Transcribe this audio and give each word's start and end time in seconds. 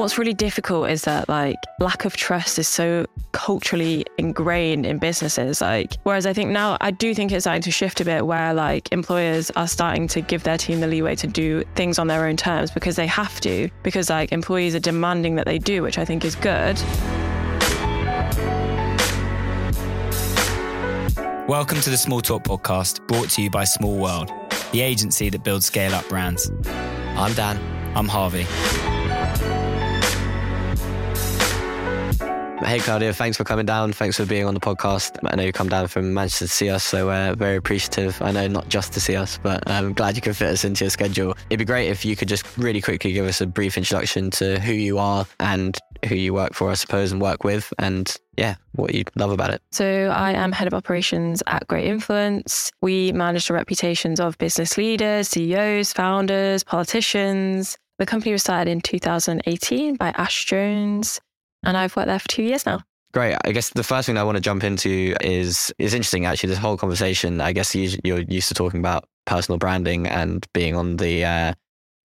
What's 0.00 0.16
really 0.16 0.32
difficult 0.32 0.88
is 0.88 1.02
that 1.02 1.28
like 1.28 1.58
lack 1.78 2.06
of 2.06 2.16
trust 2.16 2.58
is 2.58 2.66
so 2.66 3.04
culturally 3.32 4.06
ingrained 4.16 4.86
in 4.86 4.96
businesses. 4.96 5.60
Like, 5.60 5.92
whereas 6.04 6.24
I 6.24 6.32
think 6.32 6.52
now 6.52 6.78
I 6.80 6.90
do 6.90 7.12
think 7.12 7.30
it's 7.32 7.44
starting 7.44 7.60
to 7.60 7.70
shift 7.70 8.00
a 8.00 8.06
bit 8.06 8.24
where 8.24 8.54
like 8.54 8.90
employers 8.92 9.50
are 9.56 9.68
starting 9.68 10.08
to 10.08 10.22
give 10.22 10.42
their 10.42 10.56
team 10.56 10.80
the 10.80 10.86
leeway 10.86 11.16
to 11.16 11.26
do 11.26 11.64
things 11.74 11.98
on 11.98 12.06
their 12.06 12.24
own 12.24 12.38
terms 12.38 12.70
because 12.70 12.96
they 12.96 13.06
have 13.08 13.42
to, 13.42 13.68
because 13.82 14.08
like 14.08 14.32
employees 14.32 14.74
are 14.74 14.80
demanding 14.80 15.34
that 15.34 15.44
they 15.44 15.58
do, 15.58 15.82
which 15.82 15.98
I 15.98 16.06
think 16.06 16.24
is 16.24 16.34
good. 16.34 16.78
Welcome 21.46 21.82
to 21.82 21.90
the 21.90 21.98
Small 21.98 22.22
Talk 22.22 22.44
podcast, 22.44 23.06
brought 23.06 23.28
to 23.32 23.42
you 23.42 23.50
by 23.50 23.64
Small 23.64 23.98
World, 23.98 24.32
the 24.72 24.80
agency 24.80 25.28
that 25.28 25.44
builds 25.44 25.66
scale 25.66 25.94
up 25.94 26.08
brands. 26.08 26.50
I'm 26.64 27.34
Dan. 27.34 27.60
I'm 27.94 28.08
Harvey. 28.08 28.46
Hey, 32.62 32.78
Claudia, 32.78 33.14
thanks 33.14 33.38
for 33.38 33.42
coming 33.44 33.64
down. 33.64 33.92
Thanks 33.92 34.18
for 34.18 34.26
being 34.26 34.44
on 34.44 34.52
the 34.52 34.60
podcast. 34.60 35.18
I 35.24 35.34
know 35.34 35.42
you 35.42 35.52
come 35.52 35.70
down 35.70 35.88
from 35.88 36.12
Manchester 36.12 36.44
to 36.44 36.52
see 36.52 36.68
us, 36.68 36.84
so 36.84 37.06
we're 37.06 37.34
very 37.34 37.56
appreciative. 37.56 38.20
I 38.20 38.32
know 38.32 38.46
not 38.48 38.68
just 38.68 38.92
to 38.92 39.00
see 39.00 39.16
us, 39.16 39.38
but 39.42 39.68
I'm 39.68 39.94
glad 39.94 40.14
you 40.14 40.22
can 40.22 40.34
fit 40.34 40.50
us 40.50 40.62
into 40.62 40.84
your 40.84 40.90
schedule. 40.90 41.34
It'd 41.48 41.58
be 41.58 41.64
great 41.64 41.88
if 41.88 42.04
you 42.04 42.14
could 42.14 42.28
just 42.28 42.46
really 42.58 42.82
quickly 42.82 43.12
give 43.12 43.26
us 43.26 43.40
a 43.40 43.46
brief 43.46 43.78
introduction 43.78 44.30
to 44.32 44.60
who 44.60 44.74
you 44.74 44.98
are 44.98 45.26
and 45.40 45.76
who 46.06 46.14
you 46.14 46.34
work 46.34 46.52
for, 46.52 46.70
I 46.70 46.74
suppose, 46.74 47.10
and 47.10 47.20
work 47.20 47.44
with, 47.44 47.72
and 47.78 48.14
yeah, 48.36 48.56
what 48.72 48.94
you 48.94 49.04
love 49.16 49.30
about 49.30 49.50
it. 49.50 49.62
So, 49.72 50.12
I 50.14 50.32
am 50.32 50.52
head 50.52 50.68
of 50.68 50.74
operations 50.74 51.42
at 51.46 51.66
Great 51.66 51.86
Influence. 51.86 52.70
We 52.82 53.10
manage 53.12 53.48
the 53.48 53.54
reputations 53.54 54.20
of 54.20 54.36
business 54.36 54.76
leaders, 54.76 55.28
CEOs, 55.28 55.94
founders, 55.94 56.62
politicians. 56.62 57.78
The 57.98 58.06
company 58.06 58.32
was 58.32 58.42
started 58.42 58.70
in 58.70 58.80
2018 58.82 59.96
by 59.96 60.10
Ash 60.10 60.44
Jones 60.44 61.20
and 61.62 61.76
I've 61.76 61.94
worked 61.96 62.08
there 62.08 62.18
for 62.18 62.28
two 62.28 62.42
years 62.42 62.66
now. 62.66 62.80
Great. 63.12 63.36
I 63.44 63.50
guess 63.50 63.70
the 63.70 63.82
first 63.82 64.06
thing 64.06 64.16
I 64.16 64.22
want 64.22 64.36
to 64.36 64.40
jump 64.40 64.62
into 64.62 65.16
is 65.20 65.72
is 65.78 65.94
interesting. 65.94 66.26
Actually, 66.26 66.50
this 66.50 66.58
whole 66.58 66.76
conversation. 66.76 67.40
I 67.40 67.52
guess 67.52 67.74
you, 67.74 67.98
you're 68.04 68.20
used 68.20 68.48
to 68.48 68.54
talking 68.54 68.78
about 68.78 69.04
personal 69.26 69.58
branding 69.58 70.06
and 70.06 70.46
being 70.54 70.76
on 70.76 70.96
the 70.96 71.24
uh, 71.24 71.54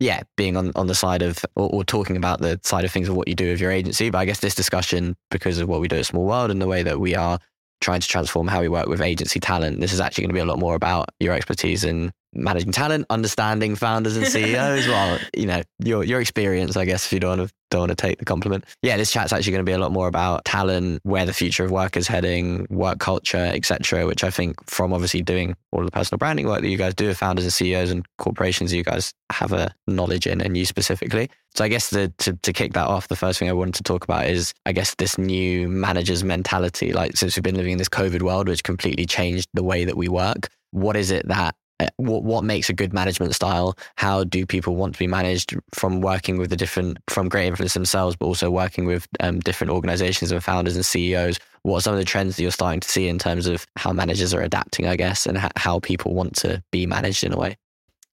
yeah, 0.00 0.22
being 0.36 0.56
on, 0.56 0.72
on 0.76 0.86
the 0.86 0.94
side 0.94 1.22
of 1.22 1.44
or, 1.56 1.68
or, 1.70 1.84
talking 1.84 2.16
about 2.16 2.40
the 2.40 2.58
side 2.62 2.84
of 2.84 2.90
things 2.90 3.08
of 3.08 3.16
what 3.16 3.28
you 3.28 3.34
do 3.34 3.50
with 3.50 3.60
your 3.60 3.70
agency. 3.70 4.10
But 4.10 4.18
I 4.18 4.24
guess 4.24 4.40
this 4.40 4.54
discussion, 4.54 5.14
because 5.30 5.58
of 5.58 5.68
what 5.68 5.80
we 5.80 5.88
do 5.88 5.96
at 5.96 6.06
Small 6.06 6.26
World 6.26 6.50
and 6.50 6.60
the 6.60 6.66
way 6.66 6.82
that 6.82 6.98
we 6.98 7.14
are 7.14 7.38
trying 7.80 8.00
to 8.00 8.08
transform 8.08 8.48
how 8.48 8.60
we 8.60 8.68
work 8.68 8.86
with 8.86 9.00
agency 9.00 9.40
talent, 9.40 9.80
this 9.80 9.92
is 9.92 10.00
actually 10.00 10.22
going 10.22 10.30
to 10.30 10.34
be 10.34 10.40
a 10.40 10.44
lot 10.44 10.58
more 10.58 10.74
about 10.74 11.10
your 11.20 11.34
expertise 11.34 11.84
in 11.84 12.12
managing 12.34 12.72
talent, 12.72 13.06
understanding 13.10 13.76
founders 13.76 14.16
and 14.16 14.26
CEOs. 14.26 14.86
well, 14.88 15.18
you 15.36 15.46
know, 15.46 15.62
your 15.78 16.04
your 16.04 16.20
experience, 16.20 16.76
I 16.76 16.84
guess, 16.84 17.06
if 17.06 17.12
you 17.12 17.20
don't 17.20 17.38
want 17.38 17.48
to 17.48 17.54
don't 17.74 17.80
want 17.80 17.90
to 17.90 17.96
take 17.96 18.18
the 18.18 18.24
compliment. 18.24 18.64
Yeah, 18.82 18.96
this 18.96 19.10
chat's 19.10 19.32
actually 19.32 19.52
going 19.52 19.64
to 19.64 19.68
be 19.68 19.72
a 19.72 19.78
lot 19.78 19.90
more 19.90 20.06
about 20.06 20.44
talent, 20.44 21.00
where 21.02 21.26
the 21.26 21.32
future 21.32 21.64
of 21.64 21.70
work 21.70 21.96
is 21.96 22.06
heading, 22.06 22.66
work 22.70 23.00
culture, 23.00 23.50
etc. 23.52 24.06
Which 24.06 24.22
I 24.22 24.30
think, 24.30 24.64
from 24.70 24.92
obviously 24.92 25.22
doing 25.22 25.56
all 25.72 25.84
the 25.84 25.90
personal 25.90 26.18
branding 26.18 26.46
work 26.46 26.60
that 26.60 26.68
you 26.68 26.78
guys 26.78 26.94
do 26.94 27.08
with 27.08 27.18
founders 27.18 27.44
and 27.44 27.52
CEOs 27.52 27.90
and 27.90 28.06
corporations, 28.18 28.72
you 28.72 28.84
guys 28.84 29.12
have 29.32 29.52
a 29.52 29.74
knowledge 29.86 30.26
in, 30.26 30.40
and 30.40 30.56
you 30.56 30.64
specifically. 30.64 31.30
So 31.54 31.64
I 31.64 31.68
guess 31.68 31.90
the, 31.90 32.12
to 32.18 32.34
to 32.34 32.52
kick 32.52 32.74
that 32.74 32.86
off, 32.86 33.08
the 33.08 33.16
first 33.16 33.38
thing 33.38 33.48
I 33.48 33.52
wanted 33.52 33.74
to 33.74 33.82
talk 33.82 34.04
about 34.04 34.26
is, 34.26 34.54
I 34.66 34.72
guess, 34.72 34.94
this 34.94 35.18
new 35.18 35.68
manager's 35.68 36.22
mentality. 36.22 36.92
Like 36.92 37.16
since 37.16 37.36
we've 37.36 37.42
been 37.42 37.56
living 37.56 37.72
in 37.72 37.78
this 37.78 37.88
COVID 37.88 38.22
world, 38.22 38.48
which 38.48 38.62
completely 38.62 39.06
changed 39.06 39.48
the 39.54 39.64
way 39.64 39.84
that 39.84 39.96
we 39.96 40.08
work. 40.08 40.48
What 40.70 40.96
is 40.96 41.12
it 41.12 41.28
that 41.28 41.54
what 41.96 42.22
what 42.22 42.44
makes 42.44 42.68
a 42.68 42.72
good 42.72 42.92
management 42.92 43.34
style? 43.34 43.76
How 43.96 44.24
do 44.24 44.46
people 44.46 44.76
want 44.76 44.94
to 44.94 44.98
be 44.98 45.06
managed 45.06 45.54
from 45.72 46.00
working 46.00 46.38
with 46.38 46.50
the 46.50 46.56
different 46.56 46.98
from 47.08 47.28
great 47.28 47.46
influence 47.46 47.74
themselves, 47.74 48.16
but 48.16 48.26
also 48.26 48.50
working 48.50 48.86
with 48.86 49.08
um, 49.20 49.40
different 49.40 49.72
organizations 49.72 50.30
and 50.30 50.42
founders 50.42 50.76
and 50.76 50.86
CEOs? 50.86 51.38
What 51.62 51.78
are 51.78 51.80
some 51.80 51.94
of 51.94 51.98
the 51.98 52.04
trends 52.04 52.36
that 52.36 52.42
you're 52.42 52.52
starting 52.52 52.80
to 52.80 52.88
see 52.88 53.08
in 53.08 53.18
terms 53.18 53.46
of 53.46 53.66
how 53.76 53.92
managers 53.92 54.34
are 54.34 54.42
adapting, 54.42 54.86
I 54.86 54.96
guess, 54.96 55.26
and 55.26 55.38
ha- 55.38 55.50
how 55.56 55.80
people 55.80 56.14
want 56.14 56.36
to 56.36 56.62
be 56.70 56.86
managed 56.86 57.24
in 57.24 57.32
a 57.32 57.36
way? 57.36 57.56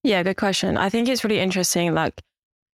Yeah, 0.03 0.23
good 0.23 0.37
question. 0.37 0.77
I 0.77 0.89
think 0.89 1.07
it's 1.07 1.23
really 1.23 1.39
interesting. 1.39 1.93
Like 1.93 2.15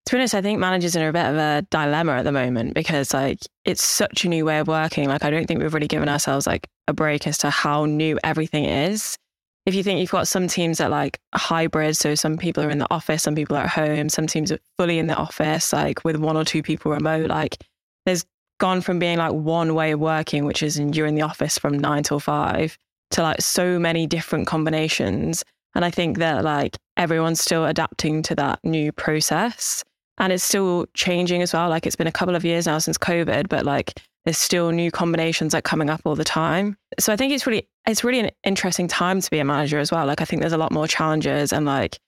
to 0.05 0.15
be 0.15 0.19
honest, 0.19 0.35
I 0.35 0.41
think 0.41 0.59
managers 0.59 0.95
are 0.95 1.01
in 1.01 1.09
a 1.09 1.13
bit 1.13 1.25
of 1.25 1.35
a 1.35 1.67
dilemma 1.69 2.13
at 2.13 2.23
the 2.23 2.31
moment 2.31 2.73
because 2.75 3.13
like 3.13 3.39
it's 3.65 3.83
such 3.83 4.23
a 4.23 4.29
new 4.29 4.45
way 4.45 4.59
of 4.59 4.67
working. 4.67 5.09
Like 5.09 5.25
I 5.25 5.29
don't 5.29 5.47
think 5.47 5.61
we've 5.61 5.73
really 5.73 5.87
given 5.87 6.07
ourselves 6.07 6.47
like 6.47 6.67
a 6.87 6.93
break 6.93 7.27
as 7.27 7.39
to 7.39 7.49
how 7.49 7.85
new 7.85 8.17
everything 8.23 8.63
is 8.63 9.17
if 9.67 9.75
you 9.75 9.83
think 9.83 9.99
you've 9.99 10.09
got 10.09 10.29
some 10.29 10.47
teams 10.47 10.77
that 10.77 10.89
like 10.89 11.19
hybrid, 11.35 11.97
so 11.97 12.15
some 12.15 12.37
people 12.37 12.63
are 12.63 12.69
in 12.69 12.77
the 12.77 12.87
office, 12.89 13.21
some 13.21 13.35
people 13.35 13.57
are 13.57 13.65
at 13.65 13.69
home, 13.69 14.07
some 14.07 14.25
teams 14.25 14.49
are 14.49 14.59
fully 14.77 14.97
in 14.97 15.07
the 15.07 15.15
office, 15.15 15.73
like 15.73 16.05
with 16.05 16.15
one 16.15 16.37
or 16.37 16.45
two 16.45 16.63
people 16.63 16.89
remote, 16.89 17.29
like 17.29 17.57
there's 18.05 18.23
gone 18.61 18.79
from 18.79 18.97
being 18.97 19.17
like 19.17 19.33
one 19.33 19.75
way 19.75 19.91
of 19.91 19.99
working, 19.99 20.45
which 20.45 20.63
is 20.63 20.79
you're 20.79 21.05
in 21.05 21.15
the 21.15 21.21
office 21.21 21.57
from 21.57 21.77
nine 21.77 22.01
till 22.01 22.21
five, 22.21 22.77
to 23.11 23.21
like 23.21 23.41
so 23.41 23.77
many 23.77 24.07
different 24.07 24.47
combinations. 24.47 25.43
And 25.75 25.83
I 25.83 25.91
think 25.91 26.17
that 26.19 26.45
like 26.45 26.77
everyone's 26.95 27.41
still 27.41 27.65
adapting 27.65 28.21
to 28.23 28.35
that 28.35 28.59
new 28.63 28.93
process 28.93 29.83
and 30.17 30.31
it's 30.31 30.45
still 30.45 30.85
changing 30.93 31.41
as 31.41 31.51
well. 31.51 31.67
Like 31.67 31.85
it's 31.85 31.97
been 31.97 32.07
a 32.07 32.11
couple 32.11 32.37
of 32.37 32.45
years 32.45 32.67
now 32.67 32.77
since 32.77 32.97
COVID, 32.97 33.49
but 33.49 33.65
like 33.65 33.99
there's 34.23 34.37
still 34.37 34.71
new 34.71 34.91
combinations 34.91 35.53
like 35.53 35.63
coming 35.63 35.89
up 35.89 36.01
all 36.05 36.15
the 36.15 36.23
time. 36.23 36.77
So 36.99 37.13
I 37.13 37.15
think 37.15 37.31
it's 37.33 37.45
really 37.47 37.67
it's 37.87 38.03
really 38.03 38.19
an 38.19 38.31
interesting 38.43 38.87
time 38.87 39.21
to 39.21 39.31
be 39.31 39.39
a 39.39 39.45
manager 39.45 39.79
as 39.79 39.91
well. 39.91 40.05
Like 40.05 40.21
I 40.21 40.25
think 40.25 40.41
there's 40.41 40.53
a 40.53 40.57
lot 40.57 40.71
more 40.71 40.87
challenges 40.87 41.53
and 41.53 41.65
like 41.65 41.99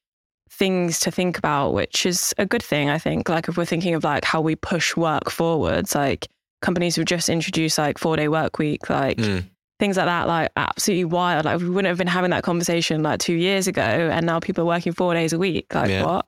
things 0.52 1.00
to 1.02 1.12
think 1.12 1.38
about, 1.38 1.74
which 1.74 2.06
is 2.06 2.34
a 2.38 2.46
good 2.46 2.64
thing, 2.64 2.90
I 2.90 2.98
think. 2.98 3.30
Like 3.30 3.48
if 3.48 3.58
we're 3.58 3.66
thinking 3.66 3.94
of 3.96 4.04
like 4.04 4.26
how 4.26 4.42
we 4.42 4.56
push 4.56 4.96
work 4.96 5.30
forwards, 5.30 5.96
like 5.96 6.28
companies 6.62 6.96
who've 6.96 7.06
just 7.06 7.30
introduced 7.30 7.78
like 7.78 7.98
four 7.98 8.18
day 8.18 8.28
work 8.28 8.58
week, 8.60 8.90
like 8.90 9.18
mm. 9.18 9.44
things 9.80 9.96
like 9.96 10.08
that, 10.08 10.28
like 10.28 10.52
absolutely 10.58 11.06
wild. 11.06 11.46
Like 11.46 11.62
we 11.62 11.70
wouldn't 11.70 11.88
have 11.88 11.98
been 11.98 12.08
having 12.08 12.32
that 12.32 12.44
conversation 12.44 13.02
like 13.02 13.20
two 13.20 13.36
years 13.36 13.68
ago 13.68 13.82
and 13.82 14.26
now 14.26 14.40
people 14.40 14.64
are 14.64 14.68
working 14.68 14.94
four 14.94 15.14
days 15.14 15.34
a 15.34 15.40
week. 15.40 15.74
Like 15.74 15.90
yeah. 15.90 16.04
what? 16.04 16.26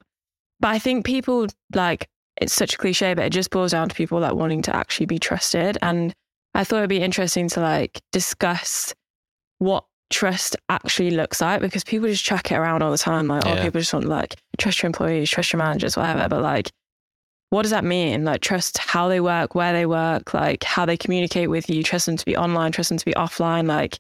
But 0.60 0.70
I 0.70 0.80
think 0.80 1.06
people 1.06 1.48
like 1.76 2.08
it's 2.40 2.54
such 2.54 2.76
a 2.76 2.78
cliche, 2.78 3.14
but 3.14 3.26
it 3.26 3.32
just 3.32 3.50
boils 3.50 3.72
down 3.72 3.90
to 3.90 3.96
people 3.96 4.20
like 4.20 4.34
wanting 4.34 4.62
to 4.64 4.76
actually 4.76 5.08
be 5.08 5.20
trusted. 5.20 5.78
And 5.82 6.14
I 6.54 6.64
thought 6.64 6.78
it'd 6.78 6.90
be 6.90 7.02
interesting 7.02 7.50
to 7.50 7.60
like 7.60 8.02
discuss 8.12 8.94
what 9.62 9.86
trust 10.10 10.56
actually 10.70 11.12
looks 11.12 11.40
like 11.40 11.62
because 11.62 11.84
people 11.84 12.10
just 12.10 12.24
chuck 12.24 12.52
it 12.52 12.56
around 12.56 12.82
all 12.82 12.90
the 12.90 12.98
time. 12.98 13.28
Like, 13.28 13.46
oh, 13.46 13.54
yeah. 13.54 13.60
oh, 13.60 13.64
people 13.64 13.80
just 13.80 13.94
want 13.94 14.08
like 14.08 14.36
trust 14.58 14.82
your 14.82 14.88
employees, 14.88 15.30
trust 15.30 15.54
your 15.54 15.60
managers, 15.60 15.96
whatever. 15.96 16.28
But 16.28 16.42
like, 16.42 16.72
what 17.52 17.62
does 17.62 17.70
that 17.70 17.84
mean? 17.84 18.26
Like, 18.26 18.42
trust 18.42 18.80
how 18.80 19.08
they 19.08 19.20
work, 19.20 19.54
where 19.54 19.72
they 19.72 19.86
work, 19.86 20.34
like 20.34 20.64
how 20.64 20.88
they 20.88 20.98
communicate 20.98 21.52
with 21.52 21.70
you, 21.70 21.84
trust 21.84 22.08
them 22.08 22.18
to 22.18 22.26
be 22.26 22.36
online, 22.36 22.72
trust 22.72 22.90
them 22.90 22.98
to 22.98 23.06
be 23.06 23.14
offline. 23.14 23.68
Like, 23.68 24.00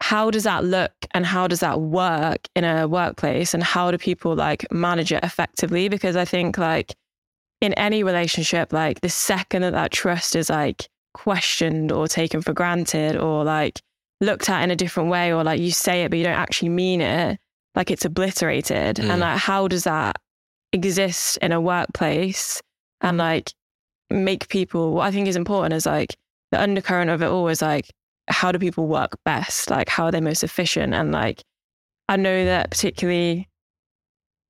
how 0.00 0.28
does 0.28 0.42
that 0.42 0.64
look 0.64 0.92
and 1.12 1.24
how 1.24 1.46
does 1.46 1.60
that 1.60 1.80
work 1.80 2.48
in 2.56 2.64
a 2.64 2.88
workplace? 2.88 3.54
And 3.54 3.62
how 3.62 3.92
do 3.92 3.96
people 3.98 4.34
like 4.34 4.66
manage 4.72 5.12
it 5.12 5.22
effectively? 5.22 5.88
Because 5.88 6.16
I 6.16 6.24
think 6.24 6.58
like 6.58 6.96
in 7.60 7.74
any 7.74 8.02
relationship, 8.02 8.72
like 8.72 9.02
the 9.02 9.08
second 9.08 9.62
that 9.62 9.72
that 9.72 9.92
trust 9.92 10.34
is 10.34 10.50
like 10.50 10.88
questioned 11.12 11.92
or 11.92 12.08
taken 12.08 12.42
for 12.42 12.52
granted 12.52 13.16
or 13.16 13.44
like 13.44 13.80
looked 14.24 14.48
at 14.48 14.62
in 14.62 14.70
a 14.70 14.76
different 14.76 15.08
way 15.10 15.32
or 15.32 15.44
like 15.44 15.60
you 15.60 15.70
say 15.70 16.04
it 16.04 16.10
but 16.10 16.18
you 16.18 16.24
don't 16.24 16.34
actually 16.34 16.68
mean 16.68 17.00
it, 17.00 17.38
like 17.74 17.90
it's 17.90 18.04
obliterated. 18.04 18.96
Mm. 18.96 19.10
And 19.10 19.20
like 19.20 19.38
how 19.38 19.68
does 19.68 19.84
that 19.84 20.16
exist 20.72 21.36
in 21.38 21.52
a 21.52 21.60
workplace 21.60 22.60
and 23.00 23.18
like 23.18 23.52
make 24.10 24.48
people 24.48 24.92
what 24.94 25.06
I 25.06 25.10
think 25.10 25.28
is 25.28 25.36
important 25.36 25.74
is 25.74 25.86
like 25.86 26.16
the 26.50 26.60
undercurrent 26.60 27.10
of 27.10 27.22
it 27.22 27.26
all 27.26 27.48
is 27.48 27.62
like 27.62 27.90
how 28.28 28.52
do 28.52 28.58
people 28.58 28.86
work 28.86 29.18
best? 29.24 29.70
Like 29.70 29.88
how 29.88 30.04
are 30.04 30.12
they 30.12 30.20
most 30.20 30.44
efficient? 30.44 30.94
And 30.94 31.12
like 31.12 31.42
I 32.08 32.16
know 32.16 32.44
that 32.44 32.70
particularly 32.70 33.48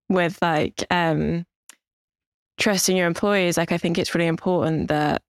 with 0.08 0.38
like 0.42 0.84
um 0.90 1.44
trusting 2.58 2.96
your 2.96 3.06
employees, 3.06 3.56
like 3.56 3.72
I 3.72 3.78
think 3.78 3.98
it's 3.98 4.14
really 4.14 4.28
important 4.28 4.88
that 4.88 5.22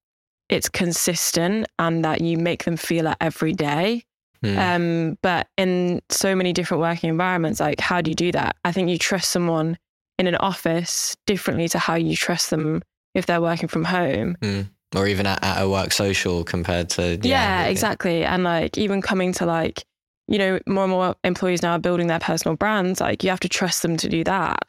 it's 0.50 0.70
consistent 0.70 1.68
and 1.80 2.06
that 2.06 2.22
you 2.22 2.38
make 2.38 2.66
them 2.66 2.78
feel 2.78 3.08
it 3.08 3.18
every 3.20 3.54
day. 3.54 4.04
Mm. 4.44 4.58
Um, 4.58 5.18
but 5.22 5.48
in 5.58 6.02
so 6.10 6.36
many 6.36 6.54
different 6.54 6.82
working 6.82 7.10
environments, 7.10 7.60
like 7.60 7.80
how 7.80 8.02
do 8.02 8.12
you 8.12 8.16
do 8.16 8.32
that? 8.32 8.56
I 8.66 8.72
think 8.72 8.90
you 8.90 8.98
trust 8.98 9.32
someone 9.32 9.78
in 10.18 10.28
an 10.28 10.36
office 10.36 11.16
differently 11.26 11.68
to 11.70 11.80
how 11.80 11.96
you 11.96 12.16
trust 12.16 12.50
them 12.50 12.82
if 13.14 13.26
they're 13.26 13.42
working 13.42 13.68
from 13.68 13.84
home. 13.84 14.38
Mm. 14.42 14.70
Or 14.96 15.08
even 15.08 15.26
at, 15.26 15.44
at, 15.44 15.62
a 15.62 15.70
work 15.70 15.92
social 15.92 16.44
compared 16.44 16.90
to 16.92 17.20
yeah, 17.22 17.64
yeah, 17.64 17.66
exactly. 17.66 18.24
And 18.24 18.44
like 18.44 18.78
even 18.78 19.02
coming 19.02 19.34
to 19.34 19.46
like, 19.46 19.84
you 20.28 20.38
know, 20.38 20.60
more 20.68 20.84
and 20.86 20.92
more 20.92 21.16
employees 21.24 21.62
now 21.62 21.74
are 21.74 21.80
building 21.80 22.08
their 22.08 22.20
personal 22.20 22.56
brands, 22.56 23.02
like 23.02 23.24
you 23.24 23.30
have 23.30 23.42
to 23.42 23.50
trust 23.50 23.82
them 23.82 23.98
to 23.98 24.08
do 24.08 24.24
that. 24.24 24.60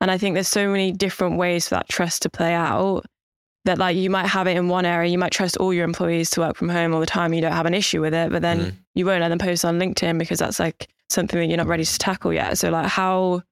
And 0.00 0.10
I 0.10 0.18
think 0.18 0.34
there's 0.34 0.48
so 0.48 0.68
many 0.68 0.92
different 0.92 1.36
ways 1.36 1.68
for 1.68 1.74
that 1.76 1.88
trust 1.88 2.22
to 2.22 2.30
play 2.30 2.54
out 2.54 3.04
that 3.66 3.78
like 3.78 3.96
you 3.96 4.10
might 4.10 4.26
have 4.26 4.46
it 4.46 4.56
in 4.56 4.68
one 4.68 4.86
area, 4.86 5.10
you 5.10 5.18
might 5.18 5.32
trust 5.32 5.56
all 5.58 5.72
your 5.72 5.84
employees 5.84 6.30
to 6.30 6.40
work 6.40 6.56
from 6.56 6.68
home 6.68 6.94
all 6.94 7.00
the 7.00 7.06
time, 7.06 7.34
you 7.34 7.40
don't 7.40 7.52
have 7.52 7.66
an 7.66 7.74
issue 7.74 8.00
with 8.00 8.14
it, 8.14 8.30
but 8.30 8.42
then 8.42 8.60
mm. 8.60 8.72
you 8.94 9.04
won't 9.04 9.20
let 9.20 9.28
them 9.28 9.38
post 9.38 9.64
on 9.64 9.78
LinkedIn 9.78 10.18
because 10.18 10.38
that's 10.38 10.58
like 10.58 10.88
something 11.10 11.38
that 11.38 11.46
you're 11.46 11.56
not 11.56 11.66
ready 11.66 11.84
to 11.84 11.98
tackle 11.98 12.32
yet. 12.32 12.58
So 12.58 12.70
like 12.70 12.86
how 12.86 13.42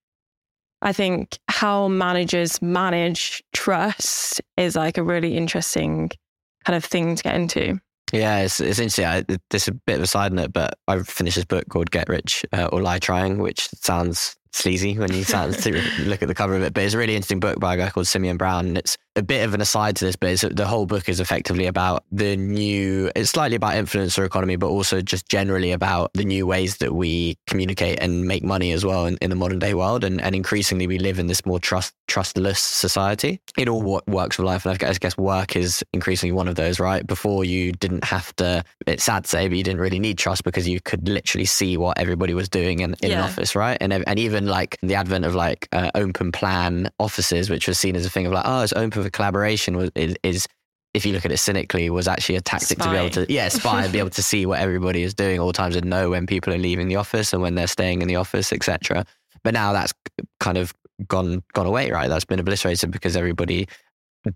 I 0.83 0.93
think 0.93 1.39
how 1.49 1.89
managers 1.89 2.61
manage 2.61 3.43
trust 3.53 4.41
is 4.57 4.77
like 4.77 4.99
a 4.99 5.03
really 5.03 5.37
interesting 5.37 6.11
kind 6.65 6.77
of 6.77 6.85
thing 6.85 7.17
to 7.17 7.23
get 7.23 7.35
into. 7.35 7.81
Yeah, 8.13 8.41
it's, 8.41 8.61
it's 8.61 8.79
interesting. 8.79 9.07
I, 9.07 9.25
this 9.51 9.63
is 9.63 9.69
a 9.69 9.73
bit 9.73 9.97
of 9.97 10.03
a 10.03 10.07
side 10.07 10.33
note, 10.33 10.53
but 10.53 10.79
I 10.87 11.03
finished 11.03 11.37
this 11.37 11.45
book 11.45 11.69
called 11.69 11.91
Get 11.91 12.09
Rich 12.09 12.45
uh, 12.53 12.69
or 12.71 12.83
Lie 12.83 12.99
Trying, 12.99 13.39
which 13.39 13.69
sounds 13.71 14.37
sleazy 14.55 14.97
when 14.97 15.13
you 15.13 15.25
start 15.25 15.55
to 15.55 15.83
look 16.01 16.23
at 16.23 16.29
the 16.29 16.35
cover 16.35 16.55
of 16.55 16.63
it. 16.63 16.73
But 16.73 16.85
it's 16.85 16.95
a 16.95 16.99
really 16.99 17.17
interesting 17.17 17.41
book 17.41 17.59
by 17.59 17.75
a 17.75 17.77
guy 17.77 17.91
called 17.91 18.07
Symeon 18.07 18.39
Brown. 18.39 18.67
And 18.67 18.79
it's 18.79 18.97
a 19.17 19.23
bit 19.23 19.45
of 19.45 19.55
an 19.55 19.61
aside 19.61 19.97
to 19.97 20.05
this, 20.05 20.17
but 20.17 20.57
the 20.57 20.67
whole 20.67 20.87
book 20.87 21.09
is 21.09 21.21
effectively 21.21 21.67
about 21.67 22.05
the 22.11 22.37
new, 22.37 23.11
it's 23.15 23.31
slightly 23.31 23.57
about 23.57 23.75
influencer 23.75 24.25
economy, 24.25 24.57
but 24.57 24.69
also 24.69 25.01
just 25.01 25.29
generally 25.29 25.73
about 25.73 26.11
the 26.15 26.25
new 26.25 26.47
ways 26.47 26.79
that 26.79 26.95
we 26.95 27.37
communicate 27.47 27.99
and 28.01 28.25
make 28.25 28.43
money 28.43 28.73
as 28.73 28.85
well 28.85 29.07
in, 29.07 29.17
in 29.21 29.31
the 29.31 29.37
modern 29.37 29.59
day 29.59 29.75
world. 29.75 30.05
And, 30.05 30.21
and 30.21 30.35
increasingly 30.35 30.87
we 30.87 30.99
live 30.99 31.19
in 31.19 31.27
this 31.27 31.45
more 31.45 31.59
trust, 31.59 31.95
trustless 32.07 32.61
society. 32.61 33.41
It 33.57 33.69
all 33.69 33.83
what 33.83 34.07
works 34.07 34.39
with 34.39 34.47
life. 34.47 34.67
And 34.67 34.83
I 34.83 34.93
guess 34.95 35.17
work 35.17 35.57
is 35.57 35.85
increasingly 35.93 36.33
one 36.33 36.49
of 36.49 36.55
those, 36.55 36.79
right? 36.79 37.07
Before 37.07 37.45
you 37.45 37.73
didn't 37.73 38.05
have 38.05 38.35
to, 38.37 38.65
it's 38.87 39.05
sad 39.05 39.25
to 39.25 39.31
say, 39.31 39.49
but 39.49 39.57
you 39.57 39.65
didn't 39.65 39.81
really 39.81 39.99
need 39.99 40.19
trust 40.19 40.45
because 40.45 40.69
you 40.69 40.81
could 40.81 41.09
literally 41.09 41.47
see 41.47 41.77
what 41.77 41.99
everybody 41.99 42.35
was 42.35 42.49
doing 42.49 42.81
in, 42.81 42.95
in 43.03 43.11
yeah. 43.11 43.19
an 43.19 43.25
office, 43.25 43.57
right? 43.57 43.79
And, 43.81 43.93
and 43.93 44.19
even 44.19 44.47
like 44.47 44.79
the 44.83 44.95
advent 44.95 45.25
of 45.25 45.35
like 45.35 45.69
uh, 45.73 45.91
open 45.95 46.33
plan 46.33 46.91
offices, 46.99 47.51
which 47.51 47.67
was 47.67 47.79
seen 47.79 47.97
as 47.97 48.05
a 48.05 48.11
thing 48.11 48.27
of 48.27 48.33
like, 48.33 48.45
oh, 48.47 48.63
it's 48.63 48.73
open 48.73 49.03
for 49.03 49.11
collaboration, 49.11 49.77
was 49.77 49.91
is, 49.95 50.17
is 50.23 50.47
if 50.95 51.05
you 51.05 51.13
look 51.13 51.25
at 51.25 51.33
it 51.33 51.39
cynically, 51.39 51.91
was 51.91 52.07
actually 52.07 52.37
a 52.37 52.41
tactic 52.41 52.79
spy. 52.79 52.85
to 52.85 52.91
be 52.91 52.97
able 52.97 53.11
to, 53.11 53.33
yeah, 53.33 53.49
spy 53.49 53.83
and 53.83 53.93
be 53.93 53.99
able 53.99 54.11
to 54.11 54.23
see 54.31 54.47
what 54.47 54.61
everybody 54.61 55.03
is 55.03 55.13
doing 55.13 55.41
all 55.41 55.53
times 55.53 55.75
and 55.75 55.91
know 55.91 56.11
when 56.11 56.27
people 56.27 56.55
are 56.55 56.59
leaving 56.59 56.87
the 56.87 56.97
office 56.97 57.33
and 57.33 57.43
when 57.43 57.57
they're 57.57 57.67
staying 57.67 58.01
in 58.01 58.09
the 58.09 58.17
office, 58.17 58.53
etc. 58.53 59.05
But 59.43 59.55
now 59.55 59.73
that's 59.73 59.93
kind 60.39 60.57
of 60.57 60.73
gone 61.09 61.43
gone 61.53 61.67
away, 61.67 61.91
right? 61.91 62.09
That's 62.09 62.25
been 62.25 62.41
obliterated 62.41 62.91
because 62.91 63.17
everybody 63.17 63.67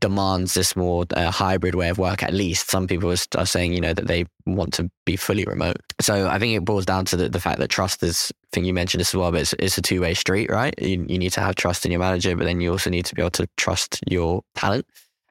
demands 0.01 0.55
this 0.55 0.77
more 0.77 1.07
uh, 1.15 1.31
hybrid 1.31 1.75
way 1.75 1.89
of 1.89 1.99
work. 1.99 2.23
At 2.23 2.35
least 2.35 2.71
some 2.71 2.87
people 2.87 3.11
are 3.11 3.47
saying, 3.47 3.73
you 3.73 3.81
know, 3.81 3.95
that 3.95 4.07
they 4.07 4.27
want 4.47 4.75
to 4.75 4.91
be 5.07 5.17
fully 5.17 5.45
remote. 5.45 5.79
So 6.01 6.29
I 6.29 6.39
think 6.39 6.55
it 6.55 6.65
boils 6.65 6.85
down 6.85 7.05
to 7.07 7.17
the, 7.17 7.29
the 7.29 7.41
fact 7.41 7.59
that 7.59 7.69
trust 7.69 8.03
is. 8.03 8.31
I 8.31 8.49
think 8.53 8.67
you 8.67 8.75
mentioned 8.75 9.01
this 9.01 9.11
as 9.11 9.15
well, 9.15 9.31
but 9.31 9.43
it's, 9.43 9.55
it's 9.59 9.79
a 9.79 9.83
two 9.83 10.01
way 10.01 10.15
street, 10.15 10.51
right? 10.51 10.75
You, 10.81 11.05
you 11.09 11.19
need 11.19 11.33
to 11.33 11.41
have 11.41 11.55
trust 11.55 11.85
in 11.85 11.93
your 11.93 12.01
manager, 12.01 12.37
but 12.37 12.45
then 12.45 12.61
you 12.61 12.71
also 12.71 12.91
need 12.91 13.07
to 13.07 13.15
be 13.15 13.23
able 13.23 13.31
to 13.33 13.49
trust 13.57 14.01
your 14.09 14.43
talent. 14.55 14.87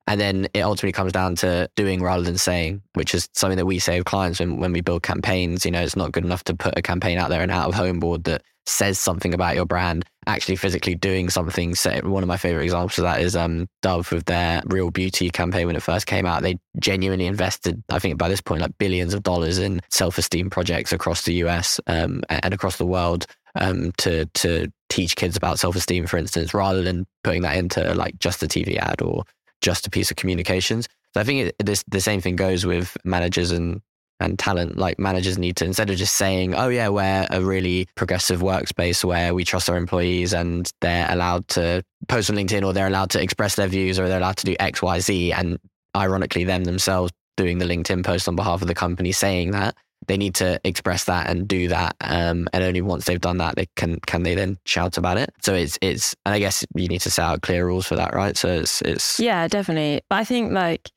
And 0.07 0.19
then 0.19 0.47
it 0.53 0.61
ultimately 0.61 0.93
comes 0.93 1.11
down 1.11 1.35
to 1.37 1.69
doing 1.75 2.01
rather 2.01 2.23
than 2.23 2.37
saying, 2.37 2.81
which 2.93 3.13
is 3.13 3.27
something 3.33 3.57
that 3.57 3.65
we 3.65 3.77
say 3.77 3.99
with 3.99 4.05
clients 4.05 4.39
when, 4.39 4.57
when 4.57 4.71
we 4.71 4.81
build 4.81 5.03
campaigns. 5.03 5.65
You 5.65 5.71
know, 5.71 5.81
it's 5.81 5.97
not 5.97 6.13
good 6.13 6.23
enough 6.23 6.45
to 6.45 6.55
put 6.55 6.77
a 6.77 6.81
campaign 6.81 7.17
out 7.17 7.29
there 7.29 7.41
and 7.41 7.51
out 7.51 7.67
of 7.67 7.75
home 7.75 7.99
board 7.99 8.23
that 8.23 8.41
says 8.67 8.99
something 8.99 9.33
about 9.33 9.55
your 9.55 9.65
brand, 9.65 10.05
actually 10.25 10.55
physically 10.55 10.95
doing 10.95 11.29
something. 11.29 11.73
So 11.73 11.99
one 12.03 12.23
of 12.23 12.27
my 12.27 12.37
favorite 12.37 12.63
examples 12.63 12.97
of 12.99 13.03
that 13.03 13.21
is 13.21 13.35
um, 13.35 13.67
Dove 13.81 14.11
with 14.11 14.25
their 14.25 14.61
Real 14.65 14.91
Beauty 14.91 15.29
campaign 15.29 15.67
when 15.67 15.75
it 15.75 15.83
first 15.83 16.05
came 16.05 16.25
out. 16.25 16.41
They 16.41 16.57
genuinely 16.79 17.27
invested, 17.27 17.81
I 17.89 17.99
think 17.99 18.17
by 18.17 18.29
this 18.29 18.41
point, 18.41 18.61
like 18.61 18.77
billions 18.77 19.13
of 19.13 19.23
dollars 19.23 19.57
in 19.57 19.81
self 19.89 20.17
esteem 20.17 20.49
projects 20.49 20.91
across 20.91 21.23
the 21.23 21.35
US 21.35 21.79
um, 21.87 22.21
and 22.29 22.53
across 22.53 22.77
the 22.77 22.85
world 22.85 23.25
um, 23.55 23.91
to 23.97 24.25
to 24.25 24.71
teach 24.89 25.15
kids 25.15 25.35
about 25.35 25.59
self 25.59 25.75
esteem, 25.75 26.05
for 26.05 26.17
instance, 26.17 26.53
rather 26.53 26.81
than 26.81 27.05
putting 27.23 27.41
that 27.41 27.57
into 27.57 27.93
like 27.93 28.19
just 28.19 28.43
a 28.43 28.47
TV 28.47 28.77
ad 28.77 29.01
or 29.01 29.23
just 29.61 29.87
a 29.87 29.89
piece 29.89 30.11
of 30.11 30.17
communications. 30.17 30.87
So 31.13 31.21
I 31.21 31.23
think 31.23 31.47
it, 31.47 31.55
this 31.65 31.83
the 31.87 32.01
same 32.01 32.21
thing 32.21 32.35
goes 32.35 32.65
with 32.65 32.97
managers 33.03 33.51
and 33.51 33.81
and 34.19 34.37
talent. 34.37 34.77
Like 34.77 34.99
managers 34.99 35.37
need 35.37 35.55
to 35.57 35.65
instead 35.65 35.89
of 35.89 35.97
just 35.97 36.15
saying, 36.15 36.55
"Oh 36.55 36.69
yeah, 36.69 36.89
we're 36.89 37.27
a 37.29 37.41
really 37.41 37.87
progressive 37.95 38.41
workspace 38.41 39.03
where 39.03 39.33
we 39.33 39.43
trust 39.43 39.69
our 39.69 39.77
employees 39.77 40.33
and 40.33 40.71
they're 40.81 41.07
allowed 41.09 41.47
to 41.49 41.83
post 42.07 42.29
on 42.29 42.35
LinkedIn 42.35 42.65
or 42.65 42.73
they're 42.73 42.87
allowed 42.87 43.09
to 43.11 43.21
express 43.21 43.55
their 43.55 43.67
views 43.67 43.99
or 43.99 44.07
they're 44.07 44.19
allowed 44.19 44.37
to 44.37 44.45
do 44.45 44.55
X, 44.59 44.81
Y, 44.81 44.99
Z," 44.99 45.33
and 45.33 45.59
ironically, 45.95 46.43
them 46.43 46.63
themselves 46.63 47.11
doing 47.35 47.59
the 47.59 47.65
LinkedIn 47.65 48.03
post 48.03 48.27
on 48.27 48.35
behalf 48.35 48.61
of 48.61 48.67
the 48.67 48.75
company 48.75 49.11
saying 49.11 49.51
that 49.51 49.75
they 50.07 50.17
need 50.17 50.35
to 50.35 50.59
express 50.63 51.05
that 51.05 51.29
and 51.29 51.47
do 51.47 51.67
that. 51.67 51.95
Um, 52.01 52.47
and 52.53 52.63
only 52.63 52.81
once 52.81 53.05
they've 53.05 53.21
done 53.21 53.37
that, 53.37 53.55
they 53.55 53.67
can 53.75 53.99
can 54.01 54.23
they 54.23 54.35
then 54.35 54.57
shout 54.65 54.97
about 54.97 55.17
it. 55.17 55.29
So 55.41 55.53
it's 55.53 55.77
it's 55.81 56.15
and 56.25 56.33
I 56.33 56.39
guess 56.39 56.65
you 56.75 56.87
need 56.87 57.01
to 57.01 57.11
set 57.11 57.25
out 57.25 57.41
clear 57.41 57.65
rules 57.65 57.85
for 57.85 57.95
that, 57.95 58.13
right? 58.13 58.35
So 58.37 58.47
it's 58.49 58.81
it's 58.81 59.19
yeah, 59.19 59.47
definitely. 59.47 60.01
But 60.09 60.17
I 60.17 60.23
think 60.23 60.53
like 60.53 60.89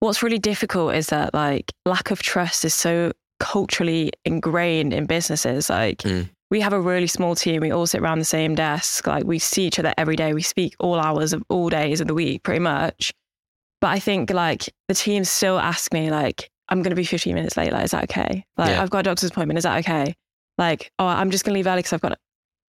what's 0.00 0.22
really 0.22 0.38
difficult 0.38 0.94
is 0.94 1.08
that 1.08 1.32
like 1.34 1.72
lack 1.84 2.10
of 2.10 2.22
trust 2.22 2.64
is 2.64 2.74
so 2.74 3.12
culturally 3.38 4.12
ingrained 4.24 4.92
in 4.92 5.06
businesses. 5.06 5.70
Like 5.70 5.98
mm. 5.98 6.28
we 6.50 6.60
have 6.60 6.72
a 6.72 6.80
really 6.80 7.06
small 7.06 7.34
team. 7.34 7.60
We 7.60 7.70
all 7.70 7.86
sit 7.86 8.00
around 8.00 8.18
the 8.18 8.24
same 8.24 8.54
desk. 8.54 9.06
Like 9.06 9.24
we 9.24 9.38
see 9.38 9.66
each 9.66 9.78
other 9.78 9.94
every 9.96 10.16
day. 10.16 10.34
We 10.34 10.42
speak 10.42 10.74
all 10.80 10.98
hours 10.98 11.32
of 11.32 11.42
all 11.48 11.68
days 11.68 12.00
of 12.00 12.08
the 12.08 12.14
week, 12.14 12.42
pretty 12.42 12.60
much. 12.60 13.12
But 13.80 13.88
I 13.88 13.98
think 13.98 14.30
like 14.30 14.72
the 14.88 14.94
team 14.94 15.24
still 15.24 15.58
ask 15.58 15.92
me 15.92 16.10
like, 16.10 16.50
I'm 16.68 16.82
going 16.82 16.90
to 16.90 16.96
be 16.96 17.04
15 17.04 17.34
minutes 17.34 17.56
late. 17.56 17.72
Like, 17.72 17.84
is 17.84 17.90
that 17.92 18.04
okay? 18.04 18.44
Like, 18.56 18.70
yeah. 18.70 18.82
I've 18.82 18.90
got 18.90 19.00
a 19.00 19.02
doctor's 19.04 19.30
appointment. 19.30 19.58
Is 19.58 19.64
that 19.64 19.78
okay? 19.78 20.14
Like, 20.58 20.90
oh, 20.98 21.06
I'm 21.06 21.30
just 21.30 21.44
going 21.44 21.54
to 21.54 21.58
leave 21.58 21.66
early 21.66 21.78
because 21.78 21.92
I've 21.92 22.00
got 22.00 22.12
it. 22.12 22.18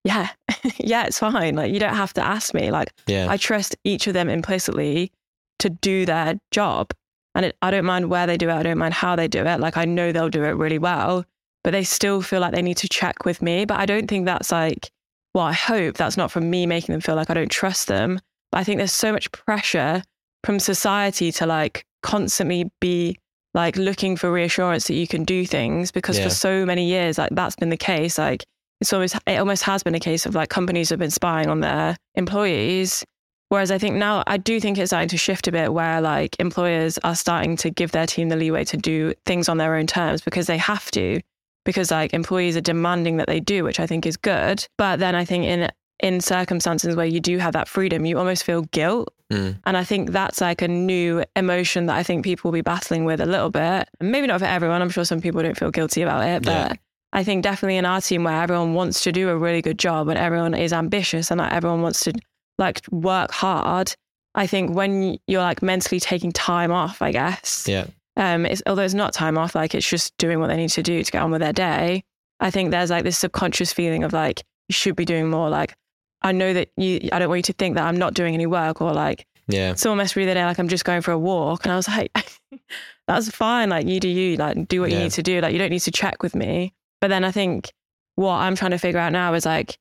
Yeah, 0.04 0.30
yeah, 0.78 1.06
it's 1.06 1.20
fine. 1.20 1.56
Like, 1.56 1.72
you 1.72 1.80
don't 1.80 1.96
have 1.96 2.14
to 2.14 2.26
ask 2.26 2.54
me. 2.54 2.72
Like, 2.72 2.94
yeah. 3.08 3.28
I 3.30 3.38
trust 3.38 3.76
each 3.84 4.08
of 4.08 4.14
them 4.14 4.30
implicitly 4.30 5.12
to 5.60 5.70
do 5.70 6.06
their 6.06 6.40
job. 6.52 6.92
And 7.36 7.46
it, 7.46 7.58
I 7.62 7.72
don't 7.72 7.86
mind 7.86 8.10
where 8.10 8.28
they 8.28 8.38
do 8.38 8.50
it. 8.50 8.54
I 8.54 8.64
don't 8.64 8.78
mind 8.78 8.94
how 8.94 9.16
they 9.16 9.28
do 9.28 9.46
it. 9.46 9.60
Like, 9.60 9.78
I 9.78 9.86
know 9.86 10.12
they'll 10.12 10.30
do 10.30 10.44
it 10.44 10.52
really 10.52 10.80
well, 10.80 11.26
but 11.64 11.72
they 11.72 11.84
still 11.84 12.22
feel 12.22 12.40
like 12.40 12.54
they 12.54 12.62
need 12.62 12.78
to 12.78 12.90
check 12.90 13.26
with 13.26 13.42
me. 13.42 13.66
But 13.66 13.80
I 13.80 13.86
don't 13.86 14.08
think 14.08 14.26
that's 14.26 14.52
like, 14.52 14.92
well, 15.34 15.46
I 15.46 15.54
hope 15.54 15.98
that's 15.98 16.18
not 16.18 16.32
from 16.32 16.50
me 16.50 16.66
making 16.66 16.94
them 16.94 17.02
feel 17.02 17.16
like 17.16 17.30
I 17.30 17.34
don't 17.34 17.52
trust 17.52 17.88
them. 17.88 18.20
But 18.52 18.60
I 18.60 18.64
think 18.64 18.78
there's 18.78 18.94
so 18.94 19.12
much 19.12 19.32
pressure 19.32 20.02
from 20.44 20.60
society 20.60 21.32
to 21.34 21.46
like 21.46 21.86
constantly 22.02 22.72
be 22.80 23.18
like 23.54 23.76
looking 23.78 24.16
for 24.16 24.32
reassurance 24.32 24.88
that 24.88 24.96
you 24.96 25.08
can 25.08 25.24
do 25.24 25.46
things 25.46 25.92
because 25.92 26.18
yeah. 26.18 26.26
for 26.26 26.30
so 26.30 26.66
many 26.66 26.88
years 26.88 27.18
like 27.18 27.30
that's 27.32 27.56
been 27.56 27.70
the 27.70 27.78
case 27.78 28.18
like 28.18 28.44
it's 28.82 28.94
always 28.94 29.16
it 29.26 29.38
almost 29.38 29.64
has 29.64 29.84
been 29.84 29.96
a 29.96 30.00
case 30.00 30.26
of 30.26 30.36
like 30.36 30.50
companies 30.50 30.90
have 30.90 31.00
been 31.00 31.12
spying 31.12 31.48
on 31.48 31.62
their 31.62 31.96
employees 32.16 33.04
whereas 33.50 33.72
i 33.72 33.78
think 33.78 33.96
now 33.96 34.24
i 34.28 34.38
do 34.38 34.60
think 34.60 34.78
it's 34.78 34.90
starting 34.90 35.10
to 35.10 35.18
shift 35.18 35.48
a 35.48 35.52
bit 35.52 35.74
where 35.74 36.02
like 36.02 36.36
employers 36.40 36.98
are 37.00 37.16
starting 37.16 37.56
to 37.56 37.70
give 37.70 37.92
their 37.92 38.06
team 38.06 38.30
the 38.30 38.36
leeway 38.36 38.64
to 38.64 38.78
do 38.78 39.14
things 39.26 39.50
on 39.50 39.58
their 39.58 39.76
own 39.76 39.88
terms 39.88 40.22
because 40.22 40.48
they 40.48 40.58
have 40.58 40.92
to 40.92 41.20
because 41.66 41.92
like 41.92 42.14
employees 42.14 42.56
are 42.56 42.62
demanding 42.62 43.18
that 43.18 43.28
they 43.28 43.40
do 43.40 43.64
which 43.64 43.80
i 43.80 43.88
think 43.88 44.06
is 44.06 44.18
good 44.18 44.66
but 44.78 45.00
then 45.00 45.16
i 45.16 45.26
think 45.26 45.46
in 45.46 45.70
in 46.00 46.22
circumstances 46.22 46.96
where 46.96 47.06
you 47.06 47.20
do 47.20 47.38
have 47.38 47.54
that 47.54 47.68
freedom 47.68 48.06
you 48.06 48.18
almost 48.18 48.44
feel 48.44 48.62
guilt 48.72 49.14
Mm. 49.32 49.60
And 49.66 49.76
I 49.76 49.84
think 49.84 50.12
that's 50.12 50.40
like 50.40 50.62
a 50.62 50.68
new 50.68 51.24
emotion 51.36 51.88
that 51.88 51.98
I 51.98 52.04
think 52.04 52.24
people 52.24 52.50
will 52.50 52.54
be 52.54 52.62
battling 52.62 53.06
with 53.06 53.20
a 53.20 53.26
little 53.26 53.50
bit. 53.50 53.90
Maybe 54.00 54.28
not 54.28 54.40
for 54.40 54.46
everyone. 54.46 54.82
I'm 54.82 54.90
sure 54.90 55.06
some 55.06 55.22
people 55.22 55.42
don't 55.42 55.58
feel 55.58 55.72
guilty 55.72 56.02
about 56.02 56.26
it, 56.26 56.44
but 56.44 56.52
yeah. 56.52 56.74
I 57.14 57.24
think 57.24 57.44
definitely 57.44 57.78
in 57.78 57.86
our 57.86 58.02
team 58.02 58.24
where 58.24 58.42
everyone 58.42 58.74
wants 58.74 59.04
to 59.04 59.12
do 59.12 59.30
a 59.30 59.38
really 59.38 59.62
good 59.62 59.80
job 59.80 60.08
and 60.08 60.18
everyone 60.18 60.54
is 60.54 60.72
ambitious 60.72 61.32
and 61.32 61.40
like 61.40 61.52
everyone 61.52 61.82
wants 61.82 62.02
to 62.02 62.14
like 62.58 62.82
work 62.92 63.32
hard. 63.32 63.94
I 64.36 64.48
think 64.48 64.76
when 64.76 65.18
you're 65.28 65.42
like 65.42 65.62
mentally 65.62 66.00
taking 66.00 66.32
time 66.32 66.72
off, 66.72 67.02
I 67.02 67.12
guess. 67.12 67.66
Yeah. 67.68 67.88
Um, 68.16 68.46
it's, 68.46 68.64
although 68.66 68.84
it's 68.84 68.94
not 68.94 69.14
time 69.14 69.38
off, 69.38 69.56
like 69.56 69.76
it's 69.76 69.88
just 69.88 70.16
doing 70.18 70.40
what 70.40 70.48
they 70.48 70.58
need 70.58 70.70
to 70.70 70.84
do 70.84 71.04
to 71.04 71.12
get 71.12 71.22
on 71.22 71.32
with 71.32 71.42
their 71.42 71.54
day. 71.54 72.04
I 72.40 72.52
think 72.52 72.72
there's 72.72 72.90
like 72.90 73.04
this 73.04 73.18
subconscious 73.18 73.74
feeling 73.74 74.04
of 74.04 74.14
like 74.14 74.44
you 74.70 74.74
should 74.74 74.96
be 74.96 75.06
doing 75.06 75.30
more. 75.30 75.50
Like 75.50 75.76
I 76.22 76.32
know 76.32 76.54
that 76.54 76.70
you, 76.78 77.10
I 77.12 77.20
don't 77.20 77.30
want 77.30 77.40
you 77.40 77.44
to 77.44 77.54
think 77.54 77.76
that 77.76 77.86
I'm 77.86 77.98
not 77.98 78.14
doing 78.14 78.34
any 78.34 78.46
work 78.46 78.82
or 78.82 78.94
like, 78.94 79.26
yeah. 79.48 79.76
Someone 79.76 80.06
messaged 80.06 80.18
me 80.18 80.26
the 80.26 80.32
other 80.32 80.42
day, 80.42 80.46
like, 80.46 80.60
I'm 80.60 80.68
just 80.68 80.86
going 80.86 81.02
for 81.02 81.12
a 81.12 81.18
walk. 81.18 81.64
And 81.66 81.72
I 81.72 81.76
was 81.76 81.88
like, 81.88 82.12
that's 83.08 83.30
fine. 83.32 83.70
Like, 83.70 83.88
you 83.88 84.00
do 84.00 84.10
you, 84.10 84.36
like, 84.36 84.68
do 84.68 84.82
what 84.82 84.92
yeah. 84.92 84.98
you 84.98 85.04
need 85.04 85.14
to 85.14 85.24
do. 85.24 85.40
Like, 85.40 85.54
you 85.54 85.60
don't 85.60 85.70
need 85.70 85.80
to 85.80 85.92
check 85.92 86.22
with 86.22 86.36
me. 86.36 86.74
But 87.00 87.08
then 87.08 87.24
I 87.24 87.32
think 87.32 87.72
what 88.16 88.36
I'm 88.36 88.56
trying 88.56 88.72
to 88.72 88.78
figure 88.78 89.00
out 89.00 89.14
now 89.14 89.34
is 89.34 89.46
like, 89.46 89.78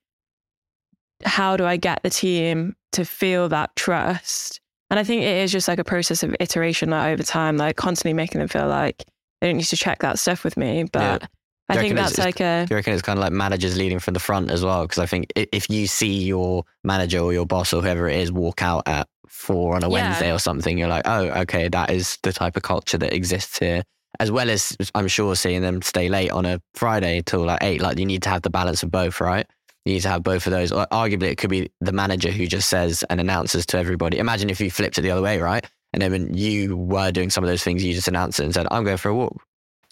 how 1.25 1.57
do 1.57 1.65
I 1.65 1.77
get 1.77 2.03
the 2.03 2.11
team 2.11 2.77
to 2.93 3.05
feel 3.05 3.49
that 3.49 3.75
trust? 3.75 4.61
And 4.91 5.01
I 5.01 5.05
think 5.05 5.23
it 5.23 5.37
is 5.39 5.51
just 5.51 5.67
like 5.67 5.81
a 5.81 5.85
process 5.85 6.23
of 6.23 6.37
iteration 6.39 6.91
like, 6.91 7.13
over 7.13 7.23
time, 7.25 7.57
like 7.57 7.77
constantly 7.77 8.13
making 8.13 8.39
them 8.39 8.49
feel 8.49 8.69
like 8.69 9.05
they 9.41 9.49
don't 9.49 9.57
need 9.57 9.65
to 9.65 9.77
check 9.77 10.01
that 10.01 10.19
stuff 10.19 10.45
with 10.45 10.57
me. 10.57 10.85
But 10.85 11.23
yeah. 11.23 11.29
I 11.69 11.77
think 11.77 11.97
that's 11.97 12.19
like 12.19 12.41
a. 12.41 12.65
Do 12.67 12.75
you 12.75 12.77
reckon 12.77 12.93
it's 12.93 13.03
kind 13.03 13.19
of 13.19 13.23
like 13.23 13.33
managers 13.33 13.77
leading 13.77 13.99
from 13.99 14.15
the 14.15 14.21
front 14.21 14.51
as 14.51 14.65
well? 14.65 14.83
Because 14.83 14.99
I 14.99 15.07
think 15.07 15.33
if 15.35 15.69
you 15.69 15.87
see 15.87 16.23
your 16.25 16.65
manager 16.85 17.19
or 17.19 17.33
your 17.33 17.47
boss 17.47 17.73
or 17.73 17.83
whoever 17.83 18.09
it 18.09 18.21
is 18.21 18.31
walk 18.31 18.63
out 18.63 18.85
at 18.87 19.09
four 19.27 19.75
on 19.75 19.83
a 19.83 19.89
yeah. 19.89 19.93
Wednesday 19.93 20.33
or 20.33 20.39
something, 20.39 20.79
you're 20.79 20.89
like, 20.89 21.03
oh, 21.07 21.25
okay, 21.43 21.69
that 21.69 21.91
is 21.91 22.19
the 22.23 22.33
type 22.33 22.57
of 22.57 22.63
culture 22.63 22.99
that 22.99 23.13
exists 23.13 23.59
here. 23.59 23.83
As 24.21 24.31
well 24.31 24.49
as 24.49 24.77
I'm 24.95 25.09
sure 25.09 25.35
seeing 25.35 25.61
them 25.61 25.83
stay 25.83 26.09
late 26.09 26.31
on 26.31 26.47
a 26.47 26.61
Friday 26.75 27.23
till 27.27 27.45
like 27.45 27.63
eight. 27.63 27.83
Like 27.83 27.99
you 27.99 28.07
need 28.07 28.23
to 28.23 28.29
have 28.31 28.43
the 28.43 28.51
balance 28.51 28.83
of 28.83 28.91
both, 28.91 29.21
right? 29.21 29.47
You 29.85 29.95
need 29.95 30.03
to 30.03 30.09
have 30.09 30.23
both 30.23 30.47
of 30.47 30.53
those. 30.53 30.73
Arguably, 30.73 31.31
it 31.31 31.37
could 31.37 31.51
be 31.51 31.71
the 31.81 31.93
manager 31.93 32.31
who 32.31 32.47
just 32.47 32.69
says 32.69 33.05
and 33.11 33.21
announces 33.21 33.67
to 33.67 33.79
everybody. 33.79 34.19
Imagine 34.19 34.51
if 34.51 34.61
you 34.61 34.71
flipped 34.71 34.99
it 34.99 35.03
the 35.03 35.11
other 35.11 35.23
way, 35.23 35.39
right? 35.39 35.65
And 35.93 36.03
then 36.03 36.13
when 36.13 36.35
you 36.35 36.77
were 36.77 37.11
doing 37.13 37.31
some 37.31 37.45
of 37.45 37.49
those 37.49 37.63
things, 37.63 37.85
you 37.85 37.93
just 37.93 38.09
announced 38.09 38.41
it 38.41 38.45
and 38.45 38.55
said, 38.55 38.67
"I'm 38.71 38.85
going 38.85 38.97
for 38.97 39.11
a 39.11 39.15
walk." 39.15 39.43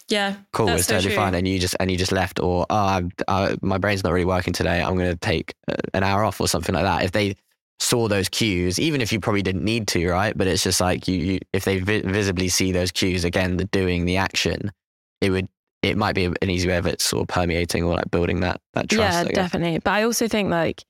Yeah, 0.07 0.35
cool. 0.53 0.69
It's 0.69 0.85
totally 0.87 1.09
true. 1.09 1.15
fine, 1.15 1.33
and 1.33 1.47
you 1.47 1.59
just 1.59 1.75
and 1.79 1.89
you 1.89 1.97
just 1.97 2.11
left, 2.11 2.39
or 2.39 2.65
oh, 2.69 3.09
I, 3.27 3.57
my 3.61 3.77
brain's 3.79 4.03
not 4.03 4.13
really 4.13 4.25
working 4.25 4.53
today. 4.53 4.81
I'm 4.81 4.95
going 4.95 5.09
to 5.09 5.15
take 5.15 5.55
uh, 5.67 5.75
an 5.93 6.03
hour 6.03 6.23
off 6.23 6.39
or 6.39 6.47
something 6.47 6.75
like 6.75 6.83
that. 6.83 7.03
If 7.03 7.11
they 7.11 7.35
saw 7.79 8.07
those 8.07 8.29
cues, 8.29 8.79
even 8.79 9.01
if 9.01 9.11
you 9.11 9.19
probably 9.19 9.41
didn't 9.41 9.63
need 9.63 9.87
to, 9.89 10.07
right? 10.09 10.37
But 10.37 10.47
it's 10.47 10.63
just 10.63 10.79
like 10.79 11.07
you, 11.07 11.17
you 11.17 11.39
if 11.53 11.65
they 11.65 11.79
vi- 11.79 12.01
visibly 12.01 12.49
see 12.49 12.71
those 12.71 12.91
cues 12.91 13.23
again, 13.23 13.57
the 13.57 13.65
doing, 13.65 14.05
the 14.05 14.17
action, 14.17 14.71
it 15.21 15.31
would 15.31 15.47
it 15.81 15.97
might 15.97 16.15
be 16.15 16.25
an 16.25 16.49
easy 16.49 16.67
way 16.67 16.77
of 16.77 16.87
it 16.87 17.01
sort 17.01 17.21
of 17.21 17.27
permeating 17.27 17.83
or 17.83 17.95
like 17.95 18.09
building 18.11 18.41
that 18.41 18.61
that 18.73 18.89
trust. 18.89 19.27
yeah, 19.27 19.31
definitely. 19.31 19.79
But 19.79 19.91
I 19.91 20.03
also 20.03 20.27
think 20.27 20.49
like 20.49 20.83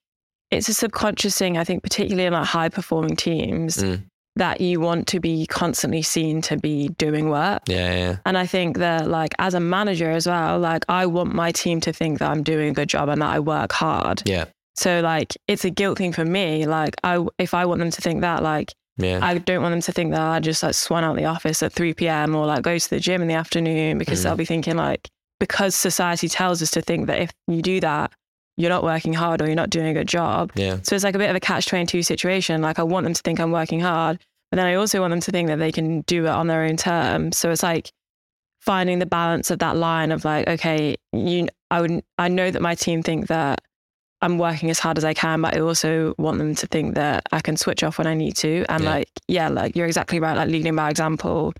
it's 0.52 0.70
a 0.70 0.74
subconscious 0.74 1.38
thing. 1.38 1.58
I 1.58 1.64
think 1.64 1.84
particularly 1.84 2.26
in 2.26 2.34
like 2.34 2.46
high 2.46 2.70
performing 2.70 3.16
teams 3.16 3.78
Mm. 3.78 4.04
That 4.38 4.60
you 4.62 4.80
want 4.80 5.08
to 5.08 5.20
be 5.20 5.46
constantly 5.46 6.02
seen 6.02 6.42
to 6.44 6.58
be 6.58 6.90
doing 6.98 7.30
work. 7.30 7.62
Yeah, 7.68 7.94
yeah, 7.96 8.18
And 8.26 8.38
I 8.38 8.46
think 8.46 8.78
that 8.80 9.08
like 9.08 9.34
as 9.40 9.54
a 9.54 9.60
manager 9.60 10.12
as 10.12 10.28
well, 10.28 10.60
like 10.60 10.84
I 10.90 11.06
want 11.06 11.34
my 11.34 11.52
team 11.52 11.80
to 11.82 11.94
think 11.94 12.20
that 12.20 12.30
I'm 12.30 12.44
doing 12.44 12.70
a 12.70 12.74
good 12.74 12.90
job 12.90 13.10
and 13.10 13.22
that 13.22 13.30
I 13.30 13.40
work 13.40 13.72
hard. 13.72 14.22
yeah, 14.26 14.46
So 14.76 15.00
like 15.02 15.34
it's 15.48 15.64
a 15.66 15.70
guilt 15.70 15.98
thing 15.98 16.12
for 16.12 16.26
me. 16.26 16.66
Like 16.66 16.96
I 17.04 17.26
if 17.40 17.54
I 17.54 17.66
want 17.66 17.80
them 17.80 17.92
to 17.92 18.02
think 18.02 18.22
that 18.22 18.44
like 18.44 18.74
yeah, 18.98 19.20
I 19.22 19.38
don't 19.38 19.62
want 19.62 19.74
them 19.74 19.82
to 19.82 19.92
think 19.92 20.12
that 20.12 20.22
I 20.22 20.40
just 20.40 20.64
like 20.64 20.74
swan 20.74 21.04
out 21.04 21.16
the 21.18 21.26
office 21.26 21.62
at 21.64 21.74
3 21.74 21.94
p.m. 21.94 22.34
or 22.36 22.46
like 22.46 22.62
go 22.64 22.78
to 22.78 22.90
the 22.90 23.00
gym 23.00 23.22
in 23.22 23.28
the 23.28 23.34
afternoon 23.34 23.98
because 23.98 24.20
Mm. 24.20 24.24
they'll 24.24 24.36
be 24.38 24.46
thinking 24.46 24.76
like, 24.78 25.10
because 25.40 25.76
society 25.76 26.30
tells 26.30 26.62
us 26.62 26.72
to 26.72 26.82
think 26.82 27.08
that 27.08 27.20
if 27.20 27.32
you 27.48 27.62
do 27.62 27.82
that, 27.82 28.14
you're 28.58 28.70
not 28.70 28.84
working 28.84 29.14
hard 29.14 29.42
or 29.42 29.46
you're 29.48 29.56
not 29.56 29.70
doing 29.70 29.88
a 29.88 29.94
good 29.94 30.08
job. 30.08 30.52
yeah, 30.56 30.78
So 30.84 30.96
it's 30.96 31.04
like 31.04 31.16
a 31.16 31.18
bit 31.18 31.30
of 31.30 31.36
a 31.36 31.40
catch 31.40 31.66
22 31.66 32.04
situation. 32.04 32.62
Like 32.62 32.80
I 32.80 32.84
want 32.84 33.04
them 33.04 33.14
to 33.14 33.22
think 33.22 33.40
I'm 33.40 33.52
working 33.52 33.80
hard, 33.82 34.20
but 34.52 34.58
then 34.58 34.66
I 34.66 34.76
also 34.76 35.02
want 35.02 35.12
them 35.12 35.20
to 35.22 35.32
think 35.32 35.48
that 35.50 35.58
they 35.60 35.72
can 35.72 36.02
do 36.02 36.26
it 36.26 36.30
on 36.30 36.48
their 36.48 36.64
own 36.64 36.78
terms. 36.78 37.38
So 37.38 37.52
it's 37.52 37.64
like 37.64 37.92
finding 38.62 39.00
the 39.00 39.06
balance 39.06 39.52
of 39.52 39.60
that 39.60 39.76
line 39.76 40.12
of 40.12 40.26
like, 40.26 40.48
okay, 40.48 40.96
you, 41.12 41.48
I 41.70 41.82
would, 41.82 42.02
I 42.18 42.28
know 42.30 42.50
that 42.50 42.62
my 42.62 42.76
team 42.76 43.04
think 43.04 43.28
that 43.28 43.62
I'm 44.22 44.38
working 44.38 44.70
as 44.70 44.80
hard 44.80 44.98
as 44.98 45.04
I 45.04 45.14
can, 45.14 45.42
but 45.42 45.56
I 45.56 45.60
also 45.60 46.16
want 46.18 46.38
them 46.40 46.56
to 46.56 46.68
think 46.68 46.96
that 46.96 47.28
I 47.32 47.42
can 47.42 47.58
switch 47.58 47.84
off 47.84 47.98
when 47.98 48.08
I 48.08 48.14
need 48.14 48.36
to. 48.38 48.66
And 48.70 48.84
Yeah. 48.84 48.90
like, 48.90 49.10
yeah, 49.28 49.50
like 49.50 49.76
you're 49.76 49.86
exactly 49.86 50.20
right. 50.20 50.36
Like 50.38 50.50
leading 50.50 50.76
by 50.76 50.90
example 50.90 51.54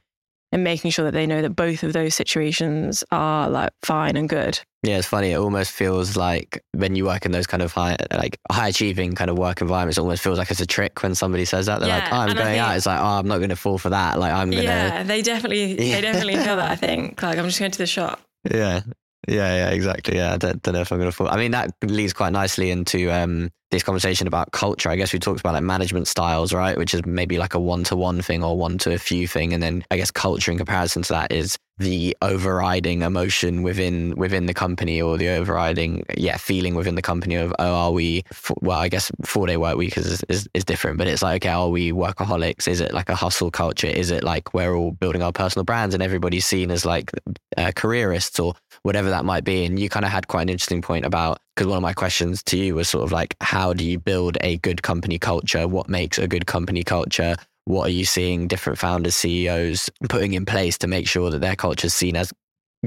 and 0.52 0.64
making 0.64 0.92
sure 0.92 1.06
that 1.06 1.12
they 1.12 1.28
know 1.28 1.42
that 1.42 1.50
both 1.52 1.84
of 1.84 1.94
those 1.94 2.16
situations 2.16 3.04
are 3.12 3.50
like 3.50 3.72
fine 3.84 4.16
and 4.16 4.30
good. 4.30 4.60
yeah. 4.84 4.98
It's 4.98 5.08
funny. 5.08 5.32
It 5.32 5.38
almost 5.40 5.72
feels 5.72 6.16
like 6.16 6.64
when 6.74 6.96
you 6.96 7.06
work 7.06 7.26
in 7.26 7.32
those 7.32 7.48
kind 7.48 7.64
of 7.64 7.74
high, 7.74 7.98
like 8.12 8.38
high 8.52 8.68
achieving 8.70 9.16
kind 9.16 9.30
of 9.30 9.38
work 9.38 9.62
environments, 9.62 9.98
it 9.98 10.02
almost 10.02 10.22
feels 10.24 10.38
like 10.38 10.52
it's 10.52 10.62
a 10.62 10.66
trick 10.66 11.02
when 11.04 11.16
somebody 11.16 11.44
says 11.46 11.66
that. 11.66 11.80
They're 11.80 11.90
like, 11.90 12.12
oh, 12.12 12.16
"I'm 12.18 12.36
going 12.36 12.60
out." 12.60 12.76
It's 12.78 12.86
like, 12.86 13.00
"Oh, 13.00 13.04
I'm 13.20 13.28
not 13.28 13.38
going 13.38 13.50
to 13.50 13.56
fall 13.56 13.78
for 13.78 13.90
that." 13.90 14.20
Like, 14.20 14.32
I'm 14.32 14.50
gonna. 14.52 14.64
Yeah, 14.64 15.04
they 15.04 15.22
definitely, 15.22 15.74
Yeah. 15.90 15.96
they 15.96 16.02
definitely 16.02 16.36
feel 16.36 16.56
that. 16.58 16.72
I 16.72 16.76
think 16.76 17.22
like 17.22 17.38
I'm 17.38 17.46
just 17.46 17.60
going 17.60 17.72
to 17.72 17.78
the 17.78 17.88
shop. 17.88 18.22
Yeah. 18.50 18.82
Yeah, 19.28 19.56
yeah, 19.56 19.70
exactly. 19.70 20.18
Yeah, 20.18 20.34
I 20.34 20.38
don't, 20.38 20.62
don't 20.62 20.74
know 20.76 20.82
if 20.82 20.92
I'm 20.92 21.00
going 21.00 21.10
to 21.10 21.16
fall. 21.16 21.28
I 21.28 21.38
mean, 21.38 21.52
that 21.52 21.72
leads 21.84 22.14
quite 22.14 22.32
nicely 22.32 22.70
into 22.70 23.12
um, 23.12 23.50
this 23.72 23.82
conversation 23.82 24.28
about 24.28 24.52
culture. 24.52 24.90
I 24.90 24.96
guess 24.96 25.14
we 25.14 25.20
talked 25.20 25.40
about 25.40 25.54
like 25.54 25.64
management 25.64 26.08
styles, 26.08 26.54
right? 26.54 26.78
Which 26.78 26.94
is 26.94 27.06
maybe 27.06 27.38
like 27.38 27.54
a 27.54 27.60
one 27.60 27.84
to 27.86 27.96
one 27.96 28.22
thing 28.22 28.44
or 28.44 28.58
one 28.58 28.78
to 28.80 28.94
a 28.94 29.00
few 29.00 29.28
thing. 29.28 29.54
And 29.54 29.64
then 29.64 29.84
I 29.90 29.98
guess 29.98 30.12
culture 30.12 30.52
in 30.52 30.58
comparison 30.58 31.02
to 31.04 31.14
that 31.14 31.32
is 31.32 31.58
the 31.78 32.16
overriding 32.22 33.02
emotion 33.02 33.62
within 33.62 34.16
within 34.16 34.46
the 34.46 34.54
company 34.54 35.02
or 35.02 35.18
the 35.18 35.28
overriding 35.28 36.06
yeah 36.18 36.38
feeling 36.38 36.74
within 36.74 36.96
the 36.96 37.02
company 37.02 37.36
of 37.36 37.54
oh 37.60 37.74
are 37.74 37.92
we 37.92 38.24
well 38.62 38.80
I 38.80 38.88
guess 38.88 39.12
four 39.26 39.46
day 39.46 39.58
work 39.58 39.76
week 39.76 39.98
is, 39.98 40.24
is 40.30 40.48
is 40.54 40.64
different 40.64 40.98
but 40.98 41.08
it's 41.08 41.22
like 41.22 41.44
okay 41.44 41.54
are 41.54 41.68
we 41.68 41.92
workaholics 41.92 42.70
is 42.70 42.80
it 42.80 42.94
like 42.94 43.10
a 43.10 43.16
hustle 43.16 43.52
culture 43.52 43.88
is 43.88 44.10
it 44.10 44.24
like 44.24 44.54
we're 44.54 44.74
all 44.74 44.92
building 44.92 45.22
our 45.22 45.34
personal 45.34 45.66
brands 45.66 45.94
and 45.94 46.02
everybody's 46.02 46.46
seen 46.46 46.72
as 46.72 46.86
like 46.86 47.12
uh, 47.58 47.72
careerists 47.76 48.40
or 48.40 48.54
whatever 48.86 49.10
that 49.10 49.26
might 49.26 49.44
be 49.44 49.66
and 49.66 49.80
you 49.80 49.90
kind 49.90 50.06
of 50.06 50.12
had 50.12 50.28
quite 50.28 50.44
an 50.44 50.50
interesting 50.50 50.82
point 50.82 51.06
about 51.06 51.40
because 51.56 51.68
one 51.68 51.78
of 51.78 51.82
my 51.82 51.94
questions 51.94 52.44
to 52.44 52.58
you 52.58 52.76
was 52.76 52.88
sort 52.88 53.04
of 53.04 53.12
like 53.12 53.36
how 53.42 53.74
do 53.74 53.84
you 53.84 53.98
build 53.98 54.38
a 54.42 54.58
good 54.58 54.84
company 54.84 55.18
culture 55.18 55.68
what 55.68 55.90
makes 55.90 56.20
a 56.20 56.28
good 56.28 56.46
company 56.46 56.84
culture 56.84 57.36
what 57.66 57.88
are 57.88 57.92
you 57.92 58.06
seeing 58.06 58.48
different 58.48 58.78
founders, 58.78 59.16
CEOs 59.16 59.90
putting 60.08 60.34
in 60.34 60.46
place 60.46 60.78
to 60.78 60.88
make 60.88 61.08
sure 61.08 61.32
that 61.32 61.42
their 61.42 61.56
culture 61.56 61.88
is 61.88 61.94
seen 61.94 62.16
as 62.16 62.32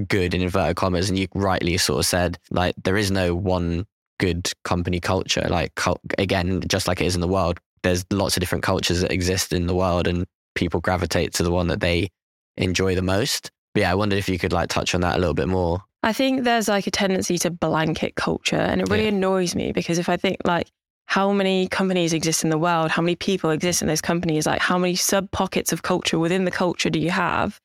good 0.07 0.35
in 0.35 0.41
inverted 0.41 0.77
commas? 0.77 1.09
And 1.11 1.19
you 1.19 1.27
rightly 1.35 1.77
sort 1.79 1.99
of 1.99 2.07
said, 2.07 2.39
like, 2.51 2.77
there 2.85 2.97
is 2.97 3.11
no 3.11 3.35
one 3.35 3.87
good 4.21 4.53
company 4.65 5.01
culture. 5.01 5.47
Like, 5.51 5.73
again, 6.17 6.63
just 6.69 6.87
like 6.87 7.01
it 7.01 7.07
is 7.07 7.17
in 7.17 7.21
the 7.21 7.29
world, 7.29 7.59
there's 7.83 8.05
lots 8.13 8.37
of 8.37 8.41
different 8.41 8.63
cultures 8.63 9.01
that 9.01 9.13
exist 9.13 9.53
in 9.53 9.67
the 9.67 9.75
world, 9.75 10.07
and 10.07 10.27
people 10.55 10.81
gravitate 10.81 11.35
to 11.35 11.43
the 11.43 11.51
one 11.51 11.67
that 11.69 11.81
they 11.81 12.09
enjoy 12.57 12.95
the 12.95 13.03
most. 13.03 13.51
But 13.75 13.81
yeah, 13.81 13.93
I 13.93 13.97
wondered 13.97 14.19
if 14.19 14.29
you 14.29 14.39
could 14.39 14.53
like 14.53 14.69
touch 14.69 14.95
on 14.95 15.01
that 15.01 15.17
a 15.17 15.19
little 15.19 15.35
bit 15.35 15.49
more. 15.49 15.83
I 16.03 16.13
think 16.13 16.45
there's 16.45 16.69
like 16.69 16.87
a 16.87 16.91
tendency 16.91 17.39
to 17.39 17.51
blanket 17.51 18.15
culture, 18.15 18.57
and 18.57 18.81
it 18.81 18.89
really 18.89 19.05
Yeah. 19.05 19.09
annoys 19.11 19.55
me 19.55 19.73
because 19.73 19.99
if 19.99 20.09
I 20.09 20.17
think 20.17 20.39
like 20.45 20.69
how 21.07 21.33
many 21.33 21.67
companies 21.69 22.13
exist 22.13 22.45
in 22.45 22.51
the 22.51 22.59
world, 22.59 22.91
how 22.91 23.03
many 23.03 23.17
people 23.17 23.51
exist 23.51 23.83
in 23.83 23.89
those 23.89 24.01
companies, 24.03 24.47
like 24.47 24.61
how 24.61 24.79
many 24.79 24.95
sub 24.95 25.31
pockets 25.31 25.73
of 25.73 25.83
culture 25.83 26.19
within 26.19 26.45
the 26.45 26.51
culture 26.51 26.91
do 26.91 26.99
you 27.01 27.11
have? 27.11 27.59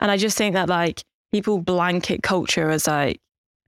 And 0.00 0.10
I 0.10 0.16
just 0.16 0.36
think 0.36 0.54
that 0.54 0.68
like 0.68 1.02
people 1.32 1.60
blanket 1.60 2.22
culture 2.22 2.70
as 2.70 2.86
like 2.86 3.20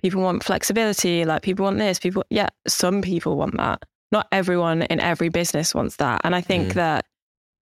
people 0.03 0.23
want 0.23 0.43
flexibility, 0.43 1.25
like 1.25 1.43
people 1.43 1.65
want 1.65 1.79
this, 1.79 1.99
people, 1.99 2.25
yeah, 2.31 2.49
some 2.67 3.03
people 3.03 3.37
want 3.37 3.57
that. 3.59 3.85
Not 4.11 4.27
everyone 4.33 4.83
in 4.83 4.99
every 4.99 5.29
business 5.29 5.75
wants 5.75 5.97
that. 5.97 6.23
And 6.25 6.35
I 6.35 6.41
think 6.41 6.71
Mm. 6.73 6.75
that 6.75 7.05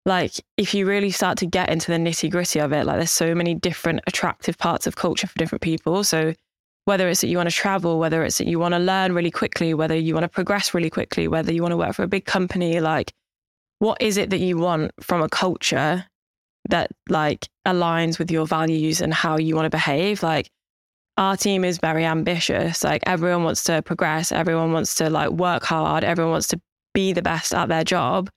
like 0.08 0.40
if 0.56 0.74
you 0.74 0.88
really 0.88 1.12
start 1.12 1.38
to 1.40 1.46
get 1.46 1.70
into 1.70 1.92
the 1.92 1.98
nitty 1.98 2.32
gritty 2.32 2.60
of 2.60 2.72
it, 2.72 2.86
like 2.86 2.96
there's 2.96 3.12
so 3.12 3.36
many 3.36 3.54
different 3.54 4.00
attractive 4.08 4.58
parts 4.58 4.88
of 4.88 4.96
culture 4.96 5.28
for 5.28 5.38
different 5.38 5.62
people. 5.62 6.02
So 6.06 6.34
whether 6.86 7.10
it's 7.10 7.20
that 7.20 7.28
you 7.28 7.36
want 7.36 7.50
to 7.50 7.56
travel, 7.56 8.00
whether 8.00 8.24
it's 8.24 8.38
that 8.38 8.48
you 8.48 8.58
want 8.58 8.74
to 8.74 8.80
learn 8.80 9.12
really 9.12 9.30
quickly, 9.30 9.74
whether 9.74 9.96
you 9.96 10.14
want 10.14 10.24
to 10.24 10.30
progress 10.30 10.74
really 10.74 10.90
quickly, 10.90 11.28
whether 11.28 11.52
you 11.52 11.62
want 11.62 11.74
to 11.74 11.78
work 11.78 11.94
for 11.94 12.04
a 12.04 12.08
big 12.08 12.24
company, 12.24 12.80
like 12.80 13.12
what 13.80 14.02
is 14.02 14.16
it 14.16 14.30
that 14.30 14.40
you 14.40 14.58
want 14.58 14.92
from 15.02 15.22
a 15.22 15.28
culture 15.28 16.06
that 16.70 16.90
like 17.10 17.50
aligns 17.66 18.18
with 18.18 18.32
your 18.32 18.48
values 18.48 19.02
and 19.02 19.14
how 19.14 19.38
you 19.38 19.56
want 19.56 19.66
to 19.66 19.70
behave? 19.70 20.24
Like 20.24 20.50
our 21.18 21.36
team 21.36 21.66
is 21.66 21.80
very 21.80 22.06
ambitious. 22.06 22.82
Like 22.82 23.04
everyone 23.06 23.44
wants 23.44 23.66
to 23.66 23.82
progress, 23.82 24.32
everyone 24.32 24.72
wants 24.72 24.96
to 24.96 25.10
like 25.10 25.32
work 25.32 25.64
hard, 25.64 26.06
everyone 26.06 26.32
wants 26.32 26.48
to 26.48 26.62
be 26.94 27.12
the 27.12 27.22
best 27.22 27.54
at 27.54 27.68
their 27.68 27.84
job. 27.84 28.30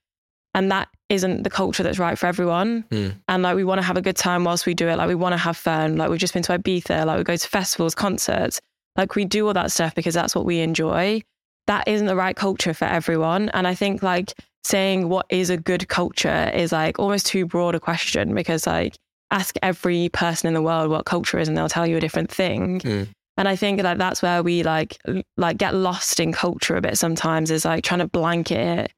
And 0.55 0.71
that 0.71 0.89
isn't 1.09 1.43
the 1.43 1.51
culture 1.51 1.83
that's 1.83 1.99
right 1.99 2.19
for 2.19 2.27
everyone. 2.27 2.85
Mm. 2.91 3.15
And 3.29 3.43
like 3.43 3.57
we 3.57 3.65
want 3.65 3.81
to 3.81 3.87
have 3.87 3.97
a 3.97 4.03
good 4.03 4.17
time 4.17 4.45
whilst 4.45 4.67
we 4.67 4.75
do 4.75 4.89
it. 4.89 4.97
Like 4.97 5.09
we 5.09 5.15
want 5.15 5.33
to 5.33 5.39
have 5.39 5.57
fun. 5.57 5.97
Like 5.97 6.11
we've 6.11 6.19
just 6.19 6.35
been 6.35 6.43
to 6.45 6.59
Ibiza, 6.59 7.07
like 7.07 7.19
we 7.19 7.25
go 7.25 7.37
to 7.37 7.49
festivals, 7.49 7.95
concerts. 7.95 8.61
Like 8.97 9.15
we 9.15 9.25
do 9.25 9.47
all 9.47 9.55
that 9.55 9.71
stuff 9.71 9.95
because 9.95 10.15
that's 10.15 10.35
what 10.35 10.45
we 10.45 10.61
enjoy. 10.61 11.23
That 11.67 11.87
isn't 11.87 12.07
the 12.07 12.17
right 12.17 12.35
culture 12.35 12.75
for 12.75 12.87
everyone. 12.87 13.49
And 13.51 13.67
I 13.67 13.75
think 13.75 14.03
like 14.03 14.33
saying 14.65 15.09
what 15.09 15.27
is 15.31 15.51
a 15.51 15.57
good 15.57 15.89
culture 15.89 16.51
is 16.53 16.73
like 16.73 16.99
almost 16.99 17.27
too 17.27 17.47
broad 17.47 17.75
a 17.75 17.81
question 17.81 18.35
because 18.35 18.67
like 18.67 18.97
ask 19.31 19.57
every 19.63 20.09
person 20.11 20.49
in 20.49 20.55
the 20.55 20.63
world 20.63 20.91
what 20.91 21.07
culture 21.07 21.39
is 21.39 21.49
and 21.49 21.57
they'll 21.57 21.69
tell 21.69 21.87
you 21.87 21.97
a 21.97 22.01
different 22.01 22.31
thing. 22.31 22.81
Mm. 22.81 23.09
And 23.37 23.49
I 23.49 23.57
think 23.57 23.83
like 23.83 23.99
that's 23.99 24.21
where 24.21 24.43
we 24.43 24.63
like 24.65 24.99
like 25.37 25.57
get 25.57 25.75
lost 25.75 26.21
in 26.21 26.33
culture 26.33 26.77
a 26.77 26.81
bit 26.81 26.99
sometimes 26.99 27.51
is 27.51 27.65
like 27.65 27.85
trying 27.85 28.01
to 28.01 28.09
blanket 28.09 28.59
it 28.59 28.93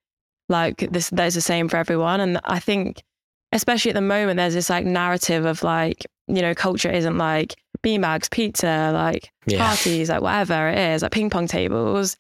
like 0.52 0.88
this 0.92 1.10
there's 1.10 1.34
the 1.34 1.40
same 1.40 1.68
for 1.68 1.76
everyone. 1.78 2.20
And 2.20 2.40
I 2.44 2.60
think 2.60 3.02
especially 3.50 3.90
at 3.90 3.94
the 3.94 4.00
moment 4.00 4.36
there's 4.36 4.54
this 4.54 4.70
like 4.70 4.84
narrative 4.86 5.44
of 5.44 5.62
like, 5.64 6.06
you 6.28 6.40
know, 6.40 6.54
culture 6.54 6.90
isn't 6.90 7.18
like 7.18 7.56
beanbags, 7.82 8.30
pizza, 8.30 8.92
like 8.94 9.30
Yeah. 9.46 9.58
parties, 9.58 10.08
like 10.08 10.22
whatever 10.22 10.68
it 10.68 10.78
is, 10.78 11.02
like 11.02 11.10
ping 11.12 11.30
pong 11.30 11.48
tables. 11.48 12.16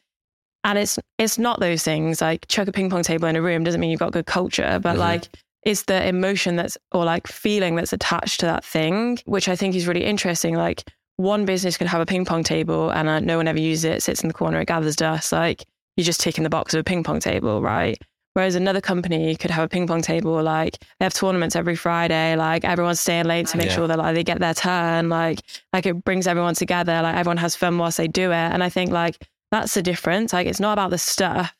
And 0.64 0.78
it's 0.78 0.98
it's 1.18 1.38
not 1.38 1.60
those 1.60 1.82
things. 1.82 2.20
Like 2.20 2.46
chuck 2.48 2.68
a 2.68 2.72
ping 2.72 2.90
pong 2.90 3.02
table 3.02 3.28
in 3.28 3.36
a 3.36 3.42
room 3.42 3.64
doesn't 3.64 3.80
mean 3.80 3.90
you've 3.90 4.00
got 4.00 4.12
good 4.12 4.26
culture, 4.26 4.78
but 4.82 4.96
Mhm. 4.96 5.00
like 5.00 5.28
it's 5.62 5.84
the 5.84 6.06
emotion 6.06 6.56
that's 6.56 6.76
or 6.90 7.04
like 7.04 7.26
feeling 7.28 7.76
that's 7.76 7.92
attached 7.92 8.40
to 8.40 8.46
that 8.46 8.64
thing, 8.64 9.18
which 9.26 9.48
I 9.48 9.54
think 9.56 9.74
is 9.76 9.86
really 9.86 10.04
interesting. 10.04 10.56
Like 10.56 10.82
one 11.16 11.44
business 11.44 11.76
could 11.76 11.86
have 11.86 12.00
a 12.00 12.06
ping 12.06 12.24
pong 12.24 12.42
table 12.42 12.90
and 12.90 13.08
uh, 13.08 13.20
no 13.20 13.36
one 13.36 13.46
ever 13.48 13.60
uses 13.60 13.84
it, 13.84 13.92
it, 13.98 14.02
sits 14.02 14.22
in 14.22 14.28
the 14.28 14.34
corner, 14.34 14.60
it 14.60 14.66
gathers 14.66 14.96
dust. 14.96 15.30
Like 15.32 15.64
you're 15.96 16.04
just 16.04 16.20
ticking 16.20 16.42
the 16.44 16.50
box 16.50 16.74
of 16.74 16.80
a 16.80 16.84
ping 16.84 17.04
pong 17.04 17.20
table, 17.20 17.60
right? 17.62 17.96
Whereas 18.34 18.54
another 18.54 18.80
company 18.80 19.36
could 19.36 19.50
have 19.50 19.64
a 19.64 19.68
ping 19.68 19.86
pong 19.86 20.00
table, 20.00 20.42
like 20.42 20.78
they 20.98 21.04
have 21.04 21.12
tournaments 21.12 21.54
every 21.54 21.76
Friday, 21.76 22.34
like 22.36 22.64
everyone's 22.64 23.00
staying 23.00 23.26
late 23.26 23.46
to 23.48 23.58
make 23.58 23.66
Yeah. 23.68 23.74
sure 23.74 23.86
that 23.88 23.98
like 23.98 24.14
they 24.14 24.24
get 24.24 24.40
their 24.40 24.54
turn, 24.54 25.08
like 25.10 25.40
like 25.72 25.84
it 25.86 26.02
brings 26.04 26.26
everyone 26.26 26.54
together, 26.54 27.02
like 27.02 27.14
everyone 27.16 27.36
has 27.38 27.54
fun 27.54 27.76
whilst 27.76 27.98
they 27.98 28.08
do 28.08 28.30
it. 28.30 28.34
And 28.52 28.64
I 28.64 28.70
think 28.70 28.90
like 28.90 29.18
that's 29.50 29.74
the 29.74 29.82
difference. 29.82 30.32
Like 30.32 30.46
it's 30.46 30.60
not 30.60 30.72
about 30.72 30.90
the 30.90 30.98
stuff, 30.98 31.54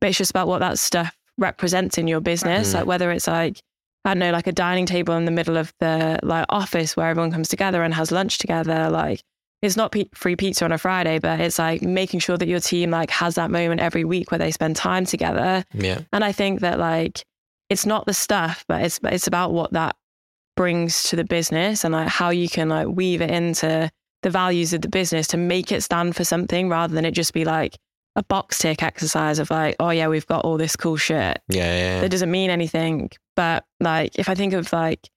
but 0.00 0.10
it's 0.10 0.18
just 0.18 0.30
about 0.30 0.46
what 0.46 0.58
that 0.58 0.78
stuff 0.78 1.16
represents 1.38 1.96
in 1.96 2.06
your 2.06 2.20
business. 2.20 2.70
Mhm. 2.70 2.74
Like 2.74 2.86
whether 2.86 3.10
it's 3.10 3.26
like 3.26 3.62
I 4.04 4.10
don't 4.10 4.18
know, 4.18 4.30
like 4.30 4.46
a 4.46 4.52
dining 4.52 4.86
table 4.86 5.14
in 5.14 5.24
the 5.26 5.30
middle 5.30 5.56
of 5.56 5.72
the 5.80 6.18
like 6.22 6.46
office 6.50 6.96
where 6.96 7.08
everyone 7.08 7.30
comes 7.32 7.48
together 7.48 7.82
and 7.82 7.94
has 7.94 8.10
lunch 8.12 8.36
together. 8.38 8.90
Like 8.90 9.22
it's 9.62 9.76
not 9.76 9.92
pe- 9.92 10.08
free 10.14 10.36
pizza 10.36 10.64
on 10.64 10.72
a 10.72 10.78
Friday, 10.78 11.18
but 11.18 11.40
it's 11.40 11.58
like 11.58 11.82
making 11.82 12.20
sure 12.20 12.38
that 12.38 12.48
your 12.48 12.60
team 12.60 12.90
like 12.90 13.10
has 13.10 13.34
that 13.34 13.50
moment 13.50 13.80
every 13.80 14.04
week 14.04 14.30
where 14.30 14.38
they 14.38 14.50
spend 14.50 14.76
time 14.76 15.04
together. 15.04 15.64
Yeah. 15.74 16.00
And 16.12 16.24
I 16.24 16.32
think 16.32 16.60
that 16.60 16.78
like 16.78 17.24
it's 17.68 17.86
not 17.86 18.06
the 18.06 18.14
stuff, 18.14 18.64
but 18.68 18.82
it's 18.82 19.00
it's 19.04 19.26
about 19.26 19.52
what 19.52 19.72
that 19.72 19.96
brings 20.56 21.04
to 21.04 21.16
the 21.16 21.24
business 21.24 21.84
and 21.84 21.92
like 21.92 22.08
how 22.08 22.30
you 22.30 22.48
can 22.48 22.68
like 22.68 22.88
weave 22.88 23.22
it 23.22 23.30
into 23.30 23.90
the 24.22 24.30
values 24.30 24.72
of 24.72 24.82
the 24.82 24.88
business 24.88 25.26
to 25.28 25.36
make 25.36 25.72
it 25.72 25.82
stand 25.82 26.14
for 26.16 26.24
something 26.24 26.68
rather 26.68 26.94
than 26.94 27.04
it 27.04 27.12
just 27.12 27.32
be 27.32 27.44
like 27.44 27.78
a 28.16 28.22
box 28.24 28.58
tick 28.58 28.82
exercise 28.82 29.38
of 29.38 29.50
like, 29.50 29.76
oh 29.80 29.90
yeah, 29.90 30.08
we've 30.08 30.26
got 30.26 30.44
all 30.44 30.56
this 30.56 30.76
cool 30.76 30.96
shit. 30.96 31.18
Yeah, 31.18 31.38
yeah, 31.48 31.76
yeah. 31.76 32.00
That 32.00 32.10
doesn't 32.10 32.30
mean 32.30 32.50
anything. 32.50 33.10
But 33.36 33.64
like, 33.78 34.18
if 34.18 34.28
I 34.28 34.34
think 34.34 34.52
of 34.52 34.72
like 34.72 35.08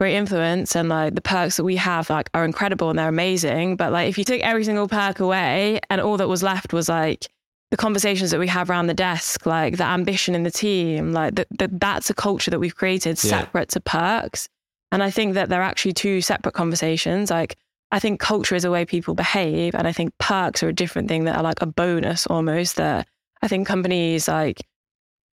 great 0.00 0.14
influence 0.16 0.74
and 0.74 0.88
like 0.88 1.14
the 1.14 1.20
perks 1.20 1.56
that 1.56 1.64
we 1.64 1.76
have, 1.76 2.10
like 2.10 2.28
are 2.34 2.44
incredible 2.44 2.90
and 2.90 2.98
they're 2.98 3.08
amazing. 3.08 3.76
But 3.76 3.92
like, 3.92 4.08
if 4.08 4.18
you 4.18 4.24
took 4.24 4.40
every 4.40 4.64
single 4.64 4.88
perk 4.88 5.20
away 5.20 5.80
and 5.90 6.00
all 6.00 6.16
that 6.16 6.28
was 6.28 6.42
left 6.42 6.72
was 6.72 6.88
like 6.88 7.28
the 7.70 7.76
conversations 7.76 8.30
that 8.32 8.40
we 8.40 8.48
have 8.48 8.68
around 8.68 8.88
the 8.88 8.94
desk, 8.94 9.46
like 9.46 9.76
the 9.76 9.84
ambition 9.84 10.34
in 10.34 10.42
the 10.42 10.50
team, 10.50 11.12
like 11.12 11.36
that, 11.36 11.46
that 11.58 11.80
that's 11.80 12.10
a 12.10 12.14
culture 12.14 12.50
that 12.50 12.58
we've 12.58 12.76
created 12.76 13.22
Yeah. 13.22 13.40
separate 13.40 13.68
to 13.70 13.80
perks. 13.80 14.48
And 14.90 15.02
I 15.02 15.10
think 15.10 15.34
that 15.34 15.48
they're 15.48 15.62
actually 15.62 15.94
two 15.94 16.20
separate 16.20 16.52
conversations. 16.52 17.30
Like, 17.30 17.56
I 17.92 17.98
think 17.98 18.20
culture 18.20 18.54
is 18.54 18.64
a 18.64 18.70
way 18.70 18.84
people 18.84 19.14
behave, 19.14 19.74
and 19.74 19.86
I 19.86 19.92
think 19.92 20.12
perks 20.18 20.62
are 20.62 20.68
a 20.68 20.72
different 20.72 21.08
thing 21.08 21.24
that 21.24 21.36
are 21.36 21.42
like 21.42 21.62
a 21.62 21.66
bonus 21.66 22.26
almost. 22.26 22.76
That 22.76 23.06
I 23.42 23.48
think 23.48 23.66
companies 23.66 24.28
like 24.28 24.62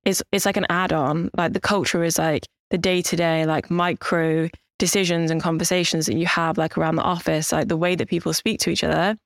it's 0.06 0.22
it's 0.32 0.46
like 0.46 0.58
an 0.58 0.66
add-on. 0.70 1.30
Like 1.38 1.54
the 1.54 1.60
culture 1.60 2.04
is 2.04 2.18
like 2.18 2.46
the 2.70 2.78
day-to-day, 2.78 3.46
like 3.46 3.70
micro 3.72 4.50
decisions 4.78 5.30
and 5.32 5.42
conversations 5.42 6.06
that 6.06 6.16
you 6.16 6.26
have 6.26 6.58
like 6.58 6.78
around 6.78 6.96
the 6.96 7.04
office, 7.04 7.52
like 7.52 7.68
the 7.68 7.78
way 7.78 7.96
that 7.96 8.08
people 8.08 8.34
speak 8.34 8.60
to 8.62 8.70
each 8.70 8.84
other. 8.84 9.18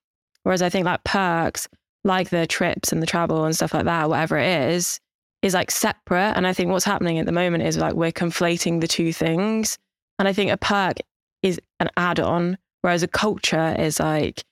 Whereas 0.44 0.62
I 0.62 0.70
think 0.70 0.86
like 0.86 1.04
perks, 1.04 1.68
like 2.04 2.30
the 2.30 2.48
trips 2.48 2.92
and 2.92 3.02
the 3.02 3.08
travel 3.08 3.46
and 3.46 3.56
stuff 3.56 3.74
like 3.74 3.86
that, 3.86 4.10
whatever 4.10 4.38
it 4.38 4.72
is, 4.72 5.00
is 5.42 5.54
like 5.54 5.72
separate. 5.72 6.34
And 6.36 6.48
I 6.48 6.54
think 6.54 6.72
what's 6.72 6.86
happening 6.86 7.20
at 7.20 7.26
the 7.26 7.32
moment 7.32 7.64
is 7.64 7.78
like 7.78 7.94
we're 7.94 8.12
conflating 8.12 8.82
the 8.82 8.88
two 8.88 9.14
things. 9.14 9.78
And 10.20 10.28
I 10.28 10.34
think 10.34 10.52
a 10.52 10.58
perk 10.58 10.98
is 11.42 11.60
an 11.80 11.90
add-on, 11.98 12.58
whereas 12.82 13.04
a 13.04 13.08
culture 13.08 13.76
is 13.78 14.00
like 14.00 14.44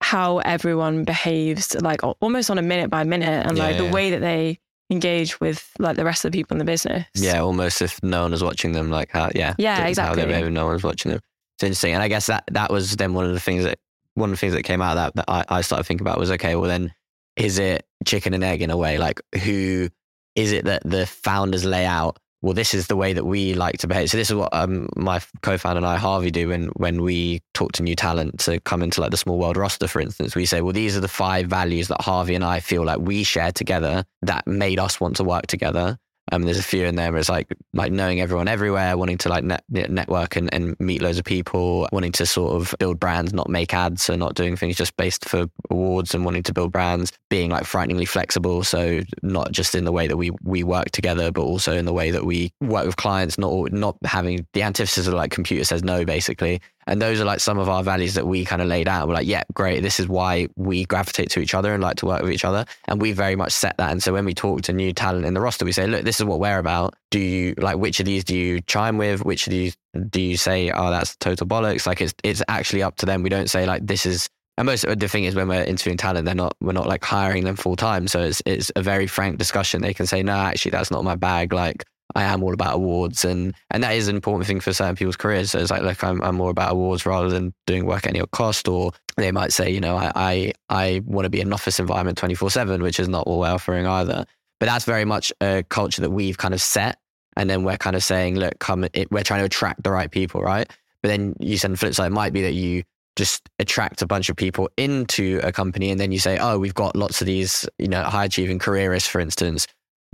how 0.00 0.38
everyone 0.38 1.04
behaves, 1.04 1.74
like 1.80 2.00
almost 2.20 2.50
on 2.50 2.58
a 2.58 2.62
minute 2.62 2.90
by 2.90 3.04
minute, 3.04 3.46
and 3.46 3.56
Yeah, 3.56 3.64
like 3.64 3.76
the 3.78 3.84
yeah. 3.84 3.92
way 3.92 4.10
that 4.10 4.20
they 4.20 4.58
engage 4.90 5.40
with 5.40 5.70
like 5.78 5.96
the 5.96 6.04
rest 6.04 6.24
of 6.24 6.32
the 6.32 6.38
people 6.38 6.54
in 6.54 6.58
the 6.58 6.64
business. 6.64 7.06
Yeah, 7.14 7.40
almost 7.40 7.82
if 7.82 8.02
no 8.02 8.22
one 8.22 8.30
was 8.32 8.42
watching 8.44 8.72
them, 8.72 8.90
like 8.90 9.10
how, 9.10 9.30
yeah, 9.34 9.54
Yeah, 9.58 9.76
how 9.76 9.82
they 9.84 9.88
exactly. 9.90 10.50
no 10.50 10.66
one's 10.66 10.82
watching 10.82 11.12
them. 11.12 11.20
It's 11.56 11.62
interesting, 11.64 11.94
and 11.94 12.02
I 12.02 12.08
guess 12.08 12.26
that 12.26 12.44
that 12.50 12.70
was 12.70 12.96
then 12.96 13.14
one 13.14 13.24
of 13.26 13.32
the 13.32 13.40
things 13.40 13.64
that 13.64 13.78
one 14.14 14.30
of 14.30 14.36
the 14.36 14.40
things 14.40 14.52
that 14.54 14.62
came 14.62 14.82
out 14.82 14.96
of 14.96 15.14
that 15.14 15.14
that 15.16 15.24
I, 15.50 15.58
I 15.58 15.60
started 15.62 15.84
thinking 15.84 16.06
about 16.06 16.18
was 16.18 16.30
okay, 16.32 16.54
well 16.56 16.68
then 16.68 16.92
is 17.36 17.58
it 17.58 17.86
chicken 18.04 18.34
and 18.34 18.44
egg 18.44 18.62
in 18.62 18.70
a 18.70 18.76
way? 18.76 18.98
Like 18.98 19.20
who 19.42 19.88
is 20.34 20.52
it 20.52 20.64
that 20.64 20.82
the 20.84 21.06
founders 21.06 21.64
lay 21.64 21.86
out? 21.86 22.18
Well, 22.44 22.52
this 22.52 22.74
is 22.74 22.88
the 22.88 22.96
way 22.96 23.14
that 23.14 23.24
we 23.24 23.54
like 23.54 23.78
to 23.78 23.86
behave. 23.86 24.10
So 24.10 24.18
this 24.18 24.28
is 24.28 24.36
what 24.36 24.52
um, 24.52 24.90
my 24.96 25.22
co-founder 25.40 25.78
and 25.78 25.86
I, 25.86 25.96
Harvey, 25.96 26.30
do 26.30 26.48
when 26.48 26.66
when 26.76 27.00
we 27.00 27.40
talk 27.54 27.72
to 27.72 27.82
new 27.82 27.96
talent 27.96 28.40
to 28.40 28.60
come 28.60 28.82
into 28.82 29.00
like 29.00 29.12
the 29.12 29.16
small 29.16 29.38
world 29.38 29.56
roster, 29.56 29.88
for 29.88 29.98
instance. 29.98 30.36
We 30.36 30.44
say, 30.44 30.60
well, 30.60 30.74
these 30.74 30.94
are 30.94 31.00
the 31.00 31.08
five 31.08 31.46
values 31.46 31.88
that 31.88 32.02
Harvey 32.02 32.34
and 32.34 32.44
I 32.44 32.60
feel 32.60 32.84
like 32.84 32.98
we 32.98 33.24
share 33.24 33.50
together 33.50 34.04
that 34.20 34.46
made 34.46 34.78
us 34.78 35.00
want 35.00 35.16
to 35.16 35.24
work 35.24 35.46
together. 35.46 35.98
Um, 36.32 36.42
there's 36.42 36.58
a 36.58 36.62
few 36.62 36.84
in 36.84 36.96
there 36.96 37.14
it's 37.16 37.28
like 37.28 37.52
like 37.74 37.92
knowing 37.92 38.20
everyone 38.20 38.48
everywhere, 38.48 38.96
wanting 38.96 39.18
to 39.18 39.28
like 39.28 39.44
net, 39.44 39.62
network 39.68 40.36
and, 40.36 40.52
and 40.54 40.78
meet 40.80 41.02
loads 41.02 41.18
of 41.18 41.24
people, 41.24 41.88
wanting 41.92 42.12
to 42.12 42.26
sort 42.26 42.54
of 42.54 42.74
build 42.78 42.98
brands, 42.98 43.32
not 43.32 43.48
make 43.48 43.74
ads, 43.74 44.02
so 44.02 44.16
not 44.16 44.34
doing 44.34 44.56
things 44.56 44.76
just 44.76 44.96
based 44.96 45.28
for 45.28 45.46
awards 45.70 46.14
and 46.14 46.24
wanting 46.24 46.42
to 46.44 46.52
build 46.52 46.72
brands, 46.72 47.12
being 47.28 47.50
like 47.50 47.64
frighteningly 47.64 48.06
flexible, 48.06 48.64
so 48.64 49.00
not 49.22 49.52
just 49.52 49.74
in 49.74 49.84
the 49.84 49.92
way 49.92 50.06
that 50.06 50.16
we 50.16 50.30
we 50.42 50.62
work 50.62 50.90
together, 50.92 51.30
but 51.30 51.42
also 51.42 51.72
in 51.72 51.84
the 51.84 51.92
way 51.92 52.10
that 52.10 52.24
we 52.24 52.52
work 52.60 52.86
with 52.86 52.96
clients, 52.96 53.38
not 53.38 53.72
not 53.72 53.96
having 54.04 54.46
the 54.54 54.62
antithesis 54.62 55.06
of 55.06 55.14
like 55.14 55.30
computer 55.30 55.64
says 55.64 55.84
no, 55.84 56.04
basically. 56.04 56.60
And 56.86 57.00
those 57.00 57.20
are 57.20 57.24
like 57.24 57.40
some 57.40 57.58
of 57.58 57.68
our 57.68 57.82
values 57.82 58.14
that 58.14 58.26
we 58.26 58.44
kind 58.44 58.60
of 58.62 58.68
laid 58.68 58.88
out. 58.88 59.08
We're 59.08 59.14
like, 59.14 59.26
yeah, 59.26 59.44
great. 59.54 59.82
This 59.82 59.98
is 59.98 60.08
why 60.08 60.48
we 60.56 60.84
gravitate 60.84 61.30
to 61.30 61.40
each 61.40 61.54
other 61.54 61.72
and 61.72 61.82
like 61.82 61.96
to 61.96 62.06
work 62.06 62.22
with 62.22 62.32
each 62.32 62.44
other. 62.44 62.64
And 62.88 63.00
we 63.00 63.12
very 63.12 63.36
much 63.36 63.52
set 63.52 63.76
that. 63.78 63.90
And 63.90 64.02
so 64.02 64.12
when 64.12 64.24
we 64.24 64.34
talk 64.34 64.62
to 64.62 64.72
new 64.72 64.92
talent 64.92 65.24
in 65.24 65.34
the 65.34 65.40
roster, 65.40 65.64
we 65.64 65.72
say, 65.72 65.86
look, 65.86 66.04
this 66.04 66.20
is 66.20 66.24
what 66.24 66.40
we're 66.40 66.58
about. 66.58 66.94
Do 67.10 67.18
you 67.18 67.54
like 67.58 67.78
which 67.78 68.00
of 68.00 68.06
these 68.06 68.24
do 68.24 68.36
you 68.36 68.60
chime 68.62 68.98
with? 68.98 69.24
Which 69.24 69.46
of 69.46 69.52
these 69.52 69.76
do 70.10 70.20
you 70.20 70.36
say, 70.36 70.70
oh, 70.70 70.90
that's 70.90 71.16
total 71.16 71.46
bollocks? 71.46 71.86
Like 71.86 72.00
it's 72.00 72.14
it's 72.22 72.42
actually 72.48 72.82
up 72.82 72.96
to 72.96 73.06
them. 73.06 73.22
We 73.22 73.30
don't 73.30 73.50
say 73.50 73.66
like 73.66 73.86
this 73.86 74.06
is. 74.06 74.28
And 74.56 74.66
most 74.66 74.84
of 74.84 75.00
the 75.00 75.08
thing 75.08 75.24
is 75.24 75.34
when 75.34 75.48
we're 75.48 75.64
interviewing 75.64 75.96
talent, 75.96 76.26
they're 76.26 76.34
not 76.34 76.56
we're 76.60 76.72
not 76.72 76.86
like 76.86 77.02
hiring 77.02 77.42
them 77.44 77.56
full 77.56 77.74
time. 77.74 78.06
So 78.06 78.20
it's 78.20 78.40
it's 78.46 78.70
a 78.76 78.82
very 78.82 79.08
frank 79.08 79.38
discussion. 79.38 79.82
They 79.82 79.94
can 79.94 80.06
say, 80.06 80.22
no, 80.22 80.34
actually, 80.34 80.70
that's 80.70 80.92
not 80.92 81.02
my 81.02 81.16
bag. 81.16 81.52
Like 81.52 81.84
I 82.14 82.24
am 82.24 82.42
all 82.42 82.52
about 82.52 82.74
awards, 82.74 83.24
and 83.24 83.54
and 83.70 83.82
that 83.82 83.94
is 83.94 84.08
an 84.08 84.16
important 84.16 84.46
thing 84.46 84.60
for 84.60 84.72
certain 84.72 84.96
people's 84.96 85.16
careers. 85.16 85.50
So 85.50 85.58
it's 85.58 85.70
like, 85.70 85.82
look, 85.82 86.02
I'm 86.04 86.22
I'm 86.22 86.36
more 86.36 86.50
about 86.50 86.72
awards 86.72 87.06
rather 87.06 87.28
than 87.28 87.52
doing 87.66 87.86
work 87.86 88.06
at 88.06 88.14
any 88.14 88.24
cost. 88.32 88.68
Or 88.68 88.92
they 89.16 89.32
might 89.32 89.52
say, 89.52 89.70
you 89.70 89.80
know, 89.80 89.96
I 89.96 90.12
I, 90.14 90.52
I 90.68 91.02
want 91.04 91.24
to 91.26 91.30
be 91.30 91.40
in 91.40 91.48
an 91.48 91.52
office 91.52 91.80
environment 91.80 92.18
24 92.18 92.50
seven, 92.50 92.82
which 92.82 93.00
is 93.00 93.08
not 93.08 93.26
what 93.26 93.38
we're 93.38 93.48
offering 93.48 93.86
either. 93.86 94.24
But 94.60 94.66
that's 94.66 94.84
very 94.84 95.04
much 95.04 95.32
a 95.40 95.64
culture 95.68 96.00
that 96.02 96.10
we've 96.10 96.38
kind 96.38 96.54
of 96.54 96.62
set, 96.62 96.98
and 97.36 97.50
then 97.50 97.64
we're 97.64 97.76
kind 97.76 97.96
of 97.96 98.04
saying, 98.04 98.36
look, 98.36 98.58
come, 98.60 98.84
it, 98.92 99.10
we're 99.10 99.24
trying 99.24 99.40
to 99.40 99.46
attract 99.46 99.82
the 99.82 99.90
right 99.90 100.10
people, 100.10 100.40
right? 100.40 100.70
But 101.02 101.08
then 101.08 101.34
you 101.40 101.58
said 101.58 101.72
the 101.72 101.76
flip 101.76 101.94
side 101.94 102.06
it 102.06 102.14
might 102.14 102.32
be 102.32 102.42
that 102.42 102.54
you 102.54 102.84
just 103.16 103.48
attract 103.58 104.02
a 104.02 104.06
bunch 104.06 104.28
of 104.28 104.36
people 104.36 104.68
into 104.76 105.40
a 105.42 105.52
company 105.52 105.90
and 105.90 106.00
then 106.00 106.12
you 106.12 106.18
say, 106.18 106.38
oh, 106.38 106.58
we've 106.58 106.74
got 106.74 106.96
lots 106.96 107.20
of 107.20 107.26
these, 107.26 107.68
you 107.78 107.88
know, 107.88 108.02
high 108.02 108.24
achieving 108.24 108.58
careerists, 108.58 109.08
for 109.08 109.20
instance. 109.20 109.66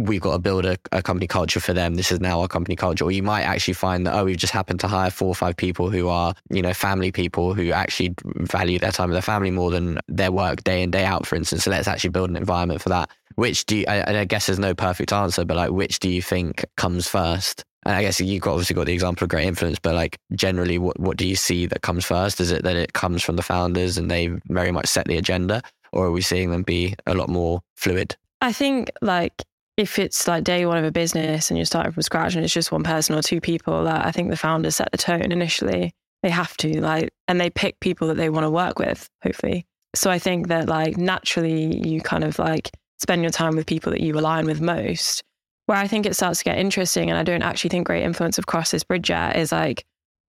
We've 0.02 0.20
got 0.20 0.32
to 0.32 0.38
build 0.38 0.64
a, 0.64 0.78
a 0.92 1.02
company 1.02 1.26
culture 1.26 1.60
for 1.60 1.74
them. 1.74 1.96
This 1.96 2.10
is 2.10 2.20
now 2.20 2.40
our 2.40 2.48
company 2.48 2.74
culture. 2.74 3.04
Or 3.04 3.12
you 3.12 3.22
might 3.22 3.42
actually 3.42 3.74
find 3.74 4.06
that, 4.06 4.14
oh, 4.14 4.24
we've 4.24 4.36
just 4.36 4.52
happened 4.52 4.80
to 4.80 4.88
hire 4.88 5.10
four 5.10 5.28
or 5.28 5.34
five 5.34 5.56
people 5.56 5.90
who 5.90 6.08
are, 6.08 6.34
you 6.48 6.62
know, 6.62 6.72
family 6.72 7.12
people 7.12 7.52
who 7.52 7.70
actually 7.70 8.14
value 8.24 8.78
their 8.78 8.92
time 8.92 9.10
with 9.10 9.14
their 9.14 9.22
family 9.22 9.50
more 9.50 9.70
than 9.70 9.98
their 10.08 10.32
work 10.32 10.64
day 10.64 10.82
in, 10.82 10.90
day 10.90 11.04
out, 11.04 11.26
for 11.26 11.36
instance. 11.36 11.64
So 11.64 11.70
let's 11.70 11.86
actually 11.86 12.10
build 12.10 12.30
an 12.30 12.36
environment 12.36 12.80
for 12.80 12.88
that. 12.88 13.10
Which 13.34 13.66
do 13.66 13.76
you, 13.76 13.84
I, 13.88 14.20
I 14.20 14.24
guess 14.24 14.46
there's 14.46 14.58
no 14.58 14.74
perfect 14.74 15.12
answer, 15.12 15.44
but 15.44 15.56
like, 15.56 15.70
which 15.70 15.98
do 15.98 16.08
you 16.08 16.22
think 16.22 16.64
comes 16.76 17.06
first? 17.06 17.64
And 17.84 17.94
I 17.94 18.02
guess 18.02 18.20
you've 18.20 18.46
obviously 18.46 18.74
got 18.74 18.86
the 18.86 18.92
example 18.92 19.24
of 19.24 19.30
great 19.30 19.46
influence, 19.46 19.78
but 19.78 19.94
like 19.94 20.18
generally, 20.34 20.78
what, 20.78 20.98
what 20.98 21.16
do 21.16 21.26
you 21.26 21.36
see 21.36 21.66
that 21.66 21.82
comes 21.82 22.04
first? 22.04 22.40
Is 22.40 22.50
it 22.50 22.62
that 22.64 22.76
it 22.76 22.92
comes 22.92 23.22
from 23.22 23.36
the 23.36 23.42
founders 23.42 23.96
and 23.96 24.10
they 24.10 24.28
very 24.48 24.70
much 24.70 24.86
set 24.86 25.06
the 25.06 25.16
agenda, 25.16 25.62
or 25.92 26.06
are 26.06 26.10
we 26.10 26.20
seeing 26.20 26.50
them 26.50 26.62
be 26.62 26.94
a 27.06 27.14
lot 27.14 27.28
more 27.28 27.62
fluid? 27.76 28.16
I 28.42 28.52
think 28.52 28.90
like 29.00 29.42
if 29.76 29.98
it's 29.98 30.28
like 30.28 30.44
day 30.44 30.66
one 30.66 30.78
of 30.78 30.84
a 30.84 30.92
business 30.92 31.50
and 31.50 31.58
you're 31.58 31.64
starting 31.64 31.92
from 31.92 32.02
scratch 32.02 32.34
and 32.34 32.44
it's 32.44 32.52
just 32.52 32.72
one 32.72 32.82
person 32.82 33.14
or 33.14 33.22
two 33.22 33.40
people, 33.40 33.84
that 33.84 34.04
I 34.04 34.10
think 34.10 34.30
the 34.30 34.36
founders 34.36 34.76
set 34.76 34.90
the 34.92 34.98
tone 34.98 35.32
initially. 35.32 35.92
They 36.22 36.30
have 36.30 36.56
to 36.58 36.80
like, 36.80 37.10
and 37.28 37.40
they 37.40 37.50
pick 37.50 37.80
people 37.80 38.08
that 38.08 38.16
they 38.16 38.28
want 38.28 38.44
to 38.44 38.50
work 38.50 38.78
with, 38.78 39.08
hopefully. 39.22 39.64
So 39.94 40.10
I 40.10 40.18
think 40.18 40.48
that 40.48 40.68
like 40.68 40.96
naturally 40.96 41.86
you 41.86 42.00
kind 42.00 42.24
of 42.24 42.38
like 42.38 42.70
spend 42.98 43.22
your 43.22 43.30
time 43.30 43.56
with 43.56 43.66
people 43.66 43.90
that 43.92 44.02
you 44.02 44.18
align 44.18 44.46
with 44.46 44.60
most. 44.60 45.22
Where 45.66 45.78
I 45.78 45.86
think 45.86 46.04
it 46.04 46.16
starts 46.16 46.40
to 46.40 46.44
get 46.44 46.58
interesting, 46.58 47.10
and 47.10 47.18
I 47.18 47.22
don't 47.22 47.42
actually 47.42 47.70
think 47.70 47.86
great 47.86 48.02
influence 48.02 48.36
have 48.36 48.46
crossed 48.46 48.72
this 48.72 48.84
bridge 48.84 49.08
yet, 49.08 49.36
is 49.36 49.52
like 49.52 49.84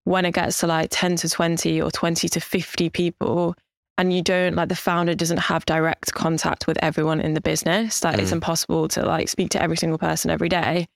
when 0.05 0.25
it 0.25 0.35
gets 0.35 0.59
to 0.61 0.67
like 0.67 0.89
10 0.91 1.17
to 1.17 1.29
20 1.29 1.81
or 1.81 1.91
20 1.91 2.29
to 2.29 2.41
50 2.41 2.91
people, 2.91 3.55
and 4.01 4.15
you 4.15 4.23
don't 4.23 4.55
like 4.57 4.71
the 4.71 4.75
founder 4.75 5.15
doesn't 5.15 5.37
have 5.51 5.67
direct 5.67 6.15
contact 6.15 6.67
with 6.67 6.79
everyone 6.83 7.21
in 7.21 7.35
the 7.35 7.41
business 7.41 8.03
like 8.03 8.19
it's 8.19 8.31
Mm. 8.31 8.39
impossible 8.41 8.89
to 8.89 9.05
like 9.05 9.29
speak 9.29 9.51
to 9.51 9.63
every 9.63 9.77
single 9.77 9.99
person 9.99 10.31
every 10.31 10.49
day 10.49 10.87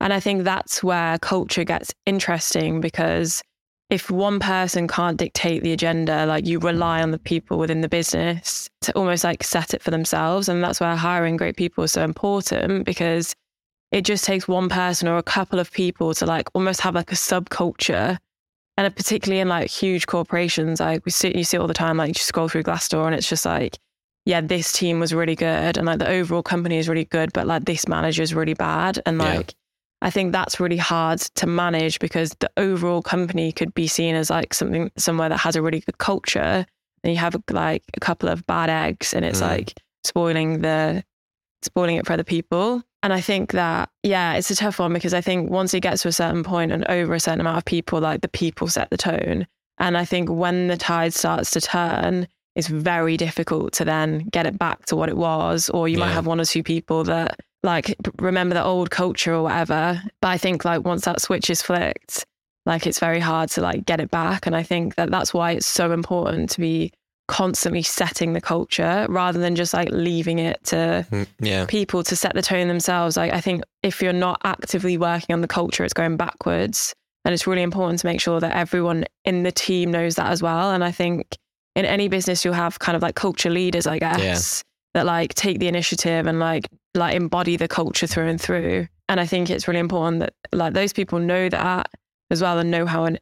and 0.00 0.12
i 0.12 0.20
think 0.20 0.44
that's 0.44 0.84
where 0.84 1.18
culture 1.18 1.64
gets 1.64 1.94
interesting 2.04 2.80
because 2.82 3.42
if 3.88 4.10
one 4.10 4.38
person 4.38 4.86
can't 4.86 5.16
dictate 5.18 5.62
the 5.62 5.72
agenda 5.72 6.26
like 6.26 6.46
you 6.46 6.58
rely 6.58 7.02
on 7.02 7.10
the 7.10 7.18
people 7.18 7.56
within 7.58 7.80
the 7.80 7.88
business 7.88 8.68
to 8.82 8.92
almost 8.92 9.24
like 9.24 9.42
set 9.42 9.72
it 9.74 9.82
for 9.82 9.90
themselves 9.90 10.48
and 10.48 10.62
that's 10.62 10.80
where 10.80 10.94
hiring 10.94 11.36
great 11.38 11.56
people 11.56 11.84
is 11.84 11.92
so 11.92 12.04
important 12.04 12.84
because 12.84 13.34
it 13.92 14.02
just 14.04 14.24
takes 14.24 14.46
one 14.48 14.68
person 14.68 15.08
or 15.08 15.16
a 15.18 15.22
couple 15.22 15.58
of 15.58 15.70
people 15.70 16.12
to 16.14 16.26
like 16.26 16.48
almost 16.54 16.80
have 16.82 16.94
like 16.94 17.12
a 17.12 17.14
subculture 17.14 18.18
and 18.76 18.94
particularly 18.96 19.40
in 19.40 19.48
like 19.48 19.70
huge 19.70 20.06
corporations, 20.06 20.80
like 20.80 21.04
we 21.04 21.10
see 21.10 21.36
you 21.36 21.44
see 21.44 21.56
it 21.56 21.60
all 21.60 21.66
the 21.66 21.74
time. 21.74 21.96
Like 21.96 22.08
you 22.08 22.14
scroll 22.14 22.48
through 22.48 22.62
Glassdoor, 22.64 23.06
and 23.06 23.14
it's 23.14 23.28
just 23.28 23.44
like, 23.44 23.78
yeah, 24.24 24.40
this 24.40 24.72
team 24.72 25.00
was 25.00 25.12
really 25.12 25.34
good, 25.36 25.76
and 25.76 25.86
like 25.86 25.98
the 25.98 26.08
overall 26.08 26.42
company 26.42 26.78
is 26.78 26.88
really 26.88 27.04
good, 27.04 27.32
but 27.32 27.46
like 27.46 27.64
this 27.64 27.86
manager 27.88 28.22
is 28.22 28.34
really 28.34 28.54
bad, 28.54 29.00
and 29.06 29.18
Yeah. 29.18 29.36
like 29.36 29.54
I 30.00 30.10
think 30.10 30.32
that's 30.32 30.58
really 30.58 30.78
hard 30.78 31.20
to 31.20 31.46
manage 31.46 32.00
because 32.00 32.34
the 32.40 32.50
overall 32.56 33.02
company 33.02 33.52
could 33.52 33.72
be 33.72 33.86
seen 33.86 34.16
as 34.16 34.30
like 34.30 34.52
something 34.52 34.90
somewhere 34.96 35.28
that 35.28 35.38
has 35.38 35.54
a 35.54 35.62
really 35.62 35.80
good 35.80 35.98
culture, 35.98 36.66
and 37.04 37.12
you 37.12 37.18
have 37.18 37.36
like 37.50 37.84
a 37.94 38.00
couple 38.00 38.28
of 38.28 38.44
bad 38.46 38.68
eggs, 38.70 39.14
and 39.14 39.24
it's 39.24 39.40
Mm. 39.40 39.48
like 39.48 39.74
spoiling 40.04 40.62
the 40.62 41.04
spoiling 41.62 41.96
it 41.96 42.06
for 42.06 42.14
other 42.14 42.24
people. 42.24 42.82
And 43.02 43.12
I 43.12 43.20
think 43.20 43.52
that, 43.52 43.88
yeah, 44.02 44.34
it's 44.34 44.50
a 44.50 44.56
tough 44.56 44.78
one 44.78 44.92
because 44.92 45.12
I 45.12 45.20
think 45.20 45.50
once 45.50 45.74
it 45.74 45.80
gets 45.80 46.02
to 46.02 46.08
a 46.08 46.12
certain 46.12 46.44
point 46.44 46.70
and 46.70 46.86
over 46.88 47.14
a 47.14 47.20
certain 47.20 47.40
amount 47.40 47.58
of 47.58 47.64
people, 47.64 48.00
like 48.00 48.20
the 48.20 48.28
people 48.28 48.68
set 48.68 48.90
the 48.90 48.96
tone. 48.96 49.46
And 49.78 49.98
I 49.98 50.04
think 50.04 50.30
when 50.30 50.68
the 50.68 50.76
tide 50.76 51.12
starts 51.12 51.50
to 51.52 51.60
turn, 51.60 52.28
it's 52.54 52.68
very 52.68 53.16
difficult 53.16 53.72
to 53.74 53.84
then 53.84 54.28
get 54.30 54.46
it 54.46 54.58
back 54.58 54.86
to 54.86 54.96
what 54.96 55.08
it 55.08 55.16
was. 55.16 55.68
Or 55.70 55.88
you 55.88 55.98
might 55.98 56.12
have 56.12 56.26
one 56.26 56.40
or 56.40 56.44
two 56.44 56.62
people 56.62 57.02
that 57.04 57.40
like 57.64 57.96
remember 58.18 58.54
the 58.54 58.64
old 58.64 58.90
culture 58.90 59.34
or 59.34 59.42
whatever. 59.42 60.00
But 60.20 60.28
I 60.28 60.38
think 60.38 60.64
like 60.64 60.84
once 60.84 61.04
that 61.04 61.20
switch 61.20 61.50
is 61.50 61.62
flicked, 61.62 62.24
like 62.66 62.86
it's 62.86 63.00
very 63.00 63.20
hard 63.20 63.48
to 63.50 63.62
like 63.62 63.84
get 63.84 64.00
it 64.00 64.10
back. 64.10 64.46
And 64.46 64.54
I 64.54 64.62
think 64.62 64.94
that 64.94 65.10
that's 65.10 65.34
why 65.34 65.52
it's 65.52 65.66
so 65.66 65.90
important 65.90 66.50
to 66.50 66.60
be 66.60 66.92
constantly 67.28 67.82
setting 67.82 68.32
the 68.32 68.40
culture 68.40 69.06
rather 69.08 69.38
than 69.38 69.54
just 69.56 69.72
like 69.72 69.88
leaving 69.90 70.38
it 70.38 70.62
to 70.64 71.06
Mm, 71.10 71.26
Yeah. 71.40 71.66
people 71.66 72.02
to 72.04 72.16
set 72.16 72.34
the 72.34 72.42
tone 72.42 72.68
themselves. 72.68 73.16
Like 73.16 73.32
I 73.32 73.40
think 73.40 73.62
if 73.82 74.02
you're 74.02 74.12
not 74.12 74.40
actively 74.44 74.98
working 74.98 75.32
on 75.32 75.40
the 75.40 75.48
culture, 75.48 75.84
it's 75.84 75.94
going 75.94 76.16
backwards. 76.16 76.92
And 77.24 77.32
it's 77.32 77.46
really 77.46 77.62
important 77.62 78.00
to 78.00 78.06
make 78.06 78.20
sure 78.20 78.40
that 78.40 78.52
everyone 78.56 79.04
in 79.24 79.44
the 79.44 79.52
team 79.52 79.90
knows 79.92 80.16
that 80.16 80.26
as 80.30 80.42
well. 80.42 80.72
And 80.72 80.82
I 80.82 80.90
think 80.90 81.36
in 81.76 81.84
any 81.84 82.08
business 82.08 82.44
you'll 82.44 82.54
have 82.54 82.80
kind 82.80 82.96
of 82.96 83.02
like 83.02 83.14
culture 83.14 83.50
leaders, 83.50 83.86
I 83.86 83.98
guess, 84.00 84.62
that 84.94 85.06
like 85.06 85.32
take 85.34 85.58
the 85.60 85.68
initiative 85.68 86.26
and 86.26 86.38
like 86.40 86.66
like 86.94 87.14
embody 87.14 87.56
the 87.56 87.68
culture 87.68 88.06
through 88.06 88.26
and 88.28 88.40
through. 88.40 88.88
And 89.08 89.20
I 89.20 89.26
think 89.26 89.48
it's 89.48 89.66
really 89.68 89.80
important 89.80 90.20
that 90.20 90.34
like 90.52 90.74
those 90.74 90.92
people 90.92 91.18
know 91.20 91.48
that 91.48 91.88
as 92.30 92.42
well 92.42 92.58
and 92.58 92.70
know 92.70 92.84
how 92.86 93.04
an 93.04 93.18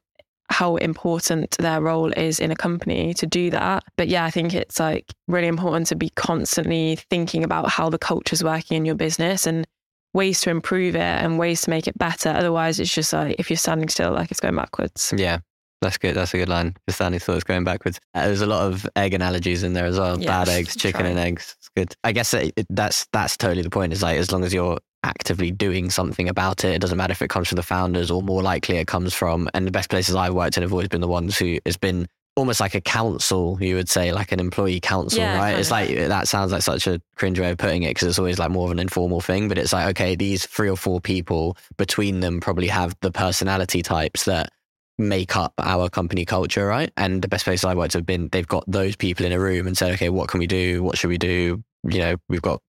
how 0.50 0.76
important 0.76 1.56
their 1.58 1.80
role 1.80 2.12
is 2.12 2.40
in 2.40 2.50
a 2.50 2.56
company 2.56 3.14
to 3.14 3.26
do 3.26 3.50
that. 3.50 3.84
But 3.96 4.08
yeah, 4.08 4.24
I 4.24 4.30
think 4.30 4.52
it's 4.54 4.78
like 4.80 5.06
really 5.28 5.46
important 5.48 5.86
to 5.88 5.96
be 5.96 6.10
constantly 6.10 6.96
thinking 7.08 7.44
about 7.44 7.68
how 7.70 7.88
the 7.88 7.98
culture's 7.98 8.42
working 8.44 8.76
in 8.76 8.84
your 8.84 8.94
business 8.96 9.46
and 9.46 9.66
ways 10.12 10.40
to 10.40 10.50
improve 10.50 10.96
it 10.96 11.00
and 11.00 11.38
ways 11.38 11.62
to 11.62 11.70
make 11.70 11.86
it 11.86 11.96
better. 11.96 12.30
Otherwise, 12.30 12.80
it's 12.80 12.92
just 12.92 13.12
like 13.12 13.36
if 13.38 13.48
you're 13.48 13.56
standing 13.56 13.88
still, 13.88 14.12
like 14.12 14.30
it's 14.30 14.40
going 14.40 14.56
backwards. 14.56 15.14
Yeah. 15.16 15.38
That's 15.82 15.96
good. 15.96 16.14
That's 16.14 16.34
a 16.34 16.36
good 16.36 16.50
line. 16.50 16.76
Just 16.86 16.98
standing 16.98 17.20
still 17.20 17.36
is 17.36 17.44
going 17.44 17.64
backwards. 17.64 17.98
Uh, 18.12 18.26
there's 18.26 18.42
a 18.42 18.46
lot 18.46 18.66
of 18.66 18.86
egg 18.96 19.14
analogies 19.14 19.62
in 19.62 19.72
there 19.72 19.86
as 19.86 19.98
well. 19.98 20.20
Yeah, 20.20 20.26
Bad 20.26 20.48
eggs, 20.50 20.76
chicken 20.76 21.06
and 21.06 21.18
eggs. 21.18 21.56
It's 21.58 21.70
good. 21.74 21.94
I 22.04 22.12
guess 22.12 22.34
it, 22.34 22.52
it- 22.56 22.66
that's 22.68 23.06
that's 23.14 23.38
totally 23.38 23.62
the 23.62 23.70
point. 23.70 23.94
Is 23.94 24.02
like 24.02 24.18
as 24.18 24.30
long 24.30 24.44
as 24.44 24.52
you're 24.52 24.76
actively 25.04 25.50
doing 25.50 25.90
something 25.90 26.28
about 26.28 26.64
it, 26.64 26.74
it 26.74 26.80
doesn't 26.80 26.98
matter 26.98 27.12
if 27.12 27.22
it 27.22 27.30
comes 27.30 27.48
from 27.48 27.56
the 27.56 27.62
founders 27.62 28.10
or 28.10 28.22
more 28.22 28.42
likely 28.42 28.76
it 28.76 28.86
comes 28.86 29.14
from. 29.14 29.48
And 29.54 29.66
the 29.66 29.70
best 29.70 29.90
places 29.90 30.14
I've 30.14 30.34
worked 30.34 30.56
in 30.56 30.62
have 30.62 30.72
always 30.72 30.88
been 30.88 31.00
the 31.00 31.08
ones 31.08 31.38
who 31.38 31.58
has 31.66 31.76
been 31.76 32.06
almost 32.36 32.60
like 32.60 32.74
a 32.74 32.80
council. 32.80 33.58
You 33.60 33.76
would 33.76 33.88
say 33.88 34.12
like 34.12 34.32
an 34.32 34.40
employee 34.40 34.80
council, 34.80 35.20
Yeah, 35.20 35.36
right? 35.36 35.58
It's 35.58 35.70
like 35.70 35.94
that 35.94 36.28
sounds 36.28 36.52
like 36.52 36.62
such 36.62 36.86
a 36.86 37.00
cringe 37.16 37.38
way 37.38 37.50
of 37.50 37.58
putting 37.58 37.82
it 37.82 37.90
because 37.90 38.08
it's 38.08 38.18
always 38.18 38.38
like 38.38 38.50
more 38.50 38.66
of 38.66 38.72
an 38.72 38.78
informal 38.78 39.20
thing. 39.20 39.48
But 39.48 39.58
it's 39.58 39.72
like 39.72 39.88
okay, 39.90 40.16
these 40.16 40.46
three 40.46 40.70
or 40.70 40.76
four 40.76 41.00
people 41.00 41.56
between 41.76 42.20
them 42.20 42.40
probably 42.40 42.68
have 42.68 42.96
the 43.00 43.12
personality 43.12 43.82
types 43.82 44.24
that 44.24 44.50
make 44.98 45.34
up 45.34 45.54
our 45.58 45.88
company 45.88 46.24
culture, 46.24 46.66
right? 46.66 46.92
And 46.96 47.22
the 47.22 47.28
best 47.28 47.44
places 47.44 47.64
I've 47.64 47.76
worked 47.76 47.94
have 47.94 48.06
been 48.06 48.28
they've 48.28 48.46
got 48.46 48.64
those 48.66 48.96
people 48.96 49.26
in 49.26 49.32
a 49.32 49.40
room 49.40 49.66
and 49.66 49.76
said, 49.76 49.92
okay, 49.94 50.10
what 50.10 50.28
can 50.28 50.40
we 50.40 50.46
do? 50.46 50.82
What 50.82 50.98
should 50.98 51.08
we 51.08 51.18
do? 51.18 51.62
You 51.84 51.98
know, 51.98 52.16
we've 52.28 52.42
got 52.42 52.60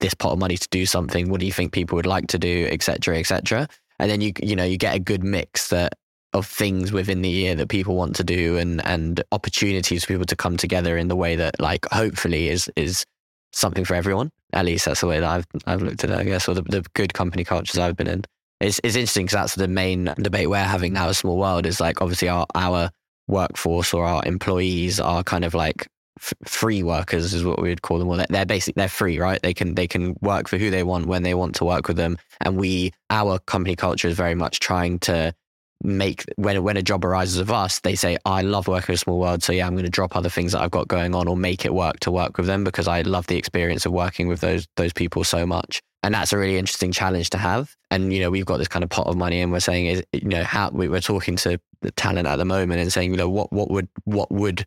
this 0.00 0.14
pot 0.14 0.32
of 0.32 0.38
money 0.38 0.56
to 0.56 0.68
do 0.70 0.86
something. 0.86 1.28
What 1.28 1.40
do 1.40 1.46
you 1.46 1.52
think 1.52 1.72
people 1.72 1.96
would 1.96 2.06
like 2.06 2.28
to 2.28 2.38
do, 2.38 2.68
etc., 2.70 2.94
cetera, 2.94 3.18
et 3.18 3.26
cetera? 3.26 3.68
And 3.98 4.10
then 4.10 4.20
you 4.20 4.32
you 4.42 4.56
know 4.56 4.64
you 4.64 4.76
get 4.76 4.94
a 4.94 5.00
good 5.00 5.24
mix 5.24 5.68
that 5.68 5.94
of 6.32 6.46
things 6.46 6.92
within 6.92 7.22
the 7.22 7.28
year 7.30 7.54
that 7.54 7.68
people 7.68 7.96
want 7.96 8.14
to 8.16 8.24
do 8.24 8.58
and 8.58 8.84
and 8.86 9.22
opportunities 9.32 10.04
for 10.04 10.08
people 10.08 10.26
to 10.26 10.36
come 10.36 10.56
together 10.56 10.98
in 10.98 11.08
the 11.08 11.16
way 11.16 11.36
that 11.36 11.58
like 11.60 11.86
hopefully 11.90 12.48
is 12.48 12.70
is 12.76 13.04
something 13.52 13.84
for 13.84 13.94
everyone. 13.94 14.30
At 14.52 14.66
least 14.66 14.84
that's 14.84 15.00
the 15.00 15.06
way 15.06 15.20
that 15.20 15.28
I've 15.28 15.46
I've 15.66 15.82
looked 15.82 16.04
at 16.04 16.10
it, 16.10 16.18
I 16.18 16.24
guess, 16.24 16.48
or 16.48 16.54
the, 16.54 16.62
the 16.62 16.84
good 16.94 17.14
company 17.14 17.44
cultures 17.44 17.78
I've 17.78 17.96
been 17.96 18.08
in. 18.08 18.24
It's 18.60 18.80
it's 18.84 18.96
interesting 18.96 19.26
because 19.26 19.36
that's 19.36 19.54
the 19.54 19.68
main 19.68 20.12
debate 20.18 20.48
we're 20.48 20.58
having 20.58 20.92
now. 20.92 21.08
at 21.08 21.16
Small 21.16 21.38
World 21.38 21.66
is 21.66 21.80
like 21.80 22.00
obviously 22.00 22.28
our 22.28 22.46
our 22.54 22.90
workforce 23.28 23.92
or 23.92 24.04
our 24.04 24.22
employees 24.24 25.00
are 25.00 25.24
kind 25.24 25.44
of 25.44 25.52
like 25.54 25.88
free 26.18 26.82
workers 26.82 27.34
is 27.34 27.44
what 27.44 27.60
we 27.60 27.68
would 27.68 27.82
call 27.82 27.98
them. 27.98 28.08
Well, 28.08 28.18
they're, 28.18 28.26
they're 28.30 28.46
basically 28.46 28.80
they're 28.80 28.88
free, 28.88 29.18
right? 29.18 29.40
They 29.42 29.54
can 29.54 29.74
they 29.74 29.86
can 29.86 30.16
work 30.20 30.48
for 30.48 30.56
who 30.58 30.70
they 30.70 30.82
want 30.82 31.06
when 31.06 31.22
they 31.22 31.34
want 31.34 31.54
to 31.56 31.64
work 31.64 31.88
with 31.88 31.96
them. 31.96 32.18
And 32.40 32.56
we 32.56 32.92
our 33.10 33.38
company 33.40 33.76
culture 33.76 34.08
is 34.08 34.16
very 34.16 34.34
much 34.34 34.60
trying 34.60 34.98
to 35.00 35.34
make 35.82 36.24
when 36.36 36.62
when 36.62 36.76
a 36.76 36.82
job 36.82 37.04
arises 37.04 37.38
of 37.38 37.50
us, 37.50 37.80
they 37.80 37.94
say 37.94 38.16
I 38.24 38.42
love 38.42 38.68
working 38.68 38.92
with 38.92 39.00
Small 39.00 39.18
World, 39.18 39.42
so 39.42 39.52
yeah, 39.52 39.66
I'm 39.66 39.74
going 39.74 39.84
to 39.84 39.90
drop 39.90 40.16
other 40.16 40.28
things 40.28 40.52
that 40.52 40.60
I've 40.60 40.70
got 40.70 40.88
going 40.88 41.14
on 41.14 41.28
or 41.28 41.36
make 41.36 41.64
it 41.64 41.74
work 41.74 42.00
to 42.00 42.10
work 42.10 42.36
with 42.38 42.46
them 42.46 42.64
because 42.64 42.88
I 42.88 43.02
love 43.02 43.26
the 43.26 43.36
experience 43.36 43.86
of 43.86 43.92
working 43.92 44.28
with 44.28 44.40
those 44.40 44.66
those 44.76 44.92
people 44.92 45.24
so 45.24 45.46
much. 45.46 45.80
And 46.02 46.14
that's 46.14 46.32
a 46.32 46.38
really 46.38 46.56
interesting 46.56 46.92
challenge 46.92 47.30
to 47.30 47.38
have. 47.38 47.74
And 47.90 48.12
you 48.12 48.20
know, 48.20 48.30
we've 48.30 48.46
got 48.46 48.58
this 48.58 48.68
kind 48.68 48.84
of 48.84 48.90
pot 48.90 49.06
of 49.06 49.16
money, 49.16 49.40
and 49.40 49.52
we're 49.52 49.60
saying, 49.60 49.86
is 49.86 50.02
you 50.12 50.28
know, 50.28 50.44
how 50.44 50.70
we, 50.70 50.88
we're 50.88 51.00
talking 51.00 51.36
to 51.36 51.58
the 51.82 51.90
talent 51.92 52.26
at 52.26 52.36
the 52.36 52.44
moment 52.44 52.80
and 52.80 52.92
saying, 52.92 53.10
you 53.10 53.16
know, 53.16 53.28
what 53.28 53.52
what 53.52 53.70
would 53.70 53.88
what 54.04 54.30
would 54.30 54.66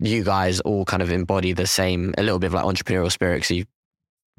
you 0.00 0.24
guys 0.24 0.60
all 0.60 0.84
kind 0.84 1.02
of 1.02 1.10
embody 1.10 1.52
the 1.52 1.66
same 1.66 2.14
a 2.18 2.22
little 2.22 2.38
bit 2.38 2.48
of 2.48 2.54
like 2.54 2.64
entrepreneurial 2.64 3.12
spirit 3.12 3.36
because 3.36 3.50
you 3.50 3.64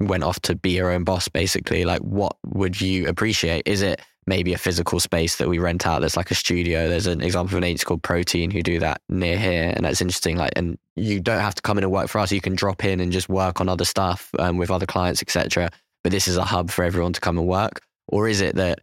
went 0.00 0.24
off 0.24 0.40
to 0.40 0.54
be 0.56 0.70
your 0.70 0.90
own 0.90 1.04
boss 1.04 1.28
basically. 1.28 1.84
Like 1.84 2.00
what 2.00 2.36
would 2.46 2.80
you 2.80 3.08
appreciate? 3.08 3.62
Is 3.66 3.82
it 3.82 4.00
maybe 4.26 4.52
a 4.52 4.58
physical 4.58 5.00
space 5.00 5.36
that 5.36 5.48
we 5.48 5.58
rent 5.58 5.86
out? 5.86 6.00
That's 6.02 6.16
like 6.16 6.30
a 6.30 6.34
studio. 6.34 6.88
There's 6.88 7.06
an 7.06 7.20
example 7.20 7.54
of 7.54 7.58
an 7.58 7.64
agency 7.64 7.84
called 7.84 8.02
protein 8.02 8.50
who 8.50 8.62
do 8.62 8.80
that 8.80 9.00
near 9.08 9.38
here 9.38 9.72
and 9.74 9.84
that's 9.84 10.00
interesting 10.00 10.36
like 10.36 10.52
and 10.56 10.78
you 10.96 11.20
don't 11.20 11.40
have 11.40 11.54
to 11.54 11.62
come 11.62 11.78
in 11.78 11.84
and 11.84 11.92
work 11.92 12.08
for 12.08 12.18
us. 12.18 12.32
You 12.32 12.40
can 12.40 12.54
drop 12.54 12.84
in 12.84 13.00
and 13.00 13.12
just 13.12 13.28
work 13.28 13.60
on 13.60 13.68
other 13.68 13.84
stuff 13.84 14.30
um, 14.38 14.56
with 14.58 14.70
other 14.70 14.86
clients 14.86 15.22
etc 15.22 15.70
but 16.02 16.12
this 16.12 16.28
is 16.28 16.36
a 16.36 16.44
hub 16.44 16.70
for 16.70 16.84
everyone 16.84 17.12
to 17.12 17.20
come 17.20 17.38
and 17.38 17.46
work. 17.46 17.80
Or 18.08 18.28
is 18.28 18.40
it 18.40 18.56
that 18.56 18.80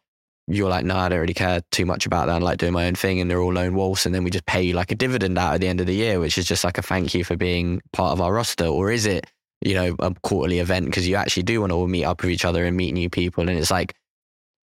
you're 0.49 0.69
like, 0.69 0.83
no, 0.83 0.97
I 0.97 1.09
don't 1.09 1.19
really 1.19 1.33
care 1.35 1.61
too 1.71 1.85
much 1.85 2.07
about 2.07 2.25
that. 2.25 2.33
I 2.33 2.37
like 2.39 2.57
doing 2.57 2.73
my 2.73 2.87
own 2.87 2.95
thing 2.95 3.21
and 3.21 3.29
they're 3.29 3.41
all 3.41 3.53
lone 3.53 3.75
wolves. 3.75 4.05
And 4.05 4.15
then 4.15 4.23
we 4.23 4.31
just 4.31 4.47
pay 4.47 4.63
you 4.63 4.73
like 4.73 4.91
a 4.91 4.95
dividend 4.95 5.37
out 5.37 5.53
at 5.53 5.61
the 5.61 5.67
end 5.67 5.79
of 5.79 5.85
the 5.85 5.93
year, 5.93 6.19
which 6.19 6.39
is 6.39 6.45
just 6.45 6.63
like 6.63 6.79
a 6.79 6.81
thank 6.81 7.13
you 7.13 7.23
for 7.23 7.37
being 7.37 7.81
part 7.93 8.13
of 8.13 8.21
our 8.21 8.33
roster. 8.33 8.65
Or 8.65 8.91
is 8.91 9.05
it, 9.05 9.27
you 9.61 9.75
know, 9.75 9.95
a 9.99 10.13
quarterly 10.23 10.57
event 10.57 10.87
because 10.87 11.07
you 11.07 11.15
actually 11.15 11.43
do 11.43 11.59
want 11.61 11.71
to 11.71 11.75
all 11.75 11.87
meet 11.87 12.03
up 12.03 12.23
with 12.23 12.31
each 12.31 12.45
other 12.45 12.65
and 12.65 12.75
meet 12.75 12.93
new 12.93 13.11
people? 13.11 13.47
And 13.47 13.57
it's 13.57 13.69
like, 13.69 13.93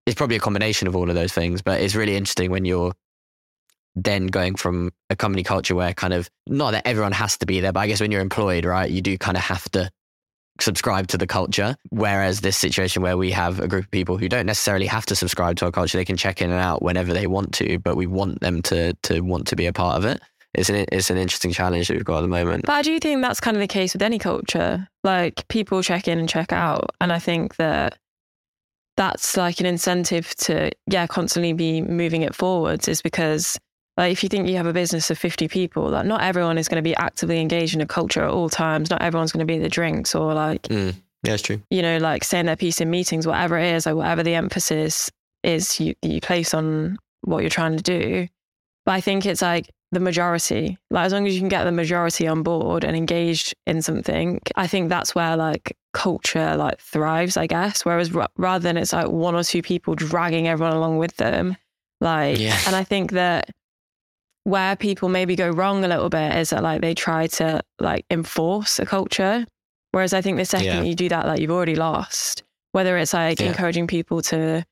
it's 0.06 0.14
probably 0.14 0.36
a 0.36 0.40
combination 0.40 0.86
of 0.86 0.94
all 0.94 1.08
of 1.08 1.16
those 1.16 1.32
things, 1.32 1.62
but 1.62 1.80
it's 1.80 1.96
really 1.96 2.16
interesting 2.16 2.50
when 2.50 2.64
you're 2.64 2.92
then 3.96 4.28
going 4.28 4.54
from 4.54 4.92
a 5.10 5.16
company 5.16 5.42
culture 5.42 5.74
where 5.74 5.92
kind 5.92 6.14
of 6.14 6.30
not 6.46 6.70
that 6.70 6.86
everyone 6.86 7.12
has 7.12 7.36
to 7.38 7.46
be 7.46 7.60
there, 7.60 7.72
but 7.72 7.80
I 7.80 7.86
guess 7.88 8.00
when 8.00 8.10
you're 8.10 8.20
employed, 8.20 8.64
right, 8.64 8.90
you 8.90 9.02
do 9.02 9.18
kind 9.18 9.36
of 9.36 9.42
have 9.42 9.68
to 9.72 9.90
subscribe 10.62 11.08
to 11.08 11.18
the 11.18 11.26
culture. 11.26 11.76
Whereas 11.90 12.40
this 12.40 12.56
situation 12.56 13.02
where 13.02 13.16
we 13.16 13.30
have 13.32 13.60
a 13.60 13.68
group 13.68 13.84
of 13.84 13.90
people 13.90 14.16
who 14.16 14.28
don't 14.28 14.46
necessarily 14.46 14.86
have 14.86 15.06
to 15.06 15.16
subscribe 15.16 15.56
to 15.56 15.66
our 15.66 15.70
culture, 15.70 15.98
they 15.98 16.04
can 16.04 16.16
check 16.16 16.40
in 16.40 16.50
and 16.50 16.60
out 16.60 16.82
whenever 16.82 17.12
they 17.12 17.26
want 17.26 17.52
to, 17.54 17.78
but 17.78 17.96
we 17.96 18.06
want 18.06 18.40
them 18.40 18.62
to 18.62 18.94
to 19.02 19.20
want 19.20 19.46
to 19.48 19.56
be 19.56 19.66
a 19.66 19.72
part 19.72 19.96
of 19.96 20.04
it. 20.04 20.20
It's 20.54 20.68
an 20.68 20.86
it's 20.92 21.10
an 21.10 21.16
interesting 21.16 21.52
challenge 21.52 21.88
that 21.88 21.94
we've 21.94 22.04
got 22.04 22.18
at 22.18 22.22
the 22.22 22.28
moment. 22.28 22.66
But 22.66 22.74
I 22.74 22.82
do 22.82 22.98
think 22.98 23.22
that's 23.22 23.40
kind 23.40 23.56
of 23.56 23.60
the 23.60 23.66
case 23.66 23.94
with 23.94 24.02
any 24.02 24.18
culture. 24.18 24.86
Like 25.02 25.46
people 25.48 25.82
check 25.82 26.08
in 26.08 26.18
and 26.18 26.28
check 26.28 26.52
out. 26.52 26.90
And 27.00 27.12
I 27.12 27.18
think 27.18 27.56
that 27.56 27.98
that's 28.96 29.36
like 29.36 29.60
an 29.60 29.66
incentive 29.66 30.34
to, 30.36 30.70
yeah, 30.86 31.06
constantly 31.06 31.54
be 31.54 31.80
moving 31.80 32.22
it 32.22 32.34
forwards 32.34 32.88
is 32.88 33.00
because 33.00 33.58
like 34.02 34.12
if 34.12 34.22
you 34.22 34.28
think 34.28 34.48
you 34.48 34.56
have 34.56 34.66
a 34.66 34.72
business 34.72 35.10
of 35.10 35.18
50 35.18 35.48
people, 35.48 35.88
like 35.90 36.06
not 36.06 36.22
everyone 36.22 36.58
is 36.58 36.68
going 36.68 36.82
to 36.82 36.88
be 36.88 36.94
actively 36.96 37.40
engaged 37.40 37.74
in 37.74 37.80
a 37.80 37.86
culture 37.86 38.22
at 38.24 38.30
all 38.30 38.48
times. 38.50 38.90
Not 38.90 39.00
everyone's 39.02 39.32
going 39.32 39.46
to 39.46 39.50
be 39.52 39.56
at 39.56 39.62
the 39.62 39.68
drinks 39.68 40.14
or 40.14 40.34
like, 40.34 40.62
Mm. 40.62 40.94
Yeah, 41.24 41.34
it's 41.34 41.42
true. 41.42 41.62
you 41.70 41.82
know, 41.82 41.98
like 41.98 42.24
saying 42.24 42.46
their 42.46 42.56
piece 42.56 42.80
in 42.80 42.90
meetings, 42.90 43.26
whatever 43.28 43.56
it 43.56 43.72
is, 43.74 43.86
like 43.86 43.94
whatever 43.94 44.22
the 44.24 44.34
emphasis 44.34 45.08
is 45.44 45.78
you, 45.78 45.94
you 46.02 46.20
place 46.20 46.52
on 46.52 46.98
what 47.20 47.40
you're 47.42 47.50
trying 47.50 47.76
to 47.76 47.82
do. 47.82 48.26
But 48.84 48.92
I 48.92 49.00
think 49.00 49.24
it's 49.24 49.40
like 49.42 49.70
the 49.92 50.00
majority, 50.00 50.78
like 50.90 51.06
as 51.06 51.12
long 51.12 51.26
as 51.28 51.34
you 51.34 51.40
can 51.40 51.48
get 51.48 51.62
the 51.62 51.70
majority 51.70 52.26
on 52.26 52.42
board 52.42 52.82
and 52.84 52.96
engaged 52.96 53.54
in 53.68 53.82
something, 53.82 54.40
I 54.56 54.66
think 54.66 54.88
that's 54.88 55.14
where 55.14 55.36
like 55.36 55.76
culture 55.92 56.56
like 56.56 56.80
thrives, 56.80 57.36
I 57.36 57.46
guess. 57.46 57.84
Whereas 57.84 58.14
r- 58.16 58.28
rather 58.36 58.62
than 58.64 58.76
it's 58.76 58.92
like 58.92 59.08
one 59.08 59.36
or 59.36 59.44
two 59.44 59.62
people 59.62 59.94
dragging 59.94 60.48
everyone 60.48 60.74
along 60.74 60.98
with 60.98 61.14
them, 61.18 61.56
like, 62.00 62.38
Yeah. 62.40 62.58
and 62.66 62.74
I 62.74 62.82
think 62.82 63.12
that 63.12 63.50
where 64.44 64.74
people 64.76 65.08
maybe 65.08 65.36
go 65.36 65.48
wrong 65.50 65.84
a 65.84 65.88
little 65.88 66.08
bit 66.08 66.34
is 66.36 66.50
that 66.50 66.62
like 66.62 66.80
they 66.80 66.94
try 66.94 67.26
to 67.28 67.60
like 67.78 68.04
enforce 68.10 68.78
a 68.78 68.86
culture. 68.86 69.46
Whereas 69.92 70.12
I 70.12 70.20
think 70.20 70.36
the 70.38 70.44
second 70.44 70.66
Yeah. 70.66 70.82
you 70.82 70.94
do 70.94 71.08
that, 71.10 71.26
like 71.26 71.40
you've 71.40 71.50
already 71.50 71.76
lost. 71.76 72.42
Whether 72.72 72.96
it's 72.96 73.12
like 73.12 73.40
Yeah. 73.40 73.48
encouraging 73.48 73.86
people 73.86 74.22
to 74.22 74.64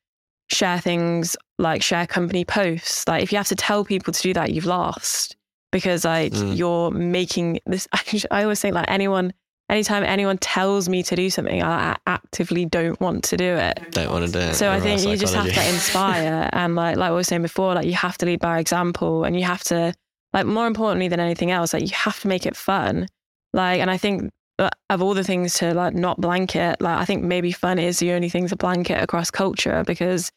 share 0.51 0.81
things, 0.81 1.37
like 1.59 1.83
share 1.83 2.07
company 2.07 2.45
posts. 2.45 3.07
Like 3.07 3.23
if 3.23 3.31
you 3.31 3.39
have 3.39 3.49
to 3.49 3.55
tell 3.55 3.85
people 3.85 4.13
to 4.13 4.23
do 4.23 4.33
that, 4.35 4.53
you've 4.53 4.67
lost 4.67 5.37
because 5.71 6.05
like 6.05 6.33
Mm. 6.33 6.57
you're 6.57 6.91
making 6.91 7.61
this. 7.67 7.87
I 8.31 8.43
always 8.43 8.59
say 8.59 8.73
like 8.73 8.87
anyone, 8.89 9.33
anytime 9.71 10.03
anyone 10.03 10.37
tells 10.39 10.89
me 10.89 11.03
to 11.05 11.17
do 11.17 11.31
something, 11.31 11.63
I 11.63 11.97
actively 12.07 12.65
don't 12.65 13.01
want 13.01 13.25
to 13.25 13.37
do 13.37 13.55
it. 13.55 13.81
Don't 13.93 14.11
want 14.11 14.27
to 14.27 14.33
do 14.33 14.39
it. 14.39 14.55
So 14.55 14.71
I 14.71 14.81
think 14.81 15.03
you 15.03 15.17
just 15.17 15.35
have 15.35 15.53
to 15.53 15.69
inspire 15.69 16.51
and 16.53 16.75
like 16.75 16.97
like 16.97 17.09
I 17.09 17.13
was 17.13 17.29
saying 17.29 17.43
before, 17.43 17.75
like 17.75 17.87
you 17.87 17.95
have 17.95 18.19
to 18.19 18.27
lead 18.27 18.41
by 18.41 18.59
example 18.59 19.25
and 19.25 19.37
you 19.39 19.45
have 19.45 19.63
to 19.65 19.95
like 20.33 20.47
more 20.47 20.67
importantly 20.67 21.09
than 21.09 21.21
anything 21.21 21.51
else, 21.51 21.73
like 21.73 21.83
you 21.83 21.95
have 21.95 22.21
to 22.21 22.29
make 22.29 22.47
it 22.47 22.57
fun. 22.57 23.09
Like 23.53 23.81
and 23.81 23.91
I 23.91 23.97
think 23.97 24.31
of 24.91 25.01
all 25.03 25.15
the 25.15 25.25
things 25.25 25.55
to 25.55 25.73
like 25.73 25.95
not 25.95 26.21
blanket, 26.21 26.81
like 26.81 26.99
I 26.99 27.05
think 27.05 27.23
maybe 27.25 27.53
fun 27.53 27.79
is 27.79 27.99
the 27.99 28.13
only 28.13 28.29
thing 28.29 28.47
to 28.49 28.57
blanket 28.57 29.03
across 29.03 29.31
culture 29.31 29.83
because 29.87 30.31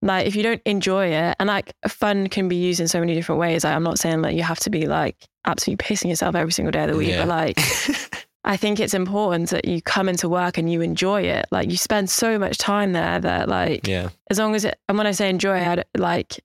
like 0.00 0.26
if 0.26 0.36
you 0.36 0.44
don't 0.44 0.62
enjoy 0.64 1.06
it 1.08 1.34
and 1.40 1.48
like 1.48 1.72
fun 1.88 2.28
can 2.28 2.46
be 2.48 2.54
used 2.54 2.78
in 2.78 2.86
so 2.86 3.00
many 3.00 3.14
different 3.14 3.40
ways. 3.40 3.64
Like 3.64 3.74
I'm 3.74 3.82
not 3.82 3.98
saying 3.98 4.22
like 4.22 4.36
you 4.36 4.44
have 4.44 4.60
to 4.60 4.70
be 4.70 4.86
like 4.86 5.16
absolutely 5.44 5.84
pissing 5.84 6.08
yourself 6.08 6.34
every 6.36 6.52
single 6.52 6.70
day 6.70 6.84
of 6.84 6.90
the 6.90 6.96
week, 6.96 7.08
Yeah. 7.08 7.24
but 7.24 7.28
like 7.28 7.58
I 8.44 8.56
think 8.56 8.80
it's 8.80 8.94
important 8.94 9.50
that 9.50 9.66
you 9.66 9.82
come 9.82 10.08
into 10.08 10.28
work 10.28 10.58
and 10.58 10.70
you 10.70 10.80
enjoy 10.80 11.22
it. 11.22 11.46
Like 11.50 11.70
you 11.70 11.76
spend 11.76 12.08
so 12.08 12.38
much 12.38 12.56
time 12.58 12.92
there 12.92 13.20
that 13.20 13.48
like 13.48 13.86
yeah, 13.86 14.10
as 14.30 14.38
long 14.38 14.54
as 14.54 14.64
it 14.64 14.78
and 14.88 14.96
when 14.96 15.06
I 15.06 15.12
say 15.12 15.28
enjoy, 15.28 15.58
I 15.58 15.84
like 15.96 16.40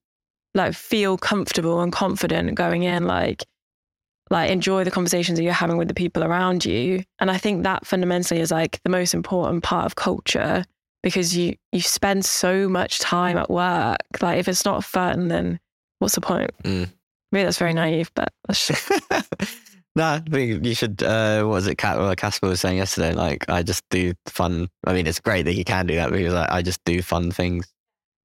like 0.55 0.73
feel 0.73 1.17
comfortable 1.17 1.81
and 1.81 1.91
confident 1.91 2.55
going 2.55 2.83
in. 2.83 3.05
Like 3.05 3.43
like 4.29 4.49
enjoy 4.49 4.83
the 4.83 4.91
conversations 4.91 5.37
that 5.37 5.43
you're 5.43 5.53
having 5.53 5.77
with 5.77 5.87
the 5.87 5.93
people 5.93 6.23
around 6.23 6.65
you. 6.65 7.03
And 7.19 7.29
I 7.29 7.37
think 7.37 7.63
that 7.63 7.85
fundamentally 7.85 8.41
is 8.41 8.51
like 8.51 8.81
the 8.83 8.89
most 8.89 9.13
important 9.13 9.63
part 9.63 9.85
of 9.85 9.95
culture 9.95 10.65
because 11.03 11.37
you 11.37 11.55
you 11.71 11.81
spend 11.81 12.25
so 12.25 12.67
much 12.67 12.99
time 12.99 13.37
at 13.37 13.49
work. 13.49 13.99
Like 14.21 14.39
if 14.39 14.47
it's 14.47 14.65
not 14.65 14.83
fun, 14.83 15.27
then 15.27 15.59
what's 15.99 16.15
the 16.15 16.21
point? 16.21 16.51
Mm. 16.63 16.89
Maybe 17.31 17.43
that's 17.43 17.57
very 17.57 17.73
naive, 17.73 18.11
but 18.15 18.31
that's 18.47 18.67
just, 18.67 18.91
no, 19.95 20.03
I 20.05 20.19
think 20.19 20.65
you 20.65 20.73
should. 20.75 21.01
Uh, 21.03 21.43
what 21.43 21.53
was 21.53 21.67
it? 21.67 21.77
Cat, 21.77 21.97
well, 21.97 22.15
Casper 22.15 22.47
was 22.47 22.61
saying 22.61 22.77
yesterday. 22.77 23.13
Like, 23.13 23.47
I 23.49 23.61
just 23.63 23.83
do 23.89 24.13
fun. 24.25 24.69
I 24.85 24.93
mean, 24.93 25.05
it's 25.05 25.19
great 25.19 25.43
that 25.43 25.51
he 25.51 25.63
can 25.63 25.85
do 25.85 25.95
that 25.95 26.11
because 26.11 26.33
I, 26.33 26.47
I 26.57 26.61
just 26.61 26.83
do 26.85 27.01
fun 27.01 27.31
things. 27.31 27.71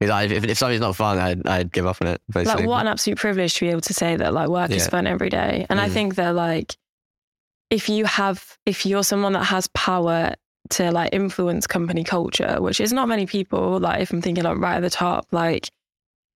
Because 0.01 0.13
I, 0.13 0.23
if, 0.25 0.45
if 0.45 0.57
something's 0.57 0.81
not 0.81 0.97
fun, 0.97 1.19
I'd, 1.19 1.47
I'd 1.47 1.73
give 1.73 1.87
up 1.87 1.99
on 2.01 2.09
it. 2.09 2.23
Basically. 2.33 2.63
like 2.63 2.69
what 2.69 2.81
an 2.81 2.87
absolute 2.87 3.19
privilege 3.19 3.55
to 3.55 3.61
be 3.67 3.71
able 3.71 3.81
to 3.83 3.93
say 3.93 4.17
that 4.17 4.33
like 4.33 4.49
work 4.49 4.71
is 4.71 4.87
fun 4.87 5.07
every 5.07 5.29
day. 5.29 5.67
And 5.69 5.81
I 5.81 5.89
Mm. 5.89 5.93
think 5.93 6.15
that 6.15 6.35
like 6.35 6.77
if 7.71 7.89
you 7.89 8.05
have 8.07 8.57
if 8.65 8.87
you're 8.87 9.03
someone 9.03 9.33
that 9.35 9.45
has 9.45 9.69
power 9.75 10.35
to 10.71 10.91
like 10.93 11.13
influence 11.13 11.67
company 11.67 12.05
culture, 12.05 12.57
which 12.61 12.81
is 12.81 12.93
not 12.93 13.09
many 13.09 13.27
people, 13.27 13.79
like 13.81 14.01
if 14.01 14.13
I'm 14.13 14.23
thinking 14.23 14.45
like 14.45 14.59
right 14.59 14.77
at 14.77 14.83
the 14.83 14.91
top, 14.91 15.27
like 15.33 15.69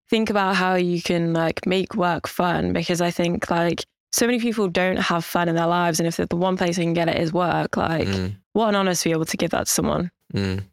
think 0.09 0.29
about 0.29 0.55
how 0.55 0.75
you 0.75 1.01
can 1.01 1.31
like 1.33 1.65
make 1.65 1.95
work 1.95 2.27
fun 2.27 2.73
because 2.73 2.99
I 2.99 3.11
think 3.11 3.49
like 3.51 3.85
so 4.11 4.25
many 4.25 4.39
people 4.39 4.67
don't 4.67 4.97
have 4.97 5.23
fun 5.23 5.47
in 5.49 5.55
their 5.55 5.67
lives 5.67 5.99
and 5.99 6.07
if 6.07 6.17
the 6.17 6.35
one 6.35 6.57
place 6.57 6.75
they 6.77 6.83
can 6.83 6.93
get 6.93 7.07
it 7.09 7.17
is 7.17 7.31
work, 7.33 7.77
like 7.77 8.07
Mm, 8.07 8.35
what 8.53 8.67
an 8.69 8.75
honor 8.75 8.93
to 8.93 9.03
be 9.03 9.11
able 9.11 9.25
to 9.25 9.37
give 9.37 9.51
that 9.51 9.67
to 9.67 9.71
someone. 9.71 10.11
mm. 10.33 10.63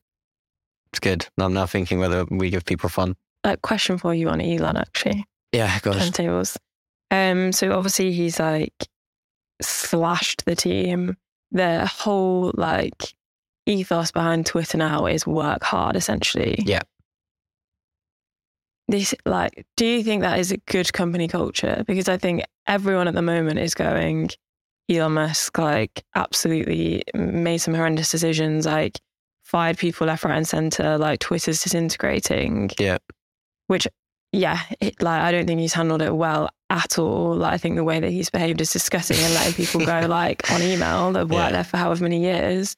It's 0.92 1.00
good. 1.00 1.26
I'm 1.38 1.52
now 1.52 1.66
thinking 1.66 1.98
whether 1.98 2.24
we 2.30 2.48
give 2.50 2.64
people 2.64 2.88
fun. 2.88 3.14
A 3.44 3.56
question 3.58 3.98
for 3.98 4.14
you 4.14 4.28
on 4.30 4.40
Elon 4.40 4.76
actually. 4.76 5.24
Yeah, 5.52 5.78
gosh. 5.80 5.96
turntables. 5.96 6.56
Um, 7.10 7.52
so 7.52 7.72
obviously 7.72 8.12
he's 8.12 8.38
like 8.40 8.88
slashed 9.60 10.44
the 10.44 10.56
team. 10.56 11.16
The 11.52 11.86
whole 11.86 12.52
like 12.56 13.14
ethos 13.66 14.10
behind 14.10 14.46
Twitter 14.46 14.78
now 14.78 15.06
is 15.06 15.26
work 15.26 15.62
hard, 15.62 15.96
essentially. 15.96 16.62
Yeah. 16.66 16.82
This 18.88 19.14
like, 19.26 19.66
do 19.76 19.84
you 19.86 20.02
think 20.02 20.22
that 20.22 20.38
is 20.38 20.50
a 20.50 20.56
good 20.56 20.92
company 20.92 21.28
culture? 21.28 21.84
Because 21.86 22.08
I 22.08 22.16
think 22.16 22.42
everyone 22.66 23.06
at 23.08 23.14
the 23.14 23.22
moment 23.22 23.58
is 23.58 23.74
going. 23.74 24.30
Elon 24.90 25.12
Musk 25.12 25.58
like 25.58 26.02
absolutely 26.14 27.02
made 27.14 27.58
some 27.58 27.74
horrendous 27.74 28.10
decisions, 28.10 28.64
like 28.64 28.98
fired 29.44 29.76
people 29.76 30.06
left, 30.06 30.24
right, 30.24 30.34
and 30.36 30.48
center. 30.48 30.96
Like 30.96 31.20
Twitter's 31.20 31.62
disintegrating. 31.62 32.70
Yeah. 32.78 32.96
Which 33.66 33.86
yeah, 34.32 34.60
it, 34.80 35.02
like 35.02 35.20
I 35.20 35.30
don't 35.30 35.46
think 35.46 35.60
he's 35.60 35.74
handled 35.74 36.00
it 36.00 36.16
well 36.16 36.48
at 36.70 36.98
all. 36.98 37.36
Like 37.36 37.52
I 37.52 37.58
think 37.58 37.76
the 37.76 37.84
way 37.84 38.00
that 38.00 38.10
he's 38.10 38.30
behaved 38.30 38.62
is 38.62 38.72
disgusting 38.72 39.18
and 39.18 39.34
letting 39.34 39.52
people 39.52 39.84
go 39.84 40.06
like 40.08 40.50
on 40.50 40.62
email 40.62 41.12
that 41.12 41.18
have 41.20 41.30
worked 41.30 41.50
Yeah. 41.50 41.52
there 41.52 41.64
for 41.64 41.76
however 41.76 42.04
many 42.04 42.22
years. 42.22 42.74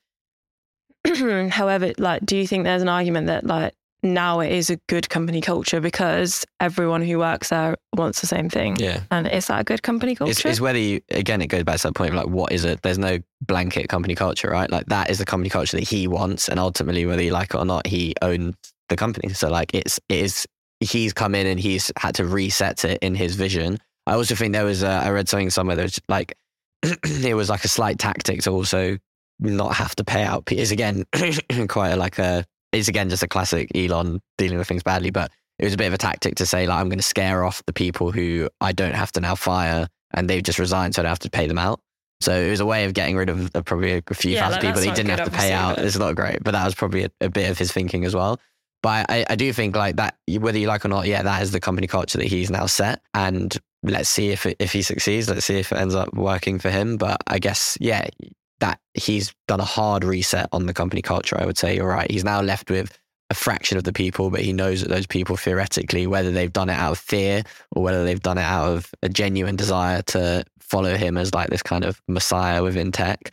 However, 1.51 1.93
like, 1.97 2.27
do 2.27 2.37
you 2.37 2.47
think 2.47 2.65
there's 2.65 2.83
an 2.83 2.89
argument 2.89 3.29
that 3.29 3.47
like 3.47 3.73
now 4.03 4.41
it 4.41 4.53
is 4.53 4.71
a 4.71 4.77
good 4.89 5.09
company 5.09 5.41
culture 5.41 5.81
because 5.81 6.47
everyone 6.59 7.03
who 7.03 7.19
works 7.19 7.51
there 7.51 7.77
wants 7.95 8.21
the 8.21 8.27
same 8.27 8.49
thing? 8.49 8.77
Yeah. 8.79 9.03
And 9.11 9.27
is 9.29 9.47
that 9.47 9.61
a 9.61 9.65
good 9.65 9.83
company 9.83 10.15
culture? 10.15 10.31
It's, 10.31 10.45
it's 10.45 10.61
whether 10.61 10.79
you, 10.79 11.01
again, 11.11 11.43
it 11.43 11.49
goes 11.49 11.65
back 11.65 11.77
to 11.79 11.83
that 11.85 11.95
point 11.95 12.11
of 12.11 12.17
like, 12.17 12.29
what 12.29 12.53
is 12.53 12.65
it? 12.65 12.83
There's 12.83 12.99
no 12.99 13.19
blanket 13.43 13.89
company 13.89 14.15
culture, 14.15 14.51
right? 14.51 14.71
Like, 14.71 14.87
that 14.87 15.11
is 15.11 15.19
the 15.19 15.25
company 15.25 15.51
culture 15.51 15.77
that 15.77 15.89
he 15.89 16.07
wants. 16.07 16.49
And 16.49 16.59
ultimately, 16.59 17.07
whether 17.07 17.23
you 17.23 17.33
like 17.33 17.55
it 17.55 17.59
or 17.59 17.65
not, 17.65 17.87
he 17.87 18.15
owns 18.23 18.55
the 18.89 18.97
company. 18.97 19.33
So, 19.35 19.51
like, 19.51 19.75
it's, 19.75 19.99
it 20.09 20.21
is, 20.21 20.47
he's 20.81 21.13
come 21.13 21.35
in 21.35 21.47
and 21.47 21.61
he's 21.61 21.93
had 21.99 22.15
to 22.17 22.25
reset 22.25 22.85
it 22.85 22.99
in 23.03 23.15
his 23.15 23.35
vision. 23.37 23.79
I 24.07 24.15
also 24.15 24.35
think 24.35 24.53
there 24.53 24.65
was, 24.65 24.83
uh, 24.83 25.03
I 25.05 25.11
read 25.11 25.29
something 25.29 25.51
somewhere 25.51 25.77
that 25.77 25.83
was 25.83 26.01
like, 26.09 26.37
it 26.83 27.35
was 27.35 27.51
like 27.51 27.65
a 27.65 27.69
slight 27.69 27.99
tactic 27.99 28.43
to 28.43 28.51
also 28.51 28.99
not 29.39 29.75
have 29.75 29.95
to 29.97 30.05
pay 30.05 30.23
out. 30.23 30.51
Is 30.51 30.71
again, 30.71 31.05
quite 31.69 31.91
a, 31.91 31.97
like 31.97 32.19
a, 32.19 32.45
it's 32.73 32.89
again 32.89 33.09
just 33.11 33.23
a 33.23 33.29
classic 33.29 33.71
Elon 33.75 34.21
dealing 34.39 34.59
with 34.59 34.69
things 34.69 34.83
badly, 34.83 35.11
but 35.11 35.31
it 35.59 35.65
was 35.65 35.75
a 35.75 35.77
bit 35.77 35.87
of 35.87 35.95
a 35.95 35.99
tactic 35.99 36.37
to 36.37 36.47
say 36.47 36.67
like 36.67 36.79
I'm 36.79 36.89
going 36.89 36.99
to 36.99 37.05
scare 37.05 37.45
off 37.45 37.63
the 37.67 37.73
people 37.73 38.13
who 38.13 38.49
I 38.61 38.73
don't 38.73 38.95
have 38.95 39.13
to 39.13 39.21
now 39.21 39.35
fire, 39.35 39.89
and 40.13 40.29
they've 40.29 40.43
just 40.43 40.59
resigned, 40.59 40.95
so 40.95 41.03
I 41.03 41.05
don't 41.05 41.11
have 41.11 41.19
to 41.21 41.31
pay 41.31 41.47
them 41.47 41.59
out. 41.59 41.81
So 42.21 42.35
it 42.35 42.51
was 42.51 42.61
a 42.61 42.67
way 42.67 42.85
of 42.85 42.93
getting 42.93 43.17
rid 43.17 43.31
of 43.31 43.51
probably 43.65 44.03
a 44.07 44.15
few 44.15 44.33
Yeah, 44.33 44.41
thousand 44.41 44.57
like, 44.57 44.61
people 44.63 44.81
that 44.83 44.89
he 44.89 44.95
didn't 44.95 45.19
have 45.19 45.25
to 45.25 45.37
pay 45.37 45.53
out. 45.53 45.79
It's 45.79 45.97
not 45.97 46.15
great, 46.17 46.45
but 46.45 46.51
that 46.53 46.65
was 46.65 46.75
probably 46.75 47.05
a, 47.05 47.11
a 47.23 47.31
bit 47.31 47.51
of 47.51 47.57
his 47.59 47.73
thinking 47.73 48.05
as 48.05 48.15
well. 48.15 48.39
But 48.83 49.07
I, 49.11 49.25
I 49.29 49.37
do 49.37 49.53
think 49.53 49.75
like 49.77 49.97
that, 49.97 50.17
whether 50.29 50.59
you 50.59 50.67
like 50.67 50.85
or 50.85 50.89
not, 50.89 51.07
yeah, 51.07 51.23
that 51.23 51.43
is 51.43 51.53
the 51.53 51.61
company 51.61 51.87
culture 51.87 52.19
that 52.19 52.27
he's 52.27 52.51
now 52.51 52.67
set, 52.67 53.03
and 53.15 53.57
let's 53.83 54.09
see 54.09 54.31
if 54.31 54.47
it, 54.47 54.57
if 54.59 54.73
he 54.73 54.83
succeeds. 54.83 55.29
Let's 55.29 55.47
see 55.47 55.59
if 55.59 55.73
it 55.73 55.79
ends 55.79 55.95
up 55.95 56.13
working 56.15 56.59
for 56.59 56.71
him. 56.71 56.97
But 56.97 57.23
I 57.27 57.39
guess 57.39 57.77
yeah, 57.81 58.09
that 58.61 58.81
he's 58.95 59.35
done 59.49 59.61
a 59.61 59.65
hard 59.65 60.05
reset 60.05 60.49
on 60.53 60.67
the 60.67 60.75
company 60.75 61.03
culture. 61.03 61.41
I 61.41 61.47
would 61.47 61.59
say 61.59 61.77
you're 61.77 61.89
right. 61.89 62.11
He's 62.11 62.25
now 62.25 62.41
left 62.41 62.71
with 62.71 62.99
a 63.31 63.35
fraction 63.35 63.79
of 63.79 63.85
the 63.85 63.93
people, 63.93 64.31
but 64.31 64.41
he 64.41 64.53
knows 64.53 64.83
that 64.83 64.89
those 64.89 65.07
people 65.07 65.37
theoretically, 65.37 66.07
whether 66.07 66.31
they've 66.31 66.53
done 66.53 66.69
it 66.69 66.75
out 66.75 66.93
of 66.93 66.99
fear 66.99 67.43
or 67.75 67.83
whether 67.83 68.05
they've 68.05 68.21
done 68.21 68.39
it 68.39 68.43
out 68.43 68.69
of 68.69 68.91
a 69.03 69.09
genuine 69.09 69.57
desire 69.57 70.03
to 70.03 70.45
follow 70.59 70.97
him 70.97 71.17
as 71.17 71.35
like 71.35 71.51
this 71.51 71.63
kind 71.63 71.85
of 71.85 72.01
messiah 72.09 72.63
within 72.63 72.93
tech, 72.93 73.33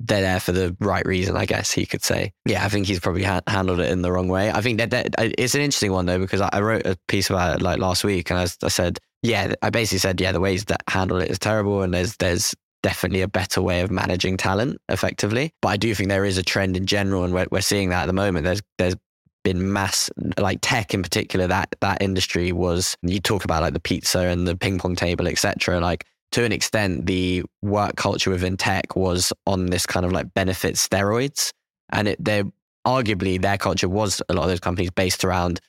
they're 0.00 0.22
there 0.22 0.40
for 0.40 0.52
the 0.52 0.74
right 0.80 1.04
reason, 1.06 1.36
I 1.36 1.44
guess 1.44 1.70
he 1.70 1.84
could 1.86 2.02
say. 2.02 2.32
Yeah, 2.46 2.64
I 2.64 2.68
think 2.68 2.86
he's 2.86 3.00
probably 3.00 3.22
ha- 3.22 3.42
handled 3.46 3.80
it 3.80 3.90
in 3.90 4.02
the 4.02 4.10
wrong 4.10 4.28
way. 4.28 4.50
I 4.50 4.62
think 4.62 4.78
that, 4.78 4.90
that 4.90 5.14
uh, 5.18 5.28
it's 5.36 5.54
an 5.54 5.60
interesting 5.60 5.92
one 5.92 6.06
though 6.06 6.18
because 6.18 6.40
I, 6.40 6.48
I 6.52 6.60
wrote 6.60 6.86
a 6.86 6.96
piece 7.06 7.28
about 7.28 7.56
it 7.56 7.62
like 7.62 7.78
last 7.78 8.02
week, 8.02 8.30
and 8.30 8.38
I, 8.38 8.46
I 8.64 8.68
said, 8.68 8.98
yeah, 9.22 9.52
I 9.62 9.70
basically 9.70 9.98
said, 9.98 10.20
yeah, 10.20 10.32
the 10.32 10.40
ways 10.40 10.64
that 10.66 10.82
handle 10.88 11.20
it 11.20 11.30
is 11.30 11.38
terrible, 11.38 11.82
and 11.82 11.92
there's 11.92 12.16
there's 12.16 12.54
definitely 12.82 13.22
a 13.22 13.28
better 13.28 13.62
way 13.62 13.80
of 13.80 13.90
managing 13.90 14.36
talent 14.36 14.80
effectively. 14.88 15.52
But 15.60 15.68
I 15.68 15.76
do 15.76 15.94
think 15.94 16.08
there 16.08 16.24
is 16.24 16.38
a 16.38 16.42
trend 16.42 16.76
in 16.76 16.86
general, 16.86 17.24
and 17.24 17.32
we're, 17.32 17.46
we're 17.50 17.60
seeing 17.60 17.90
that 17.90 18.02
at 18.02 18.06
the 18.06 18.12
moment. 18.12 18.44
There's 18.44 18.62
there's 18.78 18.96
been 19.42 19.72
mass 19.72 20.10
like 20.38 20.58
tech 20.60 20.92
in 20.92 21.02
particular 21.02 21.46
that 21.46 21.74
that 21.80 22.02
industry 22.02 22.52
was 22.52 22.94
you 23.02 23.20
talk 23.20 23.44
about 23.44 23.62
like 23.62 23.72
the 23.72 23.80
pizza 23.80 24.20
and 24.20 24.46
the 24.46 24.54
ping 24.54 24.78
pong 24.78 24.94
table 24.94 25.26
etc 25.26 25.80
like 25.80 26.04
to 26.30 26.44
an 26.44 26.52
extent 26.52 27.06
the 27.06 27.42
work 27.62 27.96
culture 27.96 28.30
within 28.30 28.56
tech 28.56 28.96
was 28.96 29.32
on 29.46 29.66
this 29.66 29.86
kind 29.86 30.04
of 30.04 30.12
like 30.12 30.32
benefit 30.34 30.74
steroids 30.74 31.52
and 31.90 32.08
it 32.08 32.22
they 32.22 32.44
arguably 32.86 33.40
their 33.40 33.58
culture 33.58 33.88
was 33.88 34.22
a 34.28 34.34
lot 34.34 34.42
of 34.42 34.48
those 34.48 34.60
companies 34.60 34.90
based 34.90 35.24
around 35.24 35.60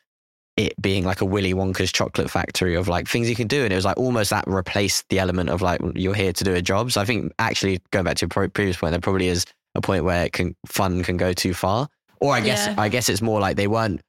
it 0.62 0.82
being 0.82 1.04
like 1.04 1.21
a 1.21 1.26
Willy 1.26 1.54
Wonka's 1.54 1.91
chocolate 1.91 2.30
factory 2.30 2.76
of 2.76 2.88
like 2.88 3.08
things 3.08 3.30
you 3.30 3.36
can 3.36 3.47
do. 3.47 3.63
And 3.63 3.71
it 3.71 3.76
was 3.76 3.86
like 3.86 3.97
almost 3.97 4.30
that 4.30 4.45
replaced 4.47 5.08
the 5.10 5.19
element 5.19 5.50
of 5.50 5.62
like, 5.62 5.82
you're 5.95 6.13
here 6.13 6.34
to 6.34 6.43
do 6.43 6.54
a 6.54 6.62
job. 6.62 6.91
So 6.91 7.02
I 7.02 7.06
think 7.06 7.34
actually 7.39 7.80
going 7.91 8.06
back 8.06 8.17
to 8.17 8.28
your 8.34 8.50
previous 8.50 8.78
point, 8.78 8.91
there 8.91 9.02
probably 9.02 9.28
is 9.28 9.45
a 9.76 9.82
point 9.82 10.04
where 10.04 10.26
it 10.26 10.34
can, 10.34 10.56
fun 10.65 11.04
can 11.04 11.17
go 11.17 11.34
too 11.34 11.54
far. 11.54 11.88
Or 12.19 12.34
I 12.34 12.41
guess, 12.41 12.67
Yeah. 12.67 12.76
I 12.78 12.89
guess 12.89 13.10
it's 13.10 13.21
more 13.21 13.39
like 13.39 13.58
they 13.58 13.67
weren't, 13.67 14.02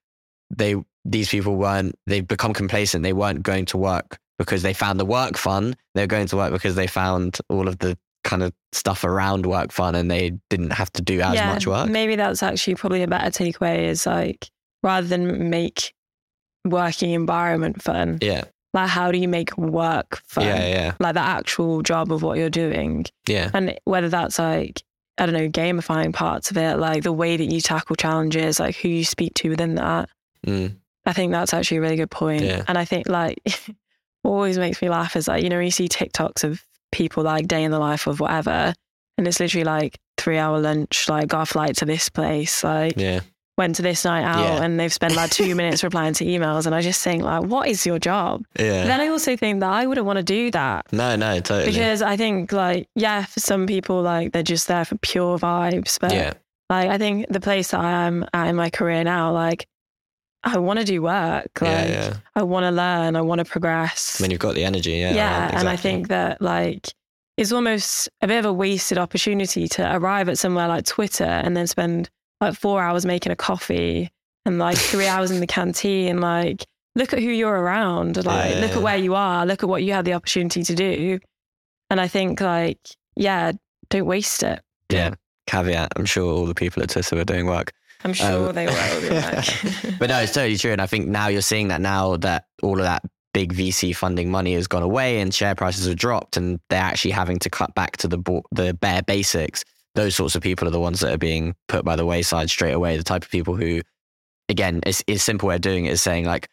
they, 0.50 0.76
these 1.04 1.28
people 1.28 1.56
weren't, 1.56 1.94
they've 2.06 2.26
become 2.26 2.52
complacent. 2.52 3.02
They 3.02 3.12
weren't 3.12 3.42
going 3.42 3.64
to 3.66 3.78
work 3.78 4.18
because 4.38 4.62
they 4.62 4.74
found 4.74 5.00
the 5.00 5.06
work 5.06 5.36
fun. 5.36 5.74
They're 5.94 6.06
going 6.06 6.26
to 6.28 6.36
work 6.36 6.52
because 6.52 6.74
they 6.74 6.86
found 6.86 7.38
all 7.48 7.68
of 7.68 7.78
the 7.78 7.96
kind 8.24 8.42
of 8.42 8.52
stuff 8.72 9.02
around 9.04 9.46
work 9.46 9.72
fun 9.72 9.94
and 9.94 10.10
they 10.10 10.32
didn't 10.48 10.70
have 10.70 10.92
to 10.92 11.02
do 11.02 11.20
as 11.20 11.34
much 11.36 11.66
work. 11.66 11.88
Maybe 11.88 12.16
that's 12.16 12.42
actually 12.42 12.76
probably 12.76 13.02
a 13.02 13.08
better 13.08 13.30
takeaway 13.30 13.84
is 13.84 14.06
like 14.06 14.50
rather 14.82 15.06
than 15.06 15.50
make 15.50 15.92
working 16.64 17.10
environment 17.10 17.82
fun, 17.82 18.18
Yeah. 18.20 18.44
like 18.74 18.88
how 18.88 19.10
do 19.12 19.18
you 19.18 19.28
make 19.28 19.56
work 19.58 20.22
fun? 20.26 20.44
Yeah. 20.46 20.66
Yeah. 20.68 20.94
Like 21.00 21.14
the 21.14 21.20
actual 21.20 21.82
job 21.82 22.12
of 22.12 22.22
what 22.22 22.38
you're 22.38 22.50
doing. 22.50 23.06
Yeah. 23.26 23.50
And 23.52 23.78
whether 23.84 24.08
that's 24.08 24.38
like, 24.38 24.82
I 25.18 25.26
don't 25.26 25.34
know, 25.34 25.48
gamifying 25.48 26.12
parts 26.12 26.50
of 26.50 26.56
it, 26.56 26.78
like 26.78 27.02
the 27.02 27.12
way 27.12 27.36
that 27.36 27.44
you 27.52 27.60
tackle 27.60 27.96
challenges, 27.96 28.58
like 28.60 28.76
who 28.76 28.88
you 28.88 29.04
speak 29.04 29.34
to 29.34 29.50
within 29.50 29.74
that. 29.74 30.08
Mm. 30.46 30.76
I 31.04 31.12
think 31.12 31.32
that's 31.32 31.52
actually 31.52 31.78
a 31.78 31.80
really 31.82 31.96
good 31.96 32.10
point. 32.10 32.42
Yeah. 32.42 32.64
And 32.68 32.78
I 32.78 32.84
think 32.84 33.08
like 33.08 33.38
what 34.22 34.32
always 34.32 34.58
makes 34.58 34.80
me 34.80 34.88
laugh 34.88 35.16
is 35.16 35.28
like, 35.28 35.42
you 35.42 35.48
know, 35.50 35.58
you 35.60 35.70
see 35.70 35.88
TikToks 35.88 36.44
of 36.44 36.64
people 36.92 37.24
like 37.24 37.48
day 37.48 37.64
in 37.64 37.70
the 37.72 37.78
life 37.78 38.06
of 38.06 38.20
whatever. 38.20 38.72
And 39.18 39.26
it's 39.28 39.40
literally 39.40 39.64
like 39.64 39.98
three 40.16 40.38
hour 40.38 40.58
lunch, 40.60 41.08
like 41.08 41.32
a 41.32 41.44
flight 41.44 41.76
to 41.78 41.84
this 41.84 42.08
place, 42.08 42.62
like 42.64 42.94
Yeah. 42.96 43.20
Went 43.58 43.76
to 43.76 43.82
this 43.82 44.04
night 44.04 44.24
out 44.24 44.40
Yeah. 44.44 44.62
and 44.64 44.80
they've 44.80 44.92
spent 44.92 45.14
like 45.14 45.30
two 45.30 45.54
minutes 45.60 45.84
replying 45.84 46.14
to 46.14 46.24
emails. 46.24 46.66
And 46.66 46.74
I 46.74 46.80
just 46.80 47.02
think 47.02 47.22
like, 47.22 47.44
what 47.44 47.68
is 47.68 47.84
your 47.84 47.98
job? 47.98 48.44
Yeah. 48.58 48.84
Then 48.86 49.00
I 49.00 49.08
also 49.08 49.36
think 49.36 49.60
that 49.60 49.70
I 49.70 49.86
wouldn't 49.86 50.06
want 50.06 50.16
to 50.18 50.22
do 50.22 50.50
that. 50.52 50.90
no, 50.92 51.16
no, 51.16 51.40
totally. 51.40 51.70
Because 51.70 52.02
I 52.02 52.16
think 52.16 52.52
like, 52.52 52.88
yeah, 52.94 53.24
for 53.24 53.40
some 53.40 53.66
people, 53.66 54.00
like 54.02 54.32
they're 54.32 54.42
just 54.42 54.68
there 54.68 54.84
for 54.84 54.96
pure 54.98 55.38
vibes. 55.38 55.98
But 56.00 56.12
yeah. 56.14 56.32
like 56.70 56.88
I 56.88 56.98
think 56.98 57.26
the 57.28 57.40
place 57.40 57.72
that 57.72 57.80
I 57.80 58.06
am 58.06 58.24
at 58.32 58.48
in 58.48 58.56
my 58.56 58.70
career 58.70 59.04
now, 59.04 59.32
like 59.32 59.66
I 60.44 60.58
want 60.58 60.80
to 60.80 60.84
do 60.84 61.02
work. 61.02 61.60
Like 61.60 61.70
yeah. 61.70 61.86
Yeah. 61.86 62.16
I 62.34 62.42
want 62.42 62.64
to 62.64 62.70
learn. 62.70 63.16
I 63.16 63.20
want 63.20 63.40
to 63.40 63.44
progress. 63.44 64.20
I 64.20 64.24
mean 64.24 64.30
you've 64.30 64.40
got 64.40 64.54
the 64.54 64.64
energy. 64.64 64.92
Yeah. 64.92 65.12
yeah, 65.14 65.44
right, 65.44 65.54
and 65.54 65.68
I 65.68 65.76
think 65.76 66.08
that 66.08 66.40
like 66.40 66.88
it's 67.36 67.52
almost 67.52 68.08
a 68.22 68.26
bit 68.26 68.38
of 68.38 68.44
a 68.46 68.52
wasted 68.52 68.98
opportunity 68.98 69.68
to 69.68 69.94
arrive 69.96 70.28
at 70.28 70.38
somewhere 70.38 70.68
like 70.68 70.84
Twitter 70.84 71.24
and 71.24 71.56
then 71.56 71.66
spend 71.66 72.10
like 72.42 72.54
four 72.54 72.82
hours 72.82 73.06
making 73.06 73.32
a 73.32 73.36
coffee 73.36 74.10
and 74.44 74.58
like 74.58 74.76
three 74.76 75.06
hours 75.06 75.30
in 75.30 75.40
the 75.40 75.46
canteen. 75.56 76.20
Like, 76.20 76.66
look 76.94 77.12
at 77.14 77.20
who 77.20 77.30
you're 77.30 77.58
around. 77.58 78.22
Like, 78.24 78.54
Yeah, 78.54 78.60
look 78.60 78.70
yeah. 78.72 78.76
at 78.76 78.82
where 78.82 78.96
you 78.98 79.14
are. 79.14 79.46
Look 79.46 79.62
at 79.62 79.68
what 79.68 79.82
you 79.82 79.92
had 79.94 80.04
the 80.04 80.12
opportunity 80.14 80.62
to 80.64 80.74
do. 80.74 81.18
And 81.88 82.00
I 82.00 82.08
think 82.08 82.40
like, 82.40 82.78
yeah, 83.16 83.52
don't 83.88 84.06
waste 84.06 84.42
it. 84.42 84.60
Yeah. 84.90 85.14
Caveat. 85.46 85.92
I'm 85.96 86.04
sure 86.04 86.30
all 86.32 86.46
the 86.46 86.54
people 86.54 86.82
at 86.82 86.90
Twitter 86.90 87.16
were 87.16 87.24
doing 87.24 87.46
work. 87.46 87.72
I'm 88.04 88.12
sure 88.12 88.48
Um, 88.48 88.54
they 88.54 88.66
will. 88.66 88.74
like- 88.74 89.98
but 89.98 90.08
no, 90.10 90.18
it's 90.20 90.32
totally 90.32 90.56
true. 90.56 90.72
And 90.72 90.80
I 90.80 90.86
think 90.86 91.06
now 91.08 91.28
you're 91.28 91.40
seeing 91.42 91.68
that 91.68 91.80
now 91.80 92.16
that 92.18 92.44
all 92.62 92.78
of 92.78 92.84
that 92.84 93.02
big 93.34 93.54
VC 93.54 93.94
funding 93.96 94.30
money 94.30 94.54
has 94.54 94.66
gone 94.66 94.82
away 94.82 95.20
and 95.20 95.32
share 95.32 95.54
prices 95.54 95.86
have 95.86 95.96
dropped 95.96 96.36
and 96.36 96.60
they're 96.68 96.82
actually 96.82 97.12
having 97.12 97.38
to 97.38 97.48
cut 97.50 97.74
back 97.74 97.96
to 97.98 98.08
the 98.08 98.18
bo- 98.18 98.44
the 98.52 98.74
bare 98.74 99.02
basics. 99.02 99.64
Those 99.94 100.14
sorts 100.14 100.34
of 100.34 100.42
people 100.42 100.66
are 100.66 100.72
the 100.72 100.80
ones 100.80 101.00
that 101.00 101.12
are 101.12 101.18
being 101.18 101.54
put 101.68 101.84
by 101.84 101.96
the 101.96 102.06
wayside 102.06 102.50
straight 102.50 102.72
away. 102.72 102.96
The 102.96 103.04
type 103.04 103.24
of 103.24 103.30
people 103.30 103.56
who, 103.56 103.82
again, 104.48 104.80
is 104.86 105.04
is 105.06 105.22
simple 105.22 105.48
way 105.48 105.56
of 105.56 105.60
doing 105.60 105.86
it 105.86 105.92
is 105.92 106.02
saying 106.02 106.24
like 106.24 106.48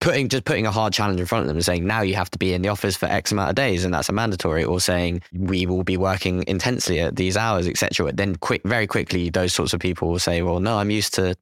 putting 0.00 0.28
just 0.28 0.44
putting 0.44 0.66
a 0.66 0.70
hard 0.70 0.92
challenge 0.92 1.20
in 1.20 1.26
front 1.26 1.42
of 1.42 1.48
them 1.48 1.56
and 1.56 1.64
saying 1.64 1.86
now 1.86 2.02
you 2.02 2.14
have 2.16 2.30
to 2.30 2.38
be 2.38 2.52
in 2.52 2.60
the 2.60 2.68
office 2.68 2.96
for 2.96 3.06
X 3.06 3.30
amount 3.30 3.48
of 3.50 3.54
days 3.54 3.84
and 3.84 3.94
that's 3.94 4.08
a 4.08 4.12
mandatory, 4.12 4.64
or 4.64 4.80
saying 4.80 5.22
we 5.32 5.64
will 5.64 5.84
be 5.84 5.96
working 5.96 6.44
intensely 6.46 7.00
at 7.00 7.16
these 7.16 7.36
hours, 7.36 7.66
etc. 7.66 8.12
Then 8.12 8.36
quick, 8.36 8.62
very 8.64 8.86
quickly, 8.86 9.30
those 9.30 9.52
sorts 9.52 9.72
of 9.72 9.80
people 9.80 10.08
will 10.08 10.18
say, 10.18 10.42
well, 10.42 10.60
no, 10.60 10.76
I'm 10.76 10.90
used 10.90 11.14
to 11.14 11.36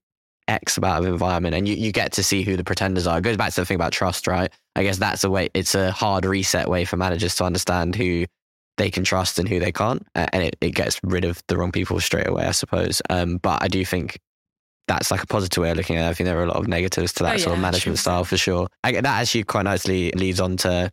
X 0.47 0.77
amount 0.77 1.05
of 1.05 1.13
environment, 1.13 1.55
and 1.55 1.67
you, 1.67 1.75
you 1.75 1.93
get 1.93 2.13
to 2.13 2.23
see 2.23 2.43
who 2.43 2.57
the 2.57 2.65
pretenders 2.65 3.07
are. 3.07 3.19
It 3.19 3.23
goes 3.23 3.37
back 3.37 3.53
to 3.55 3.61
the 3.61 3.65
thing 3.65 3.77
about 3.77 3.93
trust, 3.93 4.27
right? 4.27 4.53
I 4.77 4.83
guess 4.83 4.99
that's 4.99 5.25
a 5.25 5.31
way. 5.31 5.49
It's 5.55 5.75
a 5.75 5.91
hard 5.93 6.25
reset 6.25 6.69
way 6.69 6.85
for 6.85 6.97
managers 6.97 7.37
to 7.37 7.45
understand 7.45 7.97
who 7.97 8.27
they 8.81 8.91
can 8.91 9.05
trust 9.05 9.39
and 9.39 9.49
who 9.49 9.61
they 9.61 9.71
can't, 9.73 10.03
a- 10.15 10.35
and 10.35 10.43
it, 10.43 10.57
it 10.61 10.71
gets 10.71 10.99
rid 11.05 11.25
of 11.25 11.43
the 11.49 11.57
wrong 11.57 11.71
people 11.71 12.01
straight 12.01 12.27
away, 12.27 12.45
I 12.45 12.53
suppose. 12.53 13.03
Um, 13.11 13.37
but 13.37 13.63
I 13.63 13.69
do 13.69 13.85
think 13.85 14.19
that's 14.89 15.11
like 15.11 15.23
a 15.23 15.27
positive 15.27 15.63
way 15.63 15.71
of 15.71 15.77
looking 15.77 15.97
at 15.97 16.07
it. 16.07 16.11
I 16.11 16.15
think 16.15 16.27
there 16.27 16.39
are 16.41 16.45
a 16.45 16.49
lot 16.49 16.57
of 16.57 16.67
negatives 16.67 17.13
to 17.15 17.23
that 17.25 17.35
Oh, 17.35 17.39
sort 17.39 17.55
of 17.57 17.61
management 17.63 17.99
100%. 17.99 18.01
style 18.01 18.25
for 18.25 18.37
sure. 18.37 18.67
I, 18.83 18.93
that 18.93 19.05
actually 19.07 19.45
quite 19.45 19.63
nicely 19.65 20.11
leads 20.13 20.41
on 20.41 20.57
to 20.59 20.91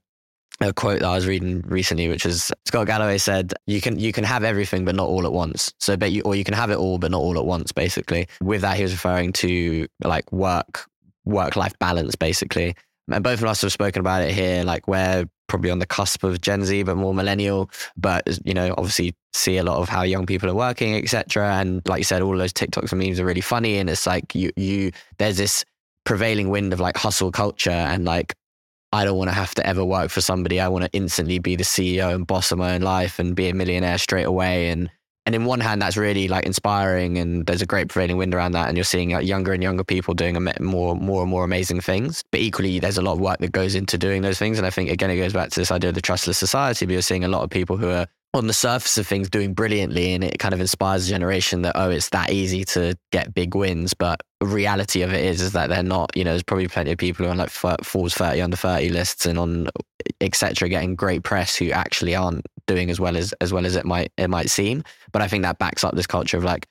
a 0.60 0.74
quote 0.74 1.00
that 1.00 1.08
I 1.08 1.16
was 1.16 1.26
reading 1.28 1.62
recently, 1.68 2.08
which 2.08 2.26
is 2.26 2.52
Scott 2.66 2.88
Galloway 2.88 3.18
said, 3.20 3.54
"You 3.68 3.80
can 3.80 3.98
you 4.00 4.12
can 4.12 4.24
have 4.24 4.44
everything, 4.44 4.86
but 4.86 4.96
not 4.96 5.08
all 5.08 5.26
at 5.26 5.32
once. 5.32 5.72
So, 5.80 5.96
but 5.96 6.12
you 6.12 6.24
or 6.24 6.36
you 6.36 6.44
can 6.44 6.56
have 6.56 6.72
it 6.72 6.78
all, 6.78 6.98
but 6.98 7.12
not 7.12 7.22
all 7.22 7.38
at 7.38 7.46
once." 7.46 7.72
Basically, 7.72 8.28
with 8.42 8.62
that, 8.62 8.76
he 8.78 8.82
was 8.84 8.92
referring 8.92 9.34
to 9.34 9.88
like 10.04 10.32
work 10.32 10.86
work 11.26 11.56
life 11.56 11.78
balance, 11.80 12.16
basically. 12.16 12.76
And 13.12 13.24
both 13.24 13.40
of 13.40 13.46
us 13.46 13.62
have 13.62 13.72
spoken 13.72 14.00
about 14.00 14.24
it 14.24 14.32
here. 14.34 14.64
Like 14.64 14.88
we're 14.88 15.26
probably 15.48 15.72
on 15.72 15.80
the 15.80 15.86
cusp 15.86 16.24
of 16.24 16.42
Gen 16.42 16.64
Z, 16.66 16.84
but 16.84 16.96
more 16.96 17.14
millennial. 17.14 17.70
But 17.96 18.40
you 18.46 18.54
know, 18.54 18.74
obviously, 18.78 19.16
see 19.34 19.58
a 19.58 19.64
lot 19.64 19.78
of 19.78 19.90
how 19.90 20.04
young 20.04 20.26
people 20.26 20.50
are 20.50 20.56
working, 20.56 20.96
etc. 20.96 21.56
And 21.56 21.82
like 21.88 22.00
you 22.00 22.04
said, 22.04 22.22
all 22.22 22.38
those 22.38 22.54
TikToks 22.54 22.92
and 22.92 23.00
memes 23.00 23.20
are 23.20 23.26
really 23.26 23.42
funny. 23.42 23.78
And 23.78 23.90
it's 23.90 24.08
like 24.08 24.36
you 24.36 24.52
you 24.56 24.92
there's 25.18 25.38
this 25.38 25.66
prevailing 26.04 26.50
wind 26.50 26.72
of 26.74 26.80
like 26.80 26.96
hustle 26.96 27.32
culture 27.32 27.70
and 27.70 28.06
like 28.06 28.34
I 28.94 29.04
don't 29.04 29.18
want 29.18 29.30
to 29.30 29.36
have 29.36 29.54
to 29.56 29.68
ever 29.68 29.84
work 29.84 30.10
for 30.10 30.22
somebody. 30.22 30.60
I 30.60 30.70
want 30.70 30.86
to 30.86 30.92
instantly 30.94 31.40
be 31.40 31.56
the 31.56 31.66
CEO 31.66 32.16
and 32.16 32.26
boss 32.26 32.52
of 32.52 32.58
my 32.58 32.76
own 32.76 32.82
life 32.82 33.20
and 33.20 33.36
be 33.36 33.50
a 33.50 33.54
millionaire 33.54 33.98
straight 33.98 34.24
away. 34.24 34.70
And 34.70 34.90
and 35.28 35.36
in 35.36 35.44
one 35.44 35.60
hand, 35.60 35.82
that's 35.82 35.98
really 35.98 36.30
like 36.30 36.46
inspiring, 36.46 37.18
and 37.18 37.46
there's 37.46 37.62
a 37.62 37.66
great 37.66 37.90
prevailing 37.90 38.16
wind 38.16 38.34
around 38.34 38.54
that. 38.54 38.70
And 38.70 38.78
you're 38.78 38.86
seeing 38.86 39.10
like 39.10 39.28
younger 39.28 39.52
and 39.52 39.62
younger 39.62 39.84
people 39.84 40.14
doing 40.14 40.42
more, 40.62 40.96
more 40.96 41.22
and 41.22 41.30
more 41.30 41.44
amazing 41.44 41.82
things. 41.82 42.24
But 42.32 42.40
equally, 42.40 42.80
there's 42.80 42.98
a 42.98 43.02
lot 43.02 43.12
of 43.12 43.20
work 43.20 43.40
that 43.40 43.52
goes 43.52 43.76
into 43.76 43.98
doing 43.98 44.22
those 44.22 44.40
things. 44.40 44.58
And 44.58 44.66
I 44.66 44.70
think 44.70 44.90
again, 44.90 45.10
it 45.10 45.18
goes 45.18 45.34
back 45.34 45.50
to 45.50 45.60
this 45.60 45.70
idea 45.70 45.90
of 45.90 45.96
the 45.96 46.02
trustless 46.02 46.38
society. 46.38 46.86
But 46.86 46.94
you're 46.94 47.02
seeing 47.02 47.26
a 47.26 47.28
lot 47.28 47.44
of 47.44 47.50
people 47.50 47.76
who 47.76 47.90
are 47.90 48.08
on 48.34 48.48
the 48.48 48.54
surface 48.54 48.98
of 48.98 49.06
things 49.06 49.30
doing 49.30 49.54
brilliantly, 49.54 50.14
and 50.14 50.24
it 50.24 50.40
kind 50.40 50.54
of 50.54 50.62
inspires 50.62 51.08
a 51.08 51.10
generation 51.10 51.62
that 51.64 51.74
oh, 51.76 51.90
it's 51.90 52.08
that 52.12 52.32
easy 52.32 52.64
to 52.64 52.98
get 53.12 53.34
big 53.34 53.54
wins. 53.54 53.94
But 53.94 54.22
reality 54.40 55.02
of 55.02 55.12
it 55.12 55.26
is, 55.26 55.42
is 55.42 55.52
that 55.52 55.68
they're 55.68 55.84
not. 55.84 56.16
You 56.16 56.24
know, 56.24 56.32
there's 56.32 56.44
probably 56.44 56.70
plenty 56.70 56.94
of 56.94 57.00
people 57.00 57.26
who 57.26 57.30
are 57.30 57.32
on 57.32 57.38
like 57.38 57.50
Forbes 57.50 58.14
30 58.14 58.40
under 58.40 58.56
30 58.56 58.92
lists 58.92 59.26
and 59.26 59.38
on 59.38 59.68
etc. 60.22 60.70
getting 60.70 60.96
great 60.96 61.24
press 61.24 61.58
who 61.58 61.72
actually 61.72 62.16
aren't 62.16 62.46
doing 62.68 62.90
as 62.90 63.00
well 63.00 63.18
as 63.18 63.34
as 63.42 63.52
well 63.52 63.66
as 63.66 63.76
it 63.76 63.86
might 63.86 64.12
it 64.18 64.30
might 64.30 64.50
seem. 64.50 64.84
But 65.12 65.22
I 65.22 65.28
think 65.28 65.44
that 65.44 65.60
backs 65.60 65.84
up 65.84 65.96
this 65.96 66.08
culture 66.08 66.38
of 66.38 66.44
like, 66.44 66.68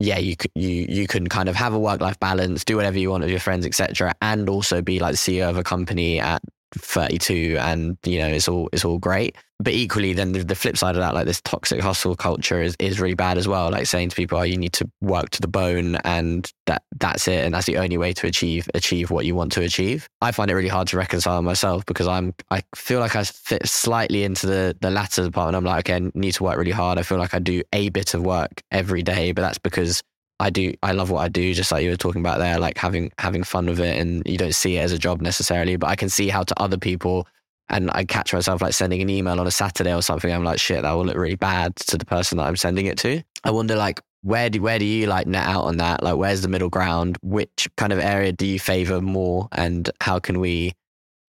yeah, 0.00 0.18
you 0.18 0.34
you 0.54 0.86
you 0.88 1.06
can 1.06 1.28
kind 1.28 1.48
of 1.48 1.56
have 1.56 1.72
a 1.72 1.78
work 1.78 2.00
life 2.00 2.18
balance, 2.18 2.64
do 2.64 2.76
whatever 2.76 2.98
you 2.98 3.10
want 3.10 3.22
with 3.22 3.30
your 3.30 3.40
friends, 3.40 3.66
etc., 3.66 4.12
and 4.22 4.48
also 4.48 4.82
be 4.82 4.98
like 4.98 5.14
CEO 5.14 5.48
of 5.48 5.56
a 5.56 5.64
company 5.64 6.18
at 6.18 6.42
32 6.74 7.56
and 7.58 7.96
you 8.04 8.18
know 8.18 8.28
it's 8.28 8.48
all 8.48 8.68
it's 8.72 8.84
all 8.84 8.98
great 8.98 9.34
but 9.60 9.72
equally 9.72 10.12
then 10.12 10.32
the, 10.32 10.44
the 10.44 10.54
flip 10.54 10.76
side 10.76 10.94
of 10.94 11.00
that 11.00 11.14
like 11.14 11.26
this 11.26 11.40
toxic 11.40 11.80
hustle 11.80 12.14
culture 12.14 12.62
is 12.62 12.76
is 12.78 13.00
really 13.00 13.14
bad 13.14 13.38
as 13.38 13.48
well. 13.48 13.70
Like 13.70 13.86
saying 13.86 14.10
to 14.10 14.16
people 14.16 14.38
oh 14.38 14.42
you 14.42 14.56
need 14.56 14.72
to 14.74 14.88
work 15.00 15.30
to 15.30 15.40
the 15.40 15.48
bone 15.48 15.96
and 16.04 16.50
that 16.66 16.82
that's 16.98 17.26
it 17.26 17.44
and 17.44 17.54
that's 17.54 17.66
the 17.66 17.78
only 17.78 17.98
way 17.98 18.12
to 18.12 18.26
achieve 18.26 18.68
achieve 18.74 19.10
what 19.10 19.24
you 19.26 19.34
want 19.34 19.52
to 19.52 19.62
achieve. 19.62 20.08
I 20.20 20.32
find 20.32 20.50
it 20.50 20.54
really 20.54 20.68
hard 20.68 20.88
to 20.88 20.96
reconcile 20.96 21.42
myself 21.42 21.84
because 21.86 22.06
i'm 22.06 22.34
i 22.50 22.62
feel 22.74 23.00
like 23.00 23.16
i 23.16 23.24
fit 23.24 23.66
slightly 23.66 24.24
into 24.24 24.46
the 24.46 24.76
the 24.80 24.90
latter 24.90 25.30
part 25.30 25.48
and 25.48 25.56
i'm 25.56 25.64
like 25.64 25.88
okay 25.88 26.04
i 26.04 26.10
need 26.14 26.32
to 26.32 26.44
work 26.44 26.56
really 26.56 26.70
hard. 26.70 26.98
I 26.98 27.02
feel 27.02 27.18
like 27.18 27.34
i 27.34 27.38
do 27.38 27.62
a 27.72 27.88
bit 27.88 28.14
of 28.14 28.22
work 28.22 28.62
every 28.70 29.02
day 29.02 29.32
but 29.32 29.42
that's 29.42 29.58
because 29.58 30.02
I 30.40 30.50
do 30.50 30.72
I 30.84 30.92
love 30.92 31.10
what 31.10 31.20
I 31.20 31.28
do, 31.28 31.52
just 31.52 31.72
like 31.72 31.82
you 31.82 31.90
were 31.90 31.96
talking 31.96 32.20
about 32.20 32.38
there, 32.38 32.60
like 32.60 32.78
having 32.78 33.10
having 33.18 33.42
fun 33.42 33.66
with 33.66 33.80
it 33.80 33.98
and 33.98 34.22
you 34.24 34.38
don't 34.38 34.54
see 34.54 34.76
it 34.76 34.80
as 34.82 34.92
a 34.92 34.98
job 34.98 35.20
necessarily, 35.20 35.74
but 35.74 35.88
I 35.88 35.96
can 35.96 36.08
see 36.08 36.28
how 36.28 36.44
to 36.44 36.62
other 36.62 36.76
people 36.76 37.26
and 37.70 37.90
I 37.92 38.04
catch 38.04 38.32
myself 38.32 38.62
like 38.62 38.74
sending 38.74 39.02
an 39.02 39.10
email 39.10 39.38
on 39.40 39.46
a 39.46 39.50
Saturday 39.50 39.94
or 39.94 40.02
something, 40.02 40.32
I'm 40.32 40.44
like, 40.44 40.58
shit, 40.58 40.82
that 40.82 40.92
will 40.92 41.04
look 41.04 41.16
really 41.16 41.36
bad 41.36 41.76
to 41.76 41.98
the 41.98 42.04
person 42.04 42.38
that 42.38 42.46
I'm 42.46 42.56
sending 42.56 42.86
it 42.86 42.98
to. 42.98 43.22
I 43.44 43.50
wonder 43.50 43.76
like 43.76 44.00
where 44.22 44.50
do 44.50 44.60
where 44.60 44.78
do 44.78 44.84
you 44.84 45.06
like 45.06 45.26
net 45.26 45.46
out 45.46 45.64
on 45.64 45.76
that? 45.76 46.02
Like 46.02 46.16
where's 46.16 46.42
the 46.42 46.48
middle 46.48 46.68
ground? 46.68 47.18
Which 47.22 47.68
kind 47.76 47.92
of 47.92 47.98
area 47.98 48.32
do 48.32 48.46
you 48.46 48.58
favor 48.58 49.00
more 49.00 49.48
and 49.52 49.90
how 50.00 50.18
can 50.18 50.40
we 50.40 50.72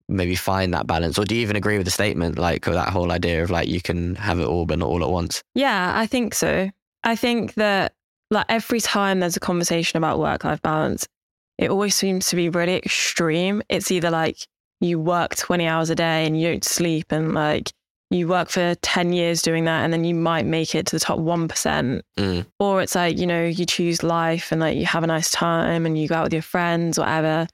maybe 0.08 0.36
find 0.36 0.74
that 0.74 0.88
balance? 0.88 1.18
Or 1.18 1.26
do 1.26 1.36
you 1.36 1.42
even 1.42 1.56
agree 1.56 1.78
with 1.78 1.86
the 1.86 1.92
statement, 1.92 2.38
like 2.38 2.66
that 2.66 2.90
whole 2.90 3.12
idea 3.12 3.44
of 3.44 3.50
like 3.50 3.68
you 3.68 3.82
can 3.82 4.16
have 4.16 4.40
it 4.40 4.46
all 4.46 4.66
but 4.66 4.80
not 4.80 4.90
all 4.90 5.04
at 5.04 5.10
once? 5.10 5.44
Yeah, 5.54 5.94
I 5.96 6.08
think 6.08 6.34
so. 6.34 6.70
I 7.04 7.16
think 7.16 7.56
that 7.56 7.94
like 8.30 8.46
every 8.50 8.80
time 8.80 9.20
there's 9.20 9.38
a 9.38 9.42
conversation 9.42 9.98
about 9.98 10.20
work 10.20 10.44
life 10.44 10.62
balance, 10.62 11.08
it 11.58 11.70
always 11.70 11.96
seems 11.96 12.28
to 12.28 12.36
be 12.36 12.50
really 12.50 12.76
extreme. 12.76 13.62
It's 13.70 13.92
either 13.92 14.10
like 14.10 14.48
you 14.82 15.00
work 15.00 15.36
20 15.36 15.68
hours 15.68 15.90
a 15.90 15.96
day 15.96 16.26
and 16.26 16.40
you 16.40 16.50
don't 16.50 16.66
sleep 16.66 17.12
and 17.12 17.34
like 17.34 17.72
you 18.10 18.28
work 18.28 18.50
for 18.50 18.76
10 18.76 19.14
years 19.14 19.42
doing 19.42 19.64
that 19.64 19.84
and 19.84 19.94
then 19.94 20.04
you 20.04 20.14
might 20.14 20.46
make 20.46 20.76
it 20.76 20.86
to 20.88 20.96
the 20.96 21.00
top 21.00 21.20
1%. 21.20 22.02
Mm. 22.18 22.46
Or 22.60 22.82
it's 22.82 22.94
like, 22.94 23.18
you 23.18 23.26
know, 23.26 23.46
you 23.46 23.66
choose 23.66 24.04
life 24.04 24.52
and 24.52 24.60
like 24.60 24.76
you 24.76 24.86
have 24.86 25.04
a 25.04 25.08
nice 25.08 25.32
time 25.32 25.86
and 25.86 25.98
you 25.98 26.10
go 26.10 26.16
out 26.16 26.24
with 26.26 26.34
your 26.34 26.42
friends, 26.42 27.00
whatever. 27.00 27.48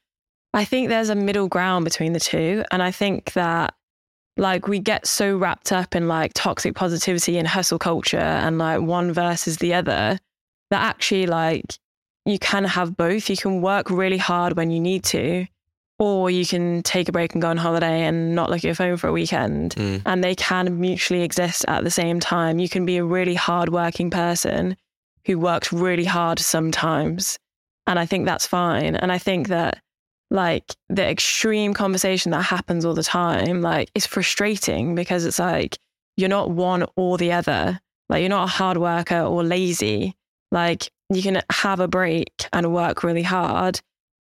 I 0.54 0.66
think 0.66 0.90
there's 0.90 1.10
a 1.10 1.16
middle 1.16 1.48
ground 1.48 1.86
between 1.86 2.14
the 2.14 2.20
two. 2.20 2.64
And 2.72 2.82
I 2.82 2.90
think 2.90 3.34
that 3.34 3.76
like 4.38 4.68
we 4.68 4.80
get 4.80 5.06
so 5.06 5.38
wrapped 5.38 5.72
up 5.72 5.96
in 5.96 6.08
like 6.08 6.32
toxic 6.34 6.76
positivity 6.76 7.38
and 7.38 7.48
hustle 7.48 7.80
culture 7.80 8.18
and 8.18 8.58
like 8.58 8.82
one 8.82 9.14
versus 9.14 9.58
the 9.58 9.74
other 9.74 10.18
that 10.72 10.82
actually 10.82 11.28
like 11.28 11.78
you 12.26 12.40
can 12.40 12.64
have 12.64 12.98
both. 12.98 13.30
You 13.30 13.38
can 13.38 13.62
work 13.62 13.90
really 13.90 14.18
hard 14.18 14.58
when 14.58 14.72
you 14.72 14.80
need 14.80 15.04
to, 15.06 15.46
or 16.00 16.30
you 16.30 16.46
can 16.46 16.84
take 16.84 17.10
a 17.10 17.12
break 17.12 17.34
and 17.34 17.42
go 17.42 17.50
on 17.50 17.58
holiday 17.58 18.04
and 18.04 18.36
not 18.36 18.50
look 18.50 18.60
at 18.60 18.64
your 18.64 18.76
phone 18.76 18.98
for 18.98 19.08
a 19.08 19.12
weekend. 19.12 19.76
Mm. 19.76 20.02
And 20.06 20.24
they 20.24 20.36
can 20.36 20.80
mutually 20.80 21.24
exist 21.24 21.66
at 21.68 21.84
the 21.84 21.92
same 21.92 22.20
time. 22.20 22.60
You 22.60 22.70
can 22.70 22.86
be 22.86 22.98
a 22.98 23.04
really 23.04 23.34
hardworking 23.34 24.12
person 24.12 24.78
who 25.26 25.40
works 25.40 25.74
really 25.74 26.06
hard 26.06 26.40
sometimes. 26.40 27.40
And 27.88 27.98
I 27.98 28.06
think 28.06 28.26
that's 28.26 28.46
fine. 28.46 28.96
And 28.96 29.12
I 29.12 29.18
think 29.18 29.48
that 29.48 29.82
like 30.30 30.76
the 30.90 31.06
extreme 31.06 31.74
conversation 31.74 32.32
that 32.32 32.44
happens 32.44 32.86
all 32.86 32.94
the 32.94 33.04
time, 33.04 33.62
like 33.62 33.90
it's 33.96 34.06
frustrating 34.06 34.94
because 34.94 35.26
it's 35.26 35.40
like 35.40 35.78
you're 36.16 36.30
not 36.30 36.52
one 36.52 36.86
or 36.96 37.18
the 37.18 37.32
other. 37.32 37.80
Like 38.10 38.22
you're 38.22 38.30
not 38.30 38.44
a 38.44 38.52
hard 38.52 38.78
worker 38.78 39.20
or 39.20 39.44
lazy. 39.44 40.16
Like 40.52 40.90
you 41.10 41.22
can 41.22 41.42
have 41.52 41.80
a 41.80 41.88
break 41.88 42.48
and 42.54 42.74
work 42.74 43.04
really 43.04 43.24
hard. 43.24 43.80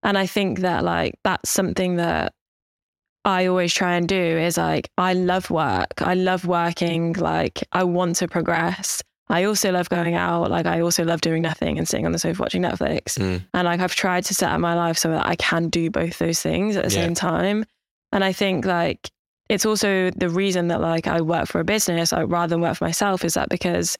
And 0.02 0.16
I 0.16 0.26
think 0.26 0.60
that 0.60 0.84
like 0.84 1.14
that's 1.24 1.50
something 1.50 1.96
that 1.96 2.32
I 3.24 3.46
always 3.46 3.74
try 3.74 3.96
and 3.96 4.08
do 4.08 4.16
is 4.16 4.56
like 4.56 4.90
I 4.96 5.12
love 5.12 5.50
work. 5.50 6.00
I 6.00 6.14
love 6.14 6.46
working. 6.46 7.12
Like 7.14 7.62
I 7.72 7.84
want 7.84 8.16
to 8.16 8.28
progress. 8.28 9.02
I 9.28 9.44
also 9.44 9.70
love 9.70 9.88
going 9.90 10.14
out. 10.14 10.50
Like 10.50 10.66
I 10.66 10.80
also 10.80 11.04
love 11.04 11.20
doing 11.20 11.42
nothing 11.42 11.78
and 11.78 11.86
sitting 11.86 12.06
on 12.06 12.12
the 12.12 12.18
sofa 12.18 12.42
watching 12.42 12.62
Netflix. 12.62 13.18
Mm. 13.18 13.44
And 13.54 13.64
like 13.66 13.80
I've 13.80 13.94
tried 13.94 14.24
to 14.24 14.34
set 14.34 14.50
up 14.50 14.58
my 14.60 14.74
life 14.74 14.98
so 14.98 15.10
that 15.10 15.26
I 15.26 15.36
can 15.36 15.68
do 15.68 15.90
both 15.90 16.18
those 16.18 16.40
things 16.40 16.76
at 16.76 16.84
the 16.88 16.94
Yeah. 16.94 17.02
same 17.02 17.14
time. 17.14 17.64
And 18.10 18.24
I 18.24 18.32
think 18.32 18.64
like 18.64 19.10
it's 19.48 19.66
also 19.66 20.10
the 20.10 20.28
reason 20.30 20.68
that 20.68 20.80
like 20.80 21.06
I 21.06 21.20
work 21.20 21.46
for 21.46 21.60
a 21.60 21.64
business 21.64 22.12
like, 22.12 22.26
rather 22.28 22.50
than 22.50 22.60
work 22.60 22.76
for 22.78 22.84
myself 22.84 23.24
is 23.24 23.34
that 23.34 23.48
because 23.50 23.96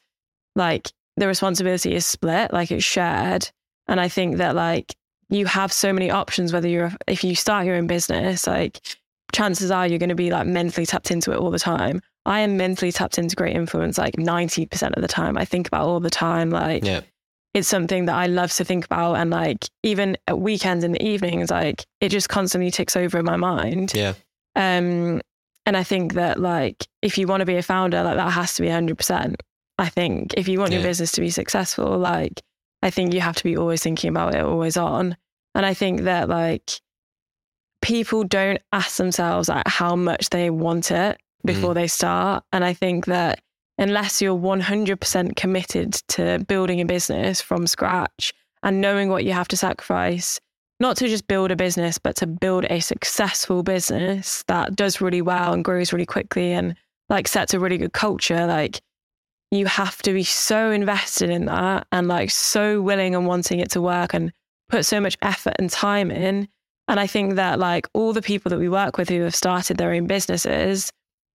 like 0.55 0.91
the 1.17 1.27
responsibility 1.27 1.93
is 1.93 2.05
split, 2.05 2.51
like 2.51 2.71
it's 2.71 2.83
shared. 2.83 3.49
And 3.87 3.99
I 4.01 4.07
think 4.07 4.37
that 4.37 4.55
like 4.55 4.95
you 5.31 5.45
have 5.47 5.73
so 5.73 5.91
many 5.91 6.11
options, 6.11 6.53
whether 6.53 6.67
you're, 6.67 6.91
if 7.07 7.23
you 7.23 7.33
start 7.35 7.65
your 7.65 7.75
own 7.75 7.87
business, 7.87 8.45
like 8.45 8.79
chances 9.33 9.71
are 9.71 9.87
you're 9.87 9.97
going 9.99 10.09
to 10.09 10.15
be 10.15 10.29
like 10.29 10.45
mentally 10.45 10.85
tapped 10.85 11.09
into 11.09 11.31
it 11.31 11.37
all 11.37 11.49
the 11.49 11.57
time. 11.59 12.01
I 12.25 12.41
am 12.41 12.57
mentally 12.57 12.91
tapped 12.91 13.17
into 13.17 13.35
great 13.35 13.55
influence 13.55 13.97
like 13.97 14.15
90% 14.15 14.95
of 14.95 15.01
the 15.01 15.07
time. 15.07 15.37
I 15.37 15.45
think 15.45 15.67
about 15.67 15.87
all 15.87 15.99
the 15.99 16.09
time. 16.11 16.51
Like, 16.51 16.85
Yeah. 16.85 17.01
it's 17.53 17.67
something 17.67 18.05
that 18.05 18.15
I 18.15 18.27
love 18.27 18.51
to 18.53 18.65
think 18.65 18.85
about. 18.85 19.15
And 19.15 19.31
like, 19.31 19.65
even 19.83 20.17
at 20.27 20.39
weekends 20.39 20.83
in 20.83 20.91
the 20.91 21.03
evenings, 21.03 21.49
like, 21.49 21.83
it 21.99 22.09
just 22.09 22.29
constantly 22.29 22.69
ticks 22.69 22.95
over 22.95 23.17
in 23.17 23.25
my 23.25 23.37
mind. 23.37 23.93
Yeah. 23.95 24.13
Um, 24.55 25.21
and 25.65 25.77
I 25.77 25.83
think 25.83 26.13
that 26.13 26.39
like 26.39 26.87
if 27.01 27.17
you 27.17 27.27
want 27.27 27.41
to 27.41 27.45
be 27.45 27.55
a 27.55 27.61
founder, 27.63 28.03
like 28.03 28.17
that 28.17 28.31
has 28.31 28.55
to 28.55 28.61
be 28.61 28.67
100%. 28.67 29.35
I 29.77 29.89
think 29.89 30.33
if 30.35 30.47
you 30.47 30.59
want 30.59 30.73
your 30.73 30.83
business 30.83 31.11
to 31.13 31.21
be 31.21 31.29
successful, 31.29 31.97
like 31.97 32.41
I 32.83 32.89
think 32.89 33.13
you 33.13 33.21
have 33.21 33.35
to 33.37 33.43
be 33.43 33.57
always 33.57 33.81
thinking 33.81 34.09
about 34.09 34.35
it, 34.35 34.41
always 34.41 34.75
on. 34.77 35.15
And 35.55 35.65
I 35.65 35.73
think 35.73 36.01
that 36.01 36.29
like 36.29 36.79
people 37.81 38.23
don't 38.23 38.61
ask 38.71 38.97
themselves 38.97 39.49
like 39.49 39.67
how 39.67 39.95
much 39.95 40.29
they 40.29 40.49
want 40.49 40.91
it 40.91 41.17
before 41.45 41.71
mm. 41.71 41.75
they 41.75 41.87
start. 41.87 42.43
And 42.53 42.63
I 42.63 42.73
think 42.73 43.05
that 43.07 43.41
unless 43.77 44.21
you're 44.21 44.37
100% 44.37 45.35
committed 45.35 45.93
to 46.09 46.39
building 46.47 46.81
a 46.81 46.85
business 46.85 47.41
from 47.41 47.67
scratch 47.67 48.33
and 48.63 48.79
knowing 48.79 49.09
what 49.09 49.25
you 49.25 49.33
have 49.33 49.47
to 49.49 49.57
sacrifice, 49.57 50.39
not 50.79 50.97
to 50.97 51.07
just 51.07 51.27
build 51.27 51.51
a 51.51 51.55
business, 51.55 51.97
but 51.97 52.15
to 52.17 52.27
build 52.27 52.65
a 52.69 52.79
successful 52.79 53.63
business 53.63 54.43
that 54.47 54.75
does 54.75 55.01
really 55.01 55.21
well 55.21 55.53
and 55.53 55.65
grows 55.65 55.91
really 55.91 56.05
quickly 56.05 56.51
and 56.51 56.75
like 57.09 57.27
sets 57.27 57.53
a 57.53 57.59
really 57.59 57.77
good 57.77 57.93
culture, 57.93 58.45
like 58.45 58.81
you 59.49 59.65
have 59.65 60.01
to 60.03 60.13
be 60.13 60.23
so 60.23 60.71
invested 60.71 61.29
in 61.29 61.45
that 61.45 61.85
and 61.91 62.07
like 62.07 62.29
so 62.31 62.81
willing 62.81 63.15
and 63.15 63.25
wanting 63.25 63.59
it 63.59 63.71
to 63.71 63.81
work 63.81 64.13
and 64.13 64.31
put 64.71 64.85
so 64.85 64.99
much 64.99 65.17
effort 65.21 65.53
and 65.59 65.69
time 65.69 66.09
in. 66.09 66.47
And 66.87 66.99
I 66.99 67.07
think 67.07 67.35
that 67.35 67.59
like 67.59 67.87
all 67.93 68.13
the 68.13 68.21
people 68.21 68.49
that 68.49 68.59
we 68.59 68.69
work 68.69 68.97
with 68.97 69.09
who 69.09 69.21
have 69.21 69.35
started 69.35 69.77
their 69.77 69.91
own 69.93 70.07
businesses 70.07 70.91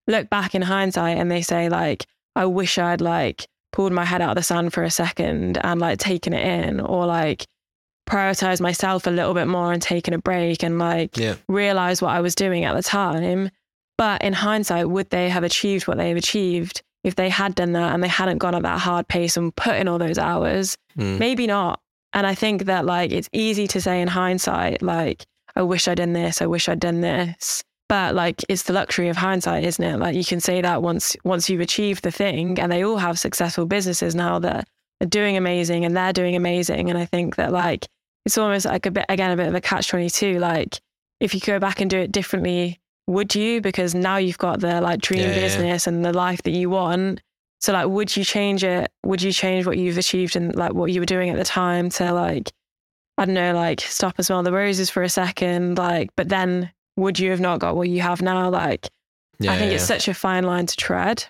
look 0.07 0.29
back 0.31 0.55
in 0.55 0.63
hindsight 0.63 1.19
and 1.19 1.31
they 1.31 1.43
say 1.43 1.69
like, 1.69 2.05
I 2.35 2.47
wish 2.47 2.79
I'd 2.79 3.01
like 3.01 3.47
pulled 3.73 3.93
my 3.93 4.05
head 4.05 4.21
out 4.23 4.31
of 4.31 4.37
the 4.37 4.43
sand 4.43 4.73
for 4.73 4.83
a 4.83 4.91
second 4.91 5.59
and 5.65 5.81
like 5.81 5.99
taken 5.99 6.33
it 6.33 6.45
in 6.47 6.81
or 6.81 7.07
like 7.07 7.47
prioritize 8.09 8.61
myself 8.61 9.07
a 9.07 9.11
little 9.11 9.35
bit 9.35 9.49
more 9.49 9.73
and 9.73 9.83
taken 9.83 10.15
a 10.15 10.19
break 10.19 10.63
and 10.63 10.79
like 10.79 11.17
Yeah. 11.17 11.35
realize 11.49 12.01
what 12.01 12.13
I 12.13 12.21
was 12.21 12.35
doing 12.35 12.65
at 12.65 12.75
the 12.77 12.83
time. 12.83 13.51
But 13.99 14.23
in 14.23 14.33
hindsight, 14.33 14.89
would 14.91 15.11
they 15.11 15.29
have 15.31 15.43
achieved 15.43 15.89
what 15.89 15.97
they've 15.97 16.17
achieved 16.17 16.83
if 17.03 17.17
they 17.17 17.29
had 17.31 17.55
done 17.55 17.73
that 17.73 17.95
and 17.95 18.03
they 18.03 18.09
hadn't 18.09 18.39
gone 18.39 18.55
at 18.55 18.63
that 18.63 18.79
hard 18.79 19.09
pace 19.09 19.37
and 19.37 19.55
put 19.57 19.77
in 19.77 19.89
all 19.89 19.99
those 19.99 20.19
hours? 20.19 20.77
Mm. 20.99 21.19
Maybe 21.19 21.47
not. 21.47 21.81
And 22.17 22.27
I 22.27 22.35
think 22.35 22.65
that 22.65 22.87
like 22.87 23.13
it's 23.13 23.29
easy 23.33 23.69
to 23.69 23.81
say 23.81 24.01
in 24.01 24.09
hindsight, 24.09 24.81
like, 24.81 25.25
I 25.55 25.63
wish 25.63 25.87
I'd 25.87 25.99
done 25.99 26.15
this, 26.15 26.41
I 26.41 26.47
wish 26.47 26.67
I'd 26.69 26.81
done 26.81 27.03
this. 27.03 27.63
But 27.89 28.15
like 28.15 28.43
it's 28.49 28.65
the 28.65 28.73
luxury 28.73 29.09
of 29.11 29.19
hindsight, 29.19 29.65
isn't 29.65 29.85
it? 29.85 29.99
Like 29.99 30.17
you 30.17 30.25
can 30.25 30.41
say 30.41 30.61
that 30.63 30.83
once 30.83 31.15
once 31.25 31.49
you've 31.49 31.61
achieved 31.61 32.03
the 32.03 32.11
thing 32.11 32.59
and 32.59 32.73
they 32.73 32.83
all 32.83 32.97
have 32.97 33.19
successful 33.19 33.67
businesses 33.67 34.15
now 34.15 34.39
that 34.41 34.67
are 35.03 35.07
doing 35.07 35.37
amazing 35.37 35.85
and 35.85 35.95
they're 35.97 36.13
doing 36.15 36.35
amazing. 36.35 36.89
And 36.91 36.99
I 36.99 37.05
think 37.05 37.37
that 37.37 37.53
like 37.53 37.87
it's 38.25 38.39
almost 38.39 38.65
like 38.65 38.87
a 38.87 38.91
bit 38.91 39.05
again 39.11 39.31
a 39.31 39.37
bit 39.37 39.47
of 39.49 39.55
a 39.55 39.61
catch 39.61 39.89
twenty 39.89 40.11
two. 40.11 40.39
Like 40.41 40.81
if 41.21 41.35
you 41.35 41.41
go 41.41 41.59
back 41.59 41.81
and 41.83 41.91
do 41.91 41.99
it 41.99 42.11
differently, 42.11 42.81
would 43.07 43.35
you? 43.35 43.61
Because 43.61 43.95
now 43.95 44.17
you've 44.17 44.39
got 44.39 44.61
the 44.61 44.81
like 44.81 45.01
dream 45.01 45.21
Yeah, 45.21 45.29
yeah, 45.29 45.35
yeah. 45.35 45.41
business 45.43 45.87
and 45.87 46.05
the 46.05 46.15
life 46.15 46.43
that 46.45 46.53
you 46.53 46.71
want. 46.71 47.21
So 47.67 47.73
like 47.73 47.89
would 47.89 48.17
you 48.17 48.23
change 48.23 48.63
it? 48.63 48.93
Would 49.05 49.21
you 49.21 49.33
change 49.33 49.67
what 49.67 49.77
you've 49.77 49.99
achieved 49.99 50.37
and 50.37 50.55
like 50.55 50.73
what 50.73 50.93
you 50.93 51.01
were 51.01 51.05
doing 51.07 51.31
at 51.31 51.37
the 51.37 51.43
time 51.43 51.91
to 51.91 52.13
like 52.13 52.53
I 53.19 53.25
don't 53.25 53.35
know, 53.35 53.55
like 53.55 53.81
stop 53.81 54.15
and 54.19 54.25
smell 54.25 54.45
the 54.45 54.53
roses 54.53 54.89
for 54.89 55.03
a 55.03 55.09
second, 55.09 55.77
like 55.77 56.11
but 56.17 56.29
then 56.29 56.71
would 56.95 57.19
you 57.19 57.33
have 57.33 57.41
not 57.41 57.59
got 57.59 57.75
what 57.75 57.89
you 57.89 58.03
have 58.03 58.23
now? 58.23 58.51
Like 58.51 58.89
Yeah, 59.41 59.51
I 59.51 59.59
think 59.59 59.71
yeah, 59.71 59.79
it's 59.79 59.85
such 59.85 60.07
a 60.07 60.15
fine 60.15 60.45
line 60.45 60.67
to 60.67 60.77
tread. 60.77 61.25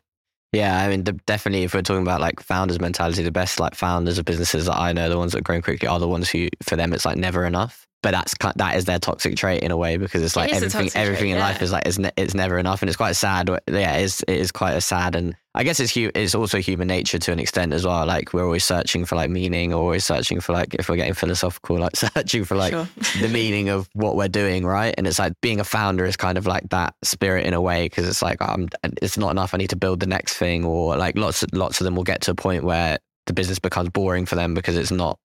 Yeah, 0.53 0.79
I 0.79 0.89
mean, 0.89 1.05
de- 1.05 1.13
definitely. 1.13 1.65
If 1.65 1.73
we're 1.73 1.81
talking 1.81 2.03
about 2.03 2.21
like 2.21 2.41
founders' 2.41 2.81
mentality, 2.81 3.23
the 3.23 3.33
best 3.33 3.59
like 3.59 3.75
founders 3.75 4.19
of 4.19 4.27
businesses 4.27 4.67
that 4.67 4.77
I 4.79 4.93
know, 4.93 5.09
the 5.09 5.17
ones 5.17 5.33
that 5.33 5.39
are 5.39 5.43
growing 5.43 5.63
quickly, 5.63 5.89
are 5.89 5.99
the 5.99 6.07
ones 6.07 6.29
who, 6.29 6.49
for 6.63 6.77
them, 6.77 6.93
it's 6.93 7.07
like 7.07 7.17
never 7.17 7.47
enough. 7.47 7.87
But 8.07 8.13
that's 8.13 8.35
that 8.55 8.77
is 8.77 8.85
their 8.85 9.01
toxic 9.01 9.35
trait 9.35 9.65
in 9.65 9.73
a 9.73 9.77
way 9.77 9.97
because 9.97 10.23
it's 10.23 10.37
like 10.37 10.53
a 10.53 10.55
everything, 10.55 10.91
everything 10.95 11.17
trait, 11.25 11.33
in 11.33 11.39
life 11.41 11.61
is 11.61 11.73
like 11.73 11.89
is 11.89 11.99
ne- 11.99 12.13
it's 12.17 12.35
never 12.35 12.57
enough, 12.57 12.81
and 12.81 12.89
it's 12.89 12.97
quite 12.97 13.17
sad. 13.17 13.49
Yeah, 13.67 13.97
it 13.97 14.03
is 14.05 14.25
it 14.29 14.37
is 14.37 14.53
quite 14.53 14.75
a 14.75 14.81
sad, 14.81 15.17
and 15.17 15.35
I 15.57 15.65
guess 15.65 15.81
it's 15.81 15.93
hu- 15.93 16.13
it's 16.15 16.33
also 16.33 16.59
human 16.59 16.87
nature 16.87 17.19
to 17.19 17.33
an 17.33 17.41
extent 17.41 17.73
as 17.73 17.85
well. 17.85 18.07
Like 18.07 18.33
we're 18.33 18.45
always 18.45 18.65
searching 18.65 19.07
for 19.07 19.17
like 19.17 19.29
meaning, 19.29 19.75
or 19.75 19.79
always 19.83 20.05
searching 20.05 20.39
for 20.39 20.53
like 20.53 20.73
if 20.75 20.89
we're 20.89 20.95
getting 20.95 21.15
philosophical, 21.15 21.79
like 21.81 21.97
searching 22.15 22.45
for 22.45 22.55
like 22.55 22.73
Sure. 22.73 22.87
the 23.21 23.27
meaning 23.27 23.71
of 23.71 23.89
what 23.95 24.15
we're 24.15 24.29
doing, 24.29 24.65
right? 24.65 24.95
And 24.97 25.09
it's 25.09 25.19
like 25.19 25.33
being 25.43 25.59
a 25.59 25.65
founder 25.65 26.05
is 26.05 26.17
kind 26.17 26.39
of 26.39 26.47
like 26.47 26.69
that 26.69 26.95
spirit 27.03 27.45
in 27.45 27.55
a 27.55 27.61
way 27.61 27.87
because 27.87 28.07
it's 28.09 28.23
like 28.23 28.41
um, 28.41 28.69
it's 29.03 29.19
not 29.19 29.33
enough. 29.33 29.53
I 29.53 29.57
need 29.57 29.71
to 29.71 29.77
build 29.77 29.99
the 29.99 30.07
next 30.07 30.35
thing, 30.35 30.65
or 30.65 30.97
like 30.97 31.19
lots 31.19 31.45
lots 31.53 31.81
of 31.81 31.87
them 31.87 31.97
will 31.97 32.05
get 32.05 32.21
to 32.21 32.31
a 32.31 32.35
point 32.37 32.63
where 32.63 32.99
the 33.27 33.33
business 33.33 33.59
becomes 33.59 33.89
boring 33.89 34.27
for 34.27 34.37
them 34.37 34.55
because 34.55 34.77
it's 34.77 34.93
not 34.93 35.19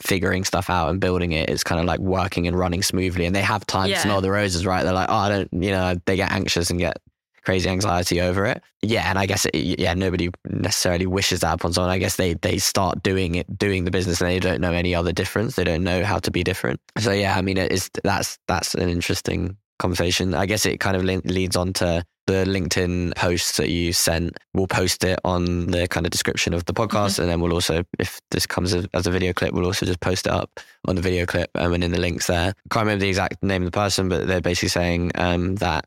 figuring 0.00 0.44
stuff 0.44 0.70
out 0.70 0.90
and 0.90 1.00
building 1.00 1.32
it. 1.32 1.50
It's 1.50 1.64
kind 1.64 1.80
of 1.80 1.86
like 1.86 2.00
working 2.00 2.46
and 2.46 2.58
running 2.58 2.82
smoothly, 2.82 3.26
and 3.26 3.34
they 3.34 3.42
have 3.42 3.66
time 3.66 3.88
Yeah. 3.90 3.96
to 3.96 4.00
smell 4.02 4.20
the 4.20 4.30
roses, 4.30 4.64
right? 4.66 4.82
They're 4.82 4.92
like, 4.92 5.08
oh, 5.10 5.14
I 5.14 5.28
don't, 5.28 5.48
you 5.52 5.70
know, 5.70 5.94
they 6.06 6.16
get 6.16 6.30
anxious 6.32 6.70
and 6.70 6.78
get 6.78 6.96
crazy 7.44 7.68
anxiety 7.70 8.20
over 8.20 8.44
it. 8.44 8.62
Yeah, 8.82 9.08
and 9.08 9.18
I 9.18 9.24
guess 9.26 9.46
it, 9.46 9.54
yeah, 9.54 9.94
nobody 9.94 10.28
necessarily 10.50 11.06
wishes 11.06 11.40
that 11.40 11.54
upon 11.54 11.72
someone. 11.72 11.90
I 11.90 11.98
guess 11.98 12.16
they 12.16 12.34
they 12.34 12.58
start 12.58 13.02
doing 13.02 13.36
it, 13.36 13.58
doing 13.58 13.84
the 13.84 13.90
business, 13.90 14.20
and 14.20 14.28
they 14.30 14.38
don't 14.38 14.60
know 14.60 14.72
any 14.72 14.94
other 14.94 15.12
difference. 15.12 15.56
They 15.56 15.64
don't 15.64 15.82
know 15.82 16.04
how 16.04 16.18
to 16.18 16.30
be 16.30 16.44
different. 16.44 16.80
So 16.98 17.10
yeah, 17.10 17.36
I 17.36 17.42
mean, 17.42 17.56
it 17.56 17.72
is 17.72 17.90
that's 18.04 18.38
that's 18.48 18.74
an 18.74 18.88
interesting 18.88 19.56
conversation. 19.78 20.34
I 20.34 20.44
guess 20.46 20.66
it 20.66 20.78
kind 20.80 20.96
of 20.96 21.04
lin- 21.04 21.22
leads 21.24 21.56
on 21.56 21.72
to 21.74 22.04
the 22.28 22.44
LinkedIn 22.44 23.16
posts 23.16 23.56
that 23.56 23.70
you 23.70 23.94
sent. 23.94 24.36
We'll 24.52 24.66
post 24.66 25.02
it 25.02 25.18
on 25.24 25.68
the 25.68 25.88
kind 25.88 26.04
of 26.04 26.10
description 26.10 26.52
of 26.52 26.66
the 26.66 26.74
podcast, 26.74 27.18
and 27.18 27.28
then 27.28 27.40
we'll 27.40 27.54
also, 27.54 27.84
if 27.98 28.20
this 28.30 28.44
comes 28.44 28.74
as, 28.74 28.86
a 28.92 29.10
video 29.10 29.32
clip, 29.32 29.54
we'll 29.54 29.64
also 29.64 29.86
just 29.86 30.00
post 30.00 30.26
it 30.26 30.32
up 30.32 30.60
on 30.86 30.94
the 30.94 31.00
video 31.00 31.24
clip 31.24 31.50
um, 31.54 31.72
and 31.72 31.82
in 31.82 31.90
the 31.90 31.98
links 31.98 32.26
there. 32.26 32.52
Can't 32.70 32.84
remember 32.84 33.00
the 33.00 33.08
exact 33.08 33.42
name 33.42 33.62
of 33.62 33.72
the 33.72 33.76
person, 33.76 34.10
but 34.10 34.26
they're 34.26 34.42
basically 34.42 34.68
saying 34.68 35.10
um, 35.14 35.56
that 35.56 35.86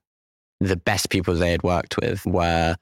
the 0.59 0.75
best 0.75 1.11
people 1.11 1.35
they 1.35 1.51
had 1.51 1.61
worked 1.61 1.97
with 1.97 2.25
were 2.25 2.75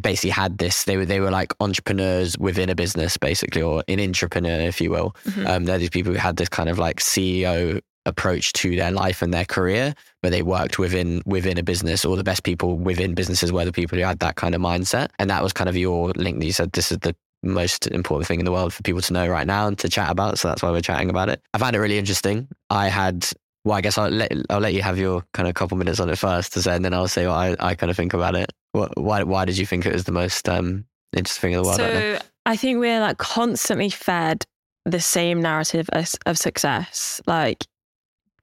basically 0.00 0.30
had 0.30 0.56
this. 0.56 0.84
They 0.84 0.96
were 0.96 1.04
they 1.04 1.20
were 1.20 1.30
like 1.30 1.52
entrepreneurs 1.60 2.38
within 2.38 2.70
a 2.70 2.74
business, 2.74 3.18
basically, 3.18 3.60
or 3.60 3.84
an 3.86 4.00
entrepreneur, 4.00 4.60
if 4.60 4.80
you 4.80 4.90
will. 4.90 5.14
Mhm. 5.26 5.46
Um, 5.46 5.64
they're 5.66 5.78
these 5.78 5.90
people 5.90 6.12
who 6.12 6.18
had 6.18 6.36
this 6.36 6.48
kind 6.48 6.70
of 6.70 6.78
like 6.78 7.00
CEO 7.00 7.82
approach 8.06 8.52
to 8.54 8.76
their 8.76 8.90
life 8.90 9.22
and 9.22 9.32
their 9.32 9.44
career, 9.44 9.94
but 10.22 10.30
they 10.30 10.42
worked 10.42 10.78
within 10.78 11.22
within 11.26 11.58
a 11.58 11.62
business. 11.62 12.04
Or 12.04 12.16
the 12.16 12.24
best 12.24 12.42
people 12.42 12.76
within 12.76 13.14
businesses 13.14 13.52
were 13.52 13.64
the 13.64 13.72
people 13.72 13.98
who 13.98 14.04
had 14.04 14.18
that 14.20 14.36
kind 14.36 14.54
of 14.54 14.60
mindset, 14.60 15.10
and 15.18 15.30
that 15.30 15.42
was 15.42 15.52
kind 15.52 15.68
of 15.68 15.76
your 15.76 16.10
link. 16.16 16.38
That 16.38 16.46
you 16.46 16.52
said 16.52 16.72
this 16.72 16.92
is 16.92 16.98
the 16.98 17.14
most 17.42 17.86
important 17.88 18.26
thing 18.26 18.38
in 18.38 18.44
the 18.44 18.52
world 18.52 18.72
for 18.72 18.82
people 18.82 19.02
to 19.02 19.12
know 19.12 19.28
right 19.28 19.46
now 19.46 19.66
and 19.66 19.78
to 19.78 19.88
chat 19.88 20.10
about. 20.10 20.38
So 20.38 20.48
that's 20.48 20.62
why 20.62 20.70
we're 20.70 20.80
chatting 20.80 21.10
about 21.10 21.28
it. 21.28 21.42
I 21.52 21.58
found 21.58 21.76
it 21.76 21.80
really 21.80 21.98
interesting. 21.98 22.48
I 22.70 22.88
had. 22.88 23.26
Well, 23.66 23.78
I 23.78 23.80
guess 23.80 23.96
I'll 23.96 24.10
let 24.10 24.30
I'll 24.50 24.60
let 24.60 24.74
you 24.74 24.82
have 24.82 24.98
your 24.98 25.24
kind 25.32 25.48
of 25.48 25.54
couple 25.54 25.78
minutes 25.78 25.98
on 25.98 26.10
it 26.10 26.18
first 26.18 26.52
to 26.52 26.62
say, 26.62 26.76
and 26.76 26.84
then 26.84 26.92
I'll 26.92 27.08
say 27.08 27.26
what 27.26 27.34
I, 27.34 27.56
I 27.60 27.74
kind 27.74 27.90
of 27.90 27.96
think 27.96 28.12
about 28.12 28.34
it. 28.34 28.52
What, 28.72 28.98
why 28.98 29.22
why 29.22 29.46
did 29.46 29.56
you 29.56 29.64
think 29.64 29.86
it 29.86 29.92
was 29.94 30.04
the 30.04 30.12
most 30.12 30.48
um, 30.50 30.84
interesting 31.14 31.40
thing 31.40 31.52
in 31.52 31.62
the 31.62 31.66
world? 31.66 31.78
So 31.78 32.18
I 32.44 32.56
think 32.56 32.78
we're 32.78 33.00
like 33.00 33.16
constantly 33.16 33.88
fed 33.88 34.44
the 34.84 35.00
same 35.00 35.40
narrative 35.40 35.88
of, 35.92 36.14
of 36.26 36.36
success. 36.36 37.22
Like 37.26 37.64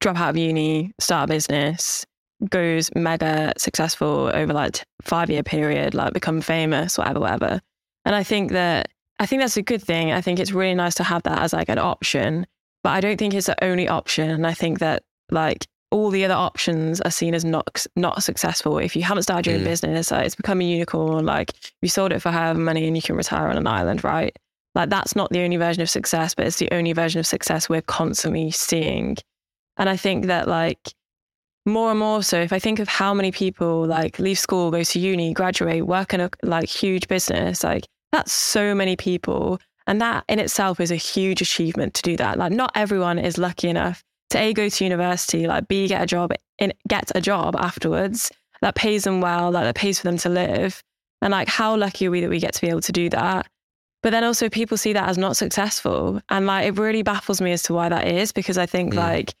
drop 0.02 0.18
out 0.18 0.30
of 0.30 0.36
uni, 0.36 0.92
start 1.00 1.30
a 1.30 1.32
business, 1.32 2.04
goes 2.50 2.90
mega 2.94 3.52
successful 3.56 4.30
over 4.34 4.52
like 4.52 4.84
five 5.02 5.30
year 5.30 5.42
period, 5.42 5.94
like 5.94 6.12
become 6.12 6.40
famous, 6.40 6.98
whatever, 6.98 7.20
whatever. 7.20 7.60
And 8.04 8.14
I 8.14 8.22
think 8.22 8.52
that 8.52 8.88
I 9.18 9.26
think 9.26 9.40
that's 9.42 9.56
a 9.56 9.62
good 9.62 9.82
thing. 9.82 10.12
I 10.12 10.20
think 10.20 10.38
it's 10.40 10.52
really 10.52 10.74
nice 10.74 10.94
to 10.96 11.04
have 11.04 11.22
that 11.22 11.40
as 11.40 11.52
like 11.52 11.68
an 11.68 11.78
option, 11.78 12.46
but 12.82 12.90
I 12.90 13.00
don't 13.00 13.16
think 13.16 13.34
it's 13.34 13.46
the 13.46 13.64
only 13.64 13.88
option. 13.88 14.28
And 14.30 14.46
I 14.46 14.54
think 14.54 14.80
that 14.80 15.04
like 15.30 15.66
all 15.92 16.10
the 16.10 16.24
other 16.24 16.34
options 16.34 17.00
are 17.02 17.10
seen 17.10 17.34
as 17.34 17.44
not 17.44 17.86
not 17.94 18.22
successful. 18.22 18.78
If 18.78 18.96
you 18.96 19.02
haven't 19.02 19.22
started 19.24 19.46
your 19.46 19.56
own 19.56 19.62
Mm. 19.62 19.66
business, 19.66 20.10
like, 20.10 20.26
it's 20.26 20.34
become 20.34 20.60
a 20.60 20.64
unicorn. 20.64 21.24
Like 21.26 21.52
you 21.82 21.88
sold 21.88 22.12
it 22.12 22.20
for 22.20 22.30
however 22.30 22.58
money 22.58 22.86
and 22.86 22.96
you 22.96 23.02
can 23.02 23.14
retire 23.14 23.46
on 23.48 23.56
an 23.56 23.66
island, 23.66 24.02
right? 24.02 24.36
Like 24.74 24.88
that's 24.88 25.14
not 25.14 25.30
the 25.30 25.42
only 25.44 25.58
version 25.58 25.82
of 25.82 25.90
success, 25.90 26.34
but 26.34 26.46
it's 26.46 26.56
the 26.56 26.72
only 26.72 26.92
version 26.92 27.20
of 27.20 27.26
success 27.26 27.68
we're 27.68 27.82
constantly 27.82 28.50
seeing. 28.50 29.16
And 29.76 29.88
I 29.88 29.96
think 29.96 30.26
that 30.26 30.48
like 30.48 30.94
more 31.64 31.90
and 31.90 32.00
more 32.00 32.22
so, 32.22 32.40
if 32.40 32.52
I 32.52 32.58
think 32.58 32.78
of 32.78 32.88
how 32.88 33.14
many 33.14 33.30
people 33.30 33.86
like 33.86 34.18
leave 34.18 34.38
school, 34.38 34.70
go 34.70 34.82
to 34.82 34.98
uni, 34.98 35.32
graduate, 35.32 35.86
work 35.86 36.12
in 36.12 36.20
a 36.20 36.30
like 36.42 36.68
huge 36.68 37.08
business, 37.08 37.62
like 37.64 37.86
that's 38.10 38.32
so 38.32 38.74
many 38.74 38.96
people. 38.96 39.60
And 39.86 40.00
that 40.00 40.24
in 40.28 40.38
itself 40.38 40.80
is 40.80 40.90
a 40.90 40.96
huge 40.96 41.40
achievement 41.40 41.94
to 41.94 42.02
do 42.02 42.16
that. 42.16 42.38
Like 42.38 42.52
not 42.52 42.72
everyone 42.74 43.18
is 43.18 43.38
lucky 43.38 43.68
enough 43.68 44.02
to 44.30 44.38
A 44.38 44.52
go 44.52 44.68
to 44.68 44.84
university, 44.84 45.46
like 45.46 45.68
B 45.68 45.88
get 45.88 46.02
a 46.02 46.06
job 46.06 46.32
in 46.58 46.72
get 46.88 47.10
a 47.14 47.20
job 47.20 47.56
afterwards 47.56 48.30
that 48.60 48.74
pays 48.74 49.04
them 49.04 49.20
well, 49.20 49.50
like 49.50 49.64
that 49.64 49.74
pays 49.74 49.98
for 49.98 50.04
them 50.04 50.18
to 50.18 50.28
live. 50.28 50.82
And 51.20 51.30
like 51.32 51.48
how 51.48 51.76
lucky 51.76 52.06
are 52.06 52.10
we 52.10 52.20
that 52.20 52.30
we 52.30 52.40
get 52.40 52.54
to 52.54 52.60
be 52.60 52.68
able 52.68 52.80
to 52.82 52.92
do 52.92 53.08
that? 53.10 53.46
But 54.02 54.10
then 54.10 54.24
also 54.24 54.48
people 54.48 54.76
see 54.76 54.92
that 54.94 55.08
as 55.08 55.16
not 55.16 55.36
successful. 55.36 56.20
And 56.28 56.46
like 56.46 56.66
it 56.66 56.78
really 56.78 57.02
baffles 57.02 57.40
me 57.40 57.52
as 57.52 57.62
to 57.64 57.74
why 57.74 57.88
that 57.88 58.08
is, 58.08 58.32
because 58.32 58.58
I 58.58 58.66
think 58.66 58.94
Mm. 58.94 58.96
like 58.96 59.34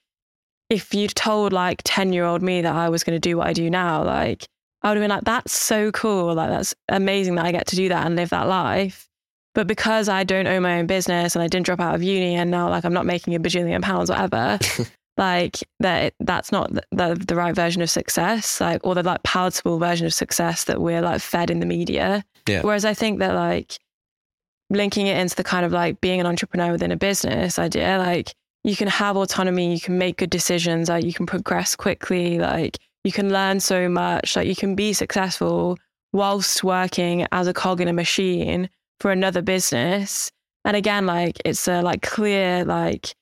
if 0.72 0.94
you'd 0.94 1.14
told 1.14 1.52
like 1.52 1.82
10 1.84 2.14
year 2.14 2.24
old 2.24 2.40
me 2.40 2.62
that 2.62 2.74
I 2.74 2.88
was 2.88 3.04
going 3.04 3.14
to 3.14 3.20
do 3.20 3.36
what 3.36 3.46
I 3.46 3.52
do 3.52 3.68
now, 3.68 4.02
like 4.02 4.46
I 4.80 4.88
would 4.88 4.96
have 4.96 5.02
been 5.02 5.10
like, 5.10 5.24
that's 5.24 5.52
so 5.52 5.92
cool. 5.92 6.34
Like 6.34 6.48
that's 6.48 6.74
amazing 6.88 7.34
that 7.34 7.44
I 7.44 7.52
get 7.52 7.66
to 7.68 7.76
do 7.76 7.90
that 7.90 8.06
and 8.06 8.16
live 8.16 8.30
that 8.30 8.48
life. 8.48 9.06
But 9.54 9.66
because 9.66 10.08
I 10.08 10.24
don't 10.24 10.46
own 10.46 10.62
my 10.62 10.78
own 10.78 10.86
business 10.86 11.36
and 11.36 11.42
I 11.42 11.46
didn't 11.46 11.66
drop 11.66 11.78
out 11.80 11.94
of 11.94 12.02
uni 12.02 12.36
and 12.36 12.50
now 12.50 12.70
like 12.70 12.86
I'm 12.86 12.94
not 12.94 13.04
making 13.04 13.34
a 13.34 13.38
bajillion 13.38 13.82
pounds, 13.82 14.08
whatever, 14.08 14.58
like 15.18 15.58
that 15.80 16.14
that's 16.20 16.50
not 16.50 16.72
the, 16.72 16.82
the, 16.90 17.22
the 17.26 17.36
right 17.36 17.54
version 17.54 17.82
of 17.82 17.90
success, 17.90 18.58
like 18.62 18.80
or 18.82 18.94
the 18.94 19.02
like 19.02 19.22
palatable 19.24 19.78
version 19.78 20.06
of 20.06 20.14
success 20.14 20.64
that 20.64 20.80
we're 20.80 21.02
like 21.02 21.20
fed 21.20 21.50
in 21.50 21.60
the 21.60 21.66
media. 21.66 22.24
Yeah. 22.48 22.62
Whereas 22.62 22.86
I 22.86 22.94
think 22.94 23.18
that 23.18 23.34
like 23.34 23.76
linking 24.70 25.06
it 25.06 25.18
into 25.18 25.36
the 25.36 25.44
kind 25.44 25.66
of 25.66 25.72
like 25.72 26.00
being 26.00 26.18
an 26.18 26.24
entrepreneur 26.26 26.72
within 26.72 26.90
a 26.90 26.96
business 26.96 27.58
idea, 27.58 27.98
like 27.98 28.32
you 28.64 28.76
can 28.76 28.88
have 28.88 29.16
autonomy, 29.16 29.72
you 29.74 29.80
can 29.80 29.98
make 29.98 30.18
good 30.18 30.30
decisions, 30.30 30.88
like 30.88 31.04
you 31.04 31.12
can 31.12 31.26
progress 31.26 31.74
quickly, 31.74 32.38
like 32.38 32.78
you 33.04 33.12
can 33.12 33.32
learn 33.32 33.60
so 33.60 33.88
much, 33.88 34.36
like 34.36 34.46
you 34.46 34.54
can 34.56 34.74
be 34.74 34.92
successful 34.92 35.78
whilst 36.12 36.62
working 36.62 37.26
as 37.32 37.46
a 37.48 37.52
cog 37.52 37.80
in 37.80 37.88
a 37.88 37.92
machine 37.92 38.68
for 39.00 39.10
another 39.10 39.42
business. 39.42 40.30
And 40.64 40.76
again, 40.76 41.06
like 41.06 41.40
it's 41.44 41.66
a 41.66 41.82
like 41.82 42.02
clear, 42.02 42.64
like 42.64 43.14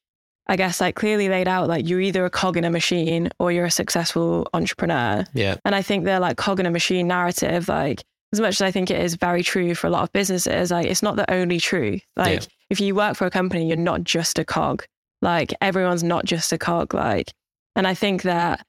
I 0.47 0.57
guess 0.57 0.80
like 0.80 0.97
clearly 0.97 1.28
laid 1.28 1.49
out, 1.49 1.68
like 1.68 1.88
you're 1.88 2.01
either 2.01 2.24
a 2.24 2.30
cog 2.30 2.57
in 2.57 2.64
a 2.64 2.70
machine 2.70 3.30
or 3.38 3.51
you're 3.53 3.64
a 3.64 3.70
successful 3.70 4.49
entrepreneur. 4.53 5.24
Yeah. 5.32 5.57
And 5.64 5.74
I 5.74 5.80
think 5.80 6.05
the 6.05 6.20
like 6.20 6.36
cog 6.36 6.61
in 6.61 6.66
a 6.66 6.70
machine 6.70 7.07
narrative, 7.07 7.68
like 7.68 8.03
as 8.32 8.41
much 8.41 8.55
as 8.57 8.62
I 8.62 8.70
think 8.70 8.91
it 8.91 9.01
is 9.01 9.14
very 9.14 9.43
true 9.43 9.74
for 9.74 9.86
a 9.86 9.91
lot 9.91 10.03
of 10.03 10.12
businesses, 10.12 10.70
like 10.70 10.86
it's 10.86 11.03
not 11.03 11.16
the 11.16 11.30
only 11.32 11.59
truth. 11.61 12.03
Like 12.16 12.43
Yeah. 12.43 12.47
if 12.68 12.80
you 12.80 12.95
work 12.95 13.16
for 13.16 13.26
a 13.26 13.30
company, 13.30 13.68
you're 13.68 13.76
not 13.76 14.05
just 14.05 14.38
a 14.38 14.45
cog. 14.45 14.84
Like 15.23 15.55
everyone's 15.61 16.03
not 16.03 16.25
just 16.25 16.53
a 16.53 16.59
cog. 16.59 16.95
Like, 16.95 17.33
and 17.77 17.87
I 17.87 17.95
think 17.95 18.23
that 18.23 18.64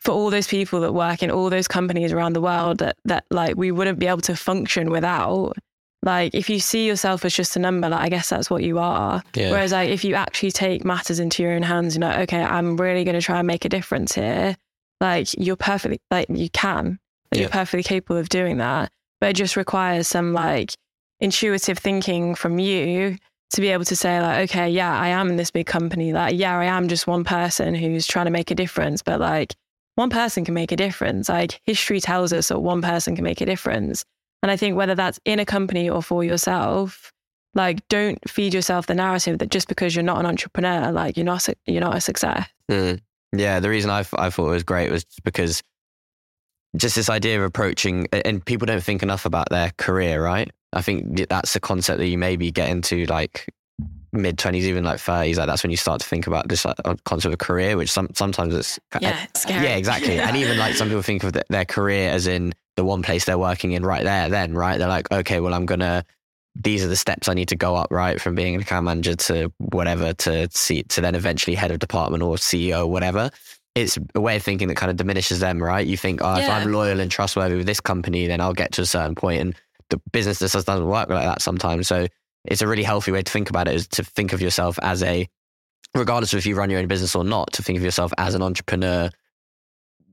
for 0.00 0.12
all 0.12 0.30
those 0.30 0.46
people 0.46 0.80
that 0.80 0.92
work 0.92 1.22
in 1.22 1.30
all 1.30 1.50
those 1.50 1.68
companies 1.68 2.12
around 2.12 2.34
the 2.34 2.40
world 2.40 2.78
that 2.78 2.96
that 3.04 3.24
like 3.30 3.56
we 3.56 3.70
wouldn't 3.70 3.98
be 3.98 4.06
able 4.06 4.20
to 4.22 4.36
function 4.36 4.90
without. 4.90 5.54
Like 6.02 6.34
if 6.34 6.48
you 6.48 6.60
see 6.60 6.86
yourself 6.86 7.24
as 7.24 7.34
just 7.34 7.56
a 7.56 7.58
number, 7.58 7.88
like 7.88 8.00
I 8.00 8.08
guess 8.08 8.28
that's 8.28 8.48
what 8.48 8.62
you 8.62 8.78
are. 8.78 9.22
Yeah. 9.34 9.50
Whereas 9.50 9.72
like 9.72 9.90
if 9.90 10.04
you 10.04 10.14
actually 10.14 10.52
take 10.52 10.84
matters 10.84 11.18
into 11.18 11.42
your 11.42 11.52
own 11.52 11.62
hands, 11.62 11.96
you're 11.96 12.06
like, 12.06 12.18
okay, 12.20 12.42
I'm 12.42 12.76
really 12.76 13.02
going 13.02 13.16
to 13.16 13.22
try 13.22 13.38
and 13.38 13.46
make 13.46 13.64
a 13.64 13.68
difference 13.68 14.14
here. 14.14 14.56
Like 15.00 15.28
you're 15.36 15.56
perfectly 15.56 16.00
like 16.10 16.26
you 16.30 16.48
can. 16.50 16.84
Like, 16.84 16.98
Yeah. 17.32 17.40
You're 17.40 17.48
perfectly 17.50 17.82
capable 17.82 18.18
of 18.18 18.28
doing 18.28 18.58
that. 18.58 18.92
But 19.20 19.30
it 19.30 19.36
just 19.36 19.56
requires 19.56 20.06
some 20.06 20.32
like 20.32 20.74
intuitive 21.20 21.78
thinking 21.78 22.34
from 22.34 22.58
you 22.58 23.16
to 23.50 23.60
be 23.60 23.68
able 23.68 23.84
to 23.84 23.96
say 23.96 24.20
like, 24.20 24.50
okay, 24.50 24.68
yeah, 24.68 24.98
I 24.98 25.08
am 25.08 25.28
in 25.28 25.36
this 25.36 25.50
big 25.50 25.66
company. 25.66 26.12
Like, 26.12 26.36
yeah, 26.36 26.58
I 26.58 26.64
am 26.64 26.88
just 26.88 27.06
one 27.06 27.24
person 27.24 27.74
who's 27.74 28.06
trying 28.06 28.26
to 28.26 28.30
make 28.30 28.50
a 28.50 28.54
difference. 28.54 29.02
But 29.02 29.20
like 29.20 29.54
one 29.94 30.10
person 30.10 30.44
can 30.44 30.54
make 30.54 30.72
a 30.72 30.76
difference. 30.76 31.28
Like 31.28 31.60
history 31.64 32.00
tells 32.00 32.32
us 32.32 32.48
that 32.48 32.60
one 32.60 32.82
person 32.82 33.14
can 33.14 33.24
make 33.24 33.40
a 33.40 33.46
difference. 33.46 34.04
And 34.42 34.50
I 34.50 34.56
think 34.56 34.76
whether 34.76 34.94
that's 34.94 35.18
in 35.24 35.40
a 35.40 35.44
company 35.44 35.88
or 35.88 36.02
for 36.02 36.22
yourself, 36.24 37.12
like 37.54 37.86
don't 37.88 38.18
feed 38.28 38.52
yourself 38.52 38.86
the 38.86 38.94
narrative 38.94 39.38
that 39.38 39.50
just 39.50 39.68
because 39.68 39.94
you're 39.94 40.02
not 40.02 40.18
an 40.18 40.26
entrepreneur, 40.26 40.92
like 40.92 41.16
you're 41.16 41.24
not 41.24 41.48
you're 41.66 41.80
not 41.80 41.96
a 41.96 42.00
success. 42.00 42.46
Mm. 42.70 43.00
Yeah, 43.34 43.60
the 43.60 43.70
reason 43.70 43.90
I, 43.90 44.00
I 44.16 44.30
thought 44.30 44.48
it 44.48 44.52
was 44.52 44.62
great 44.62 44.90
was 44.90 45.04
because 45.24 45.62
just 46.76 46.96
this 46.96 47.08
idea 47.08 47.38
of 47.38 47.44
approaching, 47.44 48.06
and 48.12 48.44
people 48.44 48.66
don't 48.66 48.82
think 48.82 49.02
enough 49.02 49.24
about 49.24 49.48
their 49.50 49.72
career, 49.78 50.22
right? 50.22 50.50
I 50.76 50.82
think 50.82 51.28
that's 51.28 51.54
the 51.54 51.60
concept 51.60 51.98
that 51.98 52.06
you 52.06 52.18
maybe 52.18 52.52
get 52.52 52.68
into 52.68 53.06
like 53.06 53.46
mid 54.12 54.36
20s, 54.36 54.62
even 54.62 54.84
like 54.84 54.98
30s. 54.98 55.36
Like 55.36 55.46
that's 55.46 55.62
when 55.62 55.70
you 55.70 55.76
start 55.76 56.00
to 56.00 56.06
think 56.06 56.26
about 56.26 56.48
this 56.48 56.64
like, 56.64 56.76
concept 57.04 57.32
of 57.32 57.38
career, 57.38 57.76
which 57.76 57.90
some, 57.90 58.08
sometimes 58.14 58.54
it's 58.54 58.78
Yeah, 59.00 59.24
it's 59.24 59.42
scary. 59.42 59.64
yeah, 59.64 59.76
exactly. 59.76 60.18
and 60.18 60.36
even 60.36 60.58
like 60.58 60.74
some 60.74 60.88
people 60.88 61.02
think 61.02 61.24
of 61.24 61.32
th- 61.32 61.46
their 61.48 61.64
career 61.64 62.10
as 62.10 62.26
in 62.26 62.54
the 62.76 62.84
one 62.84 63.02
place 63.02 63.24
they're 63.24 63.38
working 63.38 63.72
in 63.72 63.84
right 63.84 64.04
there, 64.04 64.28
then, 64.28 64.54
right? 64.54 64.78
They're 64.78 64.88
like, 64.88 65.10
okay, 65.10 65.40
well, 65.40 65.54
I'm 65.54 65.66
going 65.66 65.80
to, 65.80 66.04
these 66.54 66.84
are 66.84 66.88
the 66.88 66.96
steps 66.96 67.28
I 67.28 67.34
need 67.34 67.48
to 67.48 67.56
go 67.56 67.74
up, 67.74 67.88
right? 67.90 68.20
From 68.20 68.34
being 68.34 68.54
an 68.54 68.60
account 68.60 68.84
manager 68.84 69.16
to 69.16 69.52
whatever 69.58 70.12
to 70.14 70.48
see, 70.50 70.82
to 70.84 71.00
then 71.00 71.14
eventually 71.14 71.54
head 71.54 71.70
of 71.70 71.78
department 71.78 72.22
or 72.22 72.36
CEO, 72.36 72.80
or 72.80 72.86
whatever. 72.86 73.30
It's 73.74 73.98
a 74.14 74.20
way 74.22 74.36
of 74.36 74.42
thinking 74.42 74.68
that 74.68 74.76
kind 74.76 74.90
of 74.90 74.96
diminishes 74.96 75.40
them, 75.40 75.62
right? 75.62 75.86
You 75.86 75.98
think, 75.98 76.20
oh, 76.22 76.36
if 76.36 76.48
I'm 76.48 76.72
loyal 76.72 77.00
and 77.00 77.10
trustworthy 77.10 77.56
with 77.56 77.66
this 77.66 77.80
company, 77.80 78.26
then 78.26 78.40
I'll 78.40 78.54
get 78.54 78.72
to 78.72 78.82
a 78.82 78.86
certain. 78.86 79.14
And 79.38 79.54
the 79.90 80.00
business 80.12 80.38
just 80.38 80.54
doesn't 80.54 80.86
work 80.86 81.08
like 81.08 81.24
that 81.24 81.42
sometimes. 81.42 81.88
So 81.88 82.06
it's 82.44 82.62
a 82.62 82.66
really 82.66 82.82
healthy 82.82 83.12
way 83.12 83.22
to 83.22 83.32
think 83.32 83.50
about 83.50 83.68
it 83.68 83.74
is 83.74 83.88
to 83.88 84.04
think 84.04 84.32
of 84.32 84.40
yourself 84.40 84.78
as 84.82 85.02
a, 85.02 85.28
regardless 85.94 86.32
of 86.32 86.38
if 86.38 86.46
you 86.46 86.56
run 86.56 86.70
your 86.70 86.80
own 86.80 86.88
business 86.88 87.14
or 87.14 87.24
not, 87.24 87.52
to 87.54 87.62
think 87.62 87.76
of 87.76 87.84
yourself 87.84 88.12
as 88.18 88.34
an 88.34 88.42
entrepreneur 88.42 89.10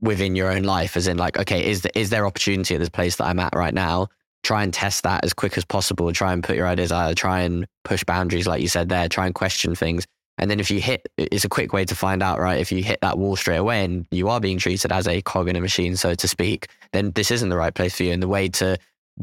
within 0.00 0.36
your 0.36 0.50
own 0.50 0.62
life, 0.62 0.96
as 0.96 1.06
in 1.06 1.16
like, 1.16 1.38
okay, 1.38 1.64
is 1.64 1.82
there, 1.82 1.92
is 1.94 2.10
there 2.10 2.26
opportunity 2.26 2.74
at 2.74 2.80
this 2.80 2.88
place 2.88 3.16
that 3.16 3.24
I'm 3.24 3.40
at 3.40 3.54
right 3.54 3.74
now? 3.74 4.08
Try 4.42 4.62
and 4.62 4.74
test 4.74 5.04
that 5.04 5.24
as 5.24 5.32
quick 5.32 5.56
as 5.56 5.64
possible. 5.64 6.12
Try 6.12 6.32
and 6.32 6.44
put 6.44 6.56
your 6.56 6.66
ideas 6.66 6.92
out. 6.92 7.16
Try 7.16 7.40
and 7.40 7.66
push 7.84 8.04
boundaries, 8.04 8.46
like 8.46 8.60
you 8.60 8.68
said 8.68 8.90
there. 8.90 9.08
Try 9.08 9.26
and 9.26 9.34
question 9.34 9.74
things. 9.74 10.06
And 10.36 10.50
then 10.50 10.60
if 10.60 10.70
you 10.70 10.80
hit, 10.80 11.08
it's 11.16 11.44
a 11.44 11.48
quick 11.48 11.72
way 11.72 11.84
to 11.84 11.94
find 11.94 12.22
out, 12.22 12.40
right? 12.40 12.60
If 12.60 12.72
you 12.72 12.82
hit 12.82 12.98
that 13.00 13.16
wall 13.16 13.36
straight 13.36 13.56
away 13.56 13.84
and 13.84 14.06
you 14.10 14.28
are 14.28 14.40
being 14.40 14.58
treated 14.58 14.92
as 14.92 15.06
a 15.06 15.22
cog 15.22 15.48
in 15.48 15.56
a 15.56 15.60
machine, 15.60 15.96
so 15.96 16.14
to 16.14 16.28
speak, 16.28 16.66
then 16.92 17.12
this 17.12 17.30
isn't 17.30 17.48
the 17.48 17.56
right 17.56 17.74
place 17.74 17.96
for 17.96 18.02
you. 18.02 18.12
And 18.12 18.22
the 18.22 18.28
way 18.28 18.48
to 18.48 18.76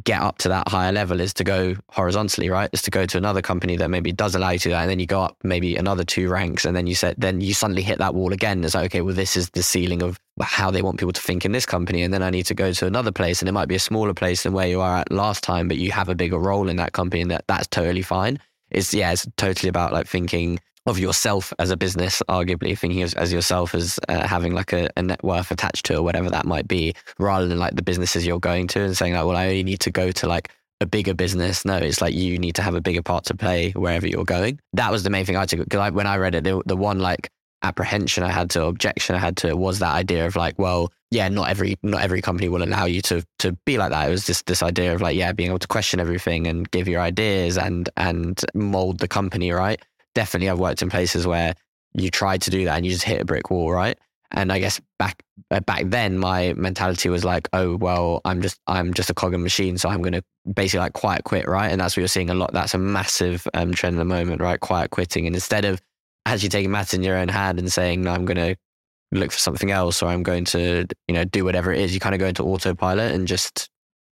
get 0.04 0.22
up 0.22 0.38
to 0.38 0.50
that 0.50 0.68
higher 0.70 0.92
level 0.92 1.20
is 1.20 1.34
to 1.34 1.44
go 1.44 1.76
horizontally, 1.90 2.50
right? 2.50 2.70
Is 2.72 2.82
to 2.84 2.92
go 2.92 3.06
to 3.06 3.18
another 3.18 3.42
company 3.42 3.76
that 3.78 3.90
maybe 3.90 4.12
does 4.12 4.36
allow 4.36 4.52
you 4.52 4.60
to 4.60 4.70
that. 4.70 4.82
And 4.82 4.90
then 4.90 5.00
you 5.00 5.06
go 5.06 5.22
up 5.22 5.38
maybe 5.44 5.76
another 5.76 6.04
two 6.04 6.30
ranks 6.30 6.64
and 6.66 6.76
then 6.76 6.88
you 6.88 6.96
said, 6.96 7.16
then 7.18 7.42
you 7.42 7.54
suddenly 7.54 7.82
hit 7.82 8.00
that 8.00 8.16
wall 8.16 8.32
again. 8.32 8.64
It's 8.64 8.74
like, 8.74 8.86
okay, 8.86 9.02
well, 9.02 9.14
this 9.14 9.36
is 9.36 9.50
the 9.50 9.64
ceiling 9.64 10.02
of 10.02 10.20
how 10.42 10.72
they 10.72 10.82
want 10.82 10.98
people 10.98 11.12
to 11.12 11.22
think 11.22 11.44
in 11.44 11.52
this 11.52 11.66
company. 11.66 12.04
And 12.04 12.14
then 12.14 12.24
I 12.24 12.30
need 12.30 12.46
to 12.46 12.54
go 12.54 12.72
to 12.72 12.88
another 12.88 13.12
place 13.12 13.42
and 13.42 13.50
it 13.50 13.52
might 13.52 13.68
be 13.68 13.76
a 13.76 13.80
smaller 13.80 14.14
place 14.14 14.44
than 14.44 14.54
where 14.54 14.68
you 14.68 14.80
are 14.80 15.00
at 15.00 15.12
last 15.12 15.44
time, 15.44 15.68
but 15.68 15.78
you 15.78 15.92
have 15.92 16.10
a 16.10 16.16
bigger 16.16 16.40
role 16.40 16.70
in 16.70 16.78
that 16.78 16.94
company 16.94 17.22
and 17.22 17.32
that 17.32 17.46
that's 17.48 17.68
totally 17.68 18.02
fine. 18.02 18.40
It's, 18.70 18.94
yeah, 18.94 19.12
it's 19.12 19.28
totally 19.36 19.68
about 19.68 19.92
like 19.92 20.08
thinking 20.08 20.60
of 20.86 20.98
yourself 20.98 21.54
as 21.60 21.70
a 21.70 21.78
business, 21.78 22.22
arguably 22.28 22.78
thinking 22.78 23.02
as, 23.02 23.14
as 23.14 23.32
yourself 23.32 23.76
as 23.76 24.00
uh, 24.10 24.28
having 24.28 24.54
like 24.54 24.74
a, 24.74 24.90
a 24.98 25.02
net 25.02 25.24
worth 25.24 25.52
attached 25.52 25.86
to 25.86 25.98
or 25.98 26.02
whatever 26.02 26.30
that 26.30 26.46
might 26.46 26.68
be, 26.68 26.94
rather 27.20 27.48
than 27.48 27.60
like 27.60 27.76
the 27.76 27.84
businesses 27.84 28.26
you're 28.26 28.40
going 28.40 28.68
to 28.68 28.82
and 28.82 28.98
saying 28.98 29.14
like, 29.14 29.26
well, 29.26 29.38
I 29.38 29.48
only 29.48 29.64
need 29.64 29.80
to 29.82 29.92
go 29.92 30.12
to 30.12 30.28
like 30.28 30.50
a 30.80 30.86
bigger 30.86 31.14
business. 31.14 31.64
No, 31.64 31.78
it's 31.78 32.02
like 32.02 32.16
you 32.16 32.40
need 32.40 32.56
to 32.56 32.62
have 32.64 32.76
a 32.76 32.82
bigger 32.82 33.04
part 33.04 33.26
to 33.26 33.36
play 33.36 33.72
wherever 33.72 34.08
you're 34.08 34.26
going. 34.26 34.60
That 34.74 34.92
was 34.92 35.04
the 35.04 35.10
main 35.10 35.26
thing 35.26 35.38
I 35.38 35.46
took 35.46 35.60
because 35.60 35.92
when 35.92 36.08
I 36.08 36.18
read 36.18 36.36
it, 36.36 36.44
the, 36.44 36.62
the 36.66 36.76
one 36.76 37.00
like 37.00 37.30
apprehension 37.64 38.24
I 38.24 38.32
had 38.32 38.50
to 38.52 38.66
objection 38.66 39.16
I 39.16 39.20
had 39.20 39.38
to 39.38 39.56
was 39.56 39.80
that 39.80 39.94
idea 39.94 40.26
of 40.26 40.36
like, 40.36 40.58
well, 40.58 40.92
yeah, 41.12 41.28
not 41.30 41.50
every 41.50 41.78
not 41.84 42.02
every 42.02 42.22
company 42.22 42.50
will 42.50 42.64
allow 42.64 42.86
you 42.86 43.02
to 43.04 43.24
to 43.40 43.52
be 43.66 43.78
like 43.78 43.92
that. 43.92 44.08
It 44.08 44.12
was 44.12 44.26
just 44.26 44.46
this 44.46 44.64
idea 44.64 44.96
of 44.96 45.02
like, 45.02 45.16
yeah, 45.16 45.32
being 45.34 45.50
able 45.50 45.60
to 45.60 45.68
question 45.68 46.00
everything 46.00 46.48
and 46.48 46.70
give 46.72 46.88
your 46.88 47.02
ideas 47.02 47.58
and 47.58 47.90
and 47.98 48.42
mold 48.56 49.00
the 49.00 49.08
company, 49.08 49.52
right? 49.52 49.80
Definitely, 50.16 50.50
I've 50.50 50.60
worked 50.60 50.82
in 50.82 50.90
places 50.90 51.26
where 51.26 51.54
you 51.94 52.10
tried 52.10 52.42
to 52.44 52.50
do 52.50 52.66
that 52.66 52.78
and 52.78 52.86
you 52.86 52.92
just 52.92 53.04
hit 53.04 53.22
a 53.22 53.26
brick 53.26 53.50
wall, 53.50 53.72
right? 53.72 53.98
And 54.32 54.52
I 54.52 54.60
guess 54.60 54.80
back 54.98 55.24
uh, 55.50 55.60
back 55.60 55.84
then, 55.88 56.18
my 56.18 56.54
mentality 56.54 57.10
was 57.10 57.26
like, 57.26 57.50
oh 57.54 57.76
well, 57.76 58.22
I'm 58.24 58.42
just 58.42 58.60
I'm 58.68 58.94
just 58.94 59.10
a 59.10 59.14
cog 59.14 59.34
in 59.34 59.44
machine, 59.44 59.78
so 59.78 59.90
I'm 59.90 60.02
going 60.02 60.14
to 60.14 60.24
basically 60.54 60.80
like 60.80 60.94
quiet 60.94 61.26
quit, 61.26 61.48
right? 61.48 61.70
And 61.70 61.82
that's 61.82 61.96
what 61.96 62.02
you're 62.02 62.08
seeing 62.08 62.30
a 62.30 62.34
lot. 62.34 62.54
That's 62.54 62.74
a 62.74 62.78
massive 62.78 63.46
um, 63.54 63.74
trend 63.74 63.98
at 63.98 64.00
the 64.00 64.06
moment, 64.06 64.42
right? 64.42 64.60
Quiet 64.60 64.92
quitting, 64.92 65.28
and 65.28 65.36
instead 65.36 65.66
of 65.66 65.82
actually 66.26 66.50
taking 66.50 66.72
matters 66.72 66.94
in 66.94 67.04
your 67.04 67.18
own 67.18 67.28
hand 67.28 67.60
and 67.60 67.72
saying, 67.72 68.04
no, 68.04 68.12
I'm 68.12 68.26
going 68.26 68.38
to 68.38 68.56
look 69.12 69.32
for 69.32 69.40
something 69.40 69.72
else, 69.72 70.02
or 70.02 70.08
I'm 70.08 70.24
going 70.24 70.46
to 70.46 70.86
you 71.10 71.14
know 71.14 71.26
do 71.26 71.44
whatever 71.44 71.74
it 71.74 71.82
is, 71.82 71.94
you 71.94 72.00
kind 72.00 72.16
of 72.16 72.20
go 72.20 72.28
into 72.28 72.44
autopilot 72.44 73.14
and 73.14 73.28
just 73.28 73.70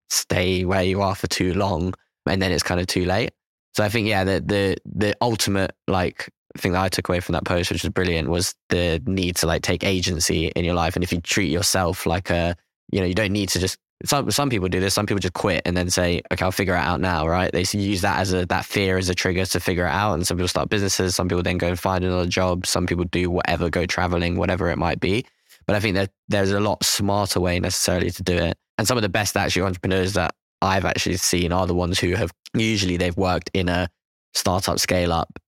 stay 0.08 0.64
where 0.64 0.82
you 0.82 1.02
are 1.02 1.14
for 1.14 1.26
too 1.26 1.52
long, 1.52 1.92
and 2.26 2.40
then 2.40 2.52
it's 2.52 2.62
kind 2.62 2.80
of 2.80 2.86
too 2.86 3.04
late. 3.04 3.32
So 3.76 3.84
I 3.84 3.90
think 3.90 4.08
yeah, 4.08 4.24
the 4.24 4.40
the 4.40 4.76
the 4.86 5.14
ultimate 5.20 5.76
like 5.86 6.30
thing 6.56 6.72
that 6.72 6.82
I 6.82 6.88
took 6.88 7.10
away 7.10 7.20
from 7.20 7.34
that 7.34 7.44
post, 7.44 7.70
which 7.70 7.82
was 7.82 7.92
brilliant, 7.92 8.30
was 8.30 8.54
the 8.70 9.02
need 9.04 9.36
to 9.36 9.46
like 9.46 9.60
take 9.60 9.84
agency 9.84 10.46
in 10.46 10.64
your 10.64 10.72
life. 10.72 10.96
And 10.96 11.04
if 11.04 11.12
you 11.12 11.20
treat 11.20 11.50
yourself 11.50 12.06
like 12.06 12.30
a, 12.30 12.56
you 12.90 13.00
know, 13.00 13.06
you 13.06 13.14
don't 13.14 13.32
need 13.32 13.50
to 13.50 13.58
just. 13.58 13.78
Some 14.04 14.30
some 14.30 14.48
people 14.48 14.68
do 14.68 14.80
this. 14.80 14.94
Some 14.94 15.04
people 15.04 15.20
just 15.20 15.34
quit 15.34 15.60
and 15.66 15.76
then 15.76 15.90
say, 15.90 16.22
"Okay, 16.32 16.42
I'll 16.42 16.52
figure 16.52 16.74
it 16.74 16.78
out 16.78 17.00
now." 17.02 17.26
Right? 17.28 17.52
They 17.52 17.64
use 17.78 18.00
that 18.00 18.18
as 18.18 18.32
a 18.32 18.46
that 18.46 18.64
fear 18.64 18.96
as 18.96 19.10
a 19.10 19.14
trigger 19.14 19.44
to 19.44 19.60
figure 19.60 19.86
it 19.86 19.90
out. 19.90 20.14
And 20.14 20.26
some 20.26 20.38
people 20.38 20.48
start 20.48 20.70
businesses. 20.70 21.14
Some 21.14 21.28
people 21.28 21.42
then 21.42 21.58
go 21.58 21.68
and 21.68 21.78
find 21.78 22.02
another 22.02 22.26
job. 22.28 22.66
Some 22.66 22.86
people 22.86 23.04
do 23.04 23.30
whatever, 23.30 23.68
go 23.68 23.84
traveling, 23.84 24.36
whatever 24.36 24.70
it 24.70 24.78
might 24.78 25.00
be. 25.00 25.26
But 25.66 25.76
I 25.76 25.80
think 25.80 25.96
that 25.96 26.10
there's 26.28 26.52
a 26.52 26.60
lot 26.60 26.82
smarter 26.82 27.40
way 27.40 27.60
necessarily 27.60 28.10
to 28.10 28.22
do 28.22 28.36
it. 28.36 28.56
And 28.78 28.86
some 28.86 28.96
of 28.96 29.02
the 29.02 29.08
best 29.10 29.36
actually 29.36 29.62
entrepreneurs 29.62 30.14
that 30.14 30.34
I've 30.66 30.84
actually 30.84 31.16
seen 31.16 31.52
are 31.52 31.66
the 31.66 31.74
ones 31.74 31.98
who 31.98 32.14
have 32.14 32.32
usually 32.54 32.96
they've 32.96 33.16
worked 33.16 33.50
in 33.54 33.68
a 33.68 33.88
startup 34.34 34.78
scale 34.78 35.12
up 35.12 35.38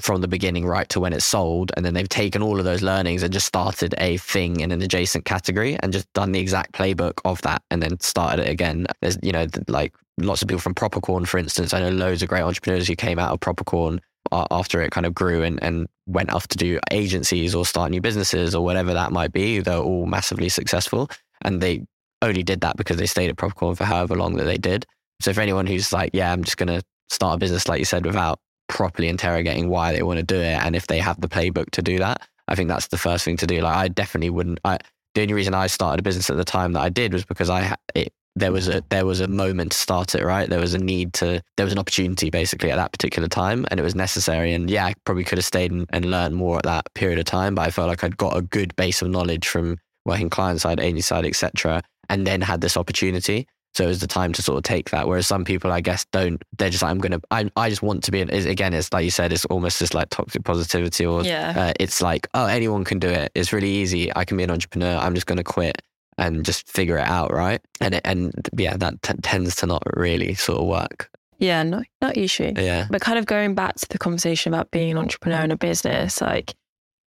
from 0.00 0.20
the 0.20 0.28
beginning 0.28 0.66
right 0.66 0.88
to 0.88 1.00
when 1.00 1.12
it's 1.12 1.24
sold 1.24 1.72
and 1.76 1.84
then 1.84 1.94
they've 1.94 2.08
taken 2.08 2.42
all 2.42 2.58
of 2.58 2.64
those 2.64 2.82
learnings 2.82 3.22
and 3.22 3.32
just 3.32 3.46
started 3.46 3.94
a 3.98 4.16
thing 4.18 4.60
in 4.60 4.70
an 4.70 4.82
adjacent 4.82 5.24
category 5.24 5.76
and 5.80 5.92
just 5.92 6.12
done 6.12 6.32
the 6.32 6.38
exact 6.38 6.72
playbook 6.72 7.20
of 7.24 7.40
that 7.42 7.62
and 7.70 7.82
then 7.82 7.98
started 8.00 8.46
it 8.46 8.50
again. 8.50 8.86
There's 9.00 9.18
you 9.22 9.32
know 9.32 9.46
like 9.68 9.94
lots 10.18 10.42
of 10.42 10.48
people 10.48 10.60
from 10.60 10.74
Propercorn 10.74 11.24
for 11.24 11.38
instance. 11.38 11.72
I 11.72 11.80
know 11.80 11.90
loads 11.90 12.22
of 12.22 12.28
great 12.28 12.42
entrepreneurs 12.42 12.86
who 12.86 12.96
came 12.96 13.18
out 13.18 13.32
of 13.32 13.40
Propercorn 13.40 14.00
after 14.32 14.80
it 14.82 14.90
kind 14.90 15.06
of 15.06 15.14
grew 15.14 15.42
and, 15.42 15.62
and 15.62 15.86
went 16.06 16.32
off 16.32 16.48
to 16.48 16.58
do 16.58 16.80
agencies 16.90 17.54
or 17.54 17.64
start 17.64 17.90
new 17.90 18.00
businesses 18.00 18.54
or 18.54 18.64
whatever 18.64 18.94
that 18.94 19.12
might 19.12 19.32
be. 19.32 19.60
They're 19.60 19.78
all 19.78 20.06
massively 20.06 20.48
successful 20.48 21.08
and 21.42 21.60
they 21.60 21.86
only 22.28 22.42
did 22.42 22.60
that 22.62 22.76
because 22.76 22.96
they 22.96 23.06
stayed 23.06 23.30
at 23.30 23.36
Propercorn 23.36 23.74
for 23.74 23.84
however 23.84 24.16
long 24.16 24.36
that 24.36 24.44
they 24.44 24.58
did 24.58 24.86
so 25.20 25.32
for 25.32 25.40
anyone 25.40 25.66
who's 25.66 25.92
like 25.92 26.10
yeah 26.12 26.32
I'm 26.32 26.44
just 26.44 26.56
going 26.56 26.68
to 26.68 26.82
start 27.10 27.36
a 27.36 27.38
business 27.38 27.68
like 27.68 27.78
you 27.78 27.84
said 27.84 28.06
without 28.06 28.38
properly 28.68 29.08
interrogating 29.08 29.68
why 29.68 29.92
they 29.92 30.02
want 30.02 30.18
to 30.18 30.24
do 30.24 30.36
it 30.36 30.58
and 30.62 30.74
if 30.74 30.86
they 30.86 30.98
have 30.98 31.20
the 31.20 31.28
playbook 31.28 31.70
to 31.70 31.82
do 31.82 31.98
that. 31.98 32.26
I 32.48 32.54
think 32.54 32.68
that's 32.68 32.88
the 32.88 32.98
first 32.98 33.24
thing 33.24 33.36
to 33.38 33.46
do. 33.46 33.60
Like 33.60 33.76
I 33.76 33.88
definitely 33.88 34.30
wouldn't. 34.30 34.60
I, 34.64 34.78
the 35.14 35.22
only 35.22 35.34
reason 35.34 35.54
I 35.54 35.66
started 35.66 36.00
a 36.00 36.02
business 36.02 36.28
at 36.28 36.36
the 36.36 36.44
time 36.44 36.72
that 36.72 36.80
I 36.80 36.88
did 36.88 37.12
was 37.12 37.24
because 37.24 37.48
I 37.48 37.76
it, 37.94 38.12
there 38.36 38.52
was 38.52 38.68
a 38.68 38.82
there 38.90 39.06
was 39.06 39.20
a 39.20 39.28
moment 39.28 39.72
to 39.72 39.78
start 39.78 40.14
it. 40.14 40.24
Right, 40.24 40.48
there 40.48 40.60
was 40.60 40.74
a 40.74 40.78
need 40.78 41.14
to 41.14 41.40
there 41.56 41.64
was 41.64 41.72
an 41.72 41.78
opportunity 41.78 42.30
basically 42.30 42.70
at 42.70 42.76
that 42.76 42.92
particular 42.92 43.28
time, 43.28 43.64
and 43.70 43.80
it 43.80 43.82
was 43.82 43.94
necessary. 43.94 44.52
And 44.52 44.68
yeah, 44.68 44.86
I 44.86 44.94
probably 45.04 45.24
could 45.24 45.38
have 45.38 45.44
stayed 45.44 45.70
and, 45.70 45.86
and 45.90 46.10
learned 46.10 46.34
more 46.34 46.58
at 46.58 46.64
that 46.64 46.92
period 46.94 47.18
of 47.18 47.24
time, 47.24 47.54
but 47.54 47.62
I 47.66 47.70
felt 47.70 47.88
like 47.88 48.04
I'd 48.04 48.16
got 48.16 48.36
a 48.36 48.42
good 48.42 48.74
base 48.76 49.00
of 49.00 49.08
knowledge 49.08 49.46
from 49.46 49.78
working 50.04 50.28
client 50.28 50.60
side, 50.60 50.80
agency 50.80 51.02
side, 51.02 51.24
etc., 51.24 51.82
and 52.08 52.26
then 52.26 52.40
had 52.40 52.60
this 52.60 52.76
opportunity. 52.76 53.46
So 53.74 53.84
it 53.84 53.88
was 53.88 54.00
the 54.00 54.06
time 54.06 54.32
to 54.34 54.42
sort 54.42 54.56
of 54.58 54.62
take 54.62 54.90
that. 54.90 55.08
Whereas 55.08 55.26
some 55.26 55.44
people, 55.44 55.72
I 55.72 55.80
guess, 55.80 56.04
don't. 56.12 56.40
They're 56.58 56.70
just 56.70 56.82
like, 56.82 56.90
I'm 56.92 56.98
gonna. 56.98 57.20
I, 57.32 57.50
I 57.56 57.70
just 57.70 57.82
want 57.82 58.04
to 58.04 58.12
be. 58.12 58.20
Again, 58.20 58.72
it's 58.72 58.92
like 58.92 59.04
you 59.04 59.10
said, 59.10 59.32
it's 59.32 59.44
almost 59.46 59.80
just 59.80 59.94
like 59.94 60.10
toxic 60.10 60.44
positivity, 60.44 61.04
or 61.04 61.24
Yeah. 61.24 61.52
uh, 61.56 61.72
it's 61.80 62.00
like, 62.00 62.28
oh, 62.34 62.46
anyone 62.46 62.84
can 62.84 63.00
do 63.00 63.08
it. 63.08 63.32
It's 63.34 63.52
really 63.52 63.70
easy. 63.70 64.14
I 64.14 64.24
can 64.24 64.36
be 64.36 64.44
an 64.44 64.50
entrepreneur. 64.52 64.96
I'm 64.96 65.14
just 65.14 65.26
gonna 65.26 65.42
quit 65.42 65.82
and 66.18 66.44
just 66.44 66.68
figure 66.68 66.98
it 66.98 67.08
out, 67.08 67.32
right? 67.32 67.60
And 67.80 67.94
it, 67.96 68.02
and 68.04 68.32
yeah, 68.56 68.76
that 68.76 69.02
t- 69.02 69.14
tends 69.22 69.56
to 69.56 69.66
not 69.66 69.82
really 69.96 70.34
sort 70.34 70.60
of 70.60 70.66
work. 70.68 71.10
Yeah, 71.40 71.64
no, 71.64 71.82
not 72.00 72.16
usually. 72.16 72.52
Yeah, 72.56 72.86
But 72.88 73.00
kind 73.00 73.18
of 73.18 73.26
going 73.26 73.56
back 73.56 73.74
to 73.74 73.88
the 73.88 73.98
conversation 73.98 74.54
about 74.54 74.70
being 74.70 74.92
an 74.92 74.98
entrepreneur 74.98 75.40
in 75.42 75.50
a 75.50 75.56
business, 75.56 76.20
like 76.20 76.54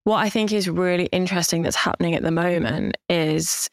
what 0.03 0.17
I 0.17 0.29
think 0.29 0.51
is 0.51 0.67
really 0.67 1.05
interesting 1.05 1.61
that's 1.61 1.77
happening 1.77 2.13
at 2.13 2.23
the 2.23 2.31
moment 2.31 2.97
is 3.07 3.69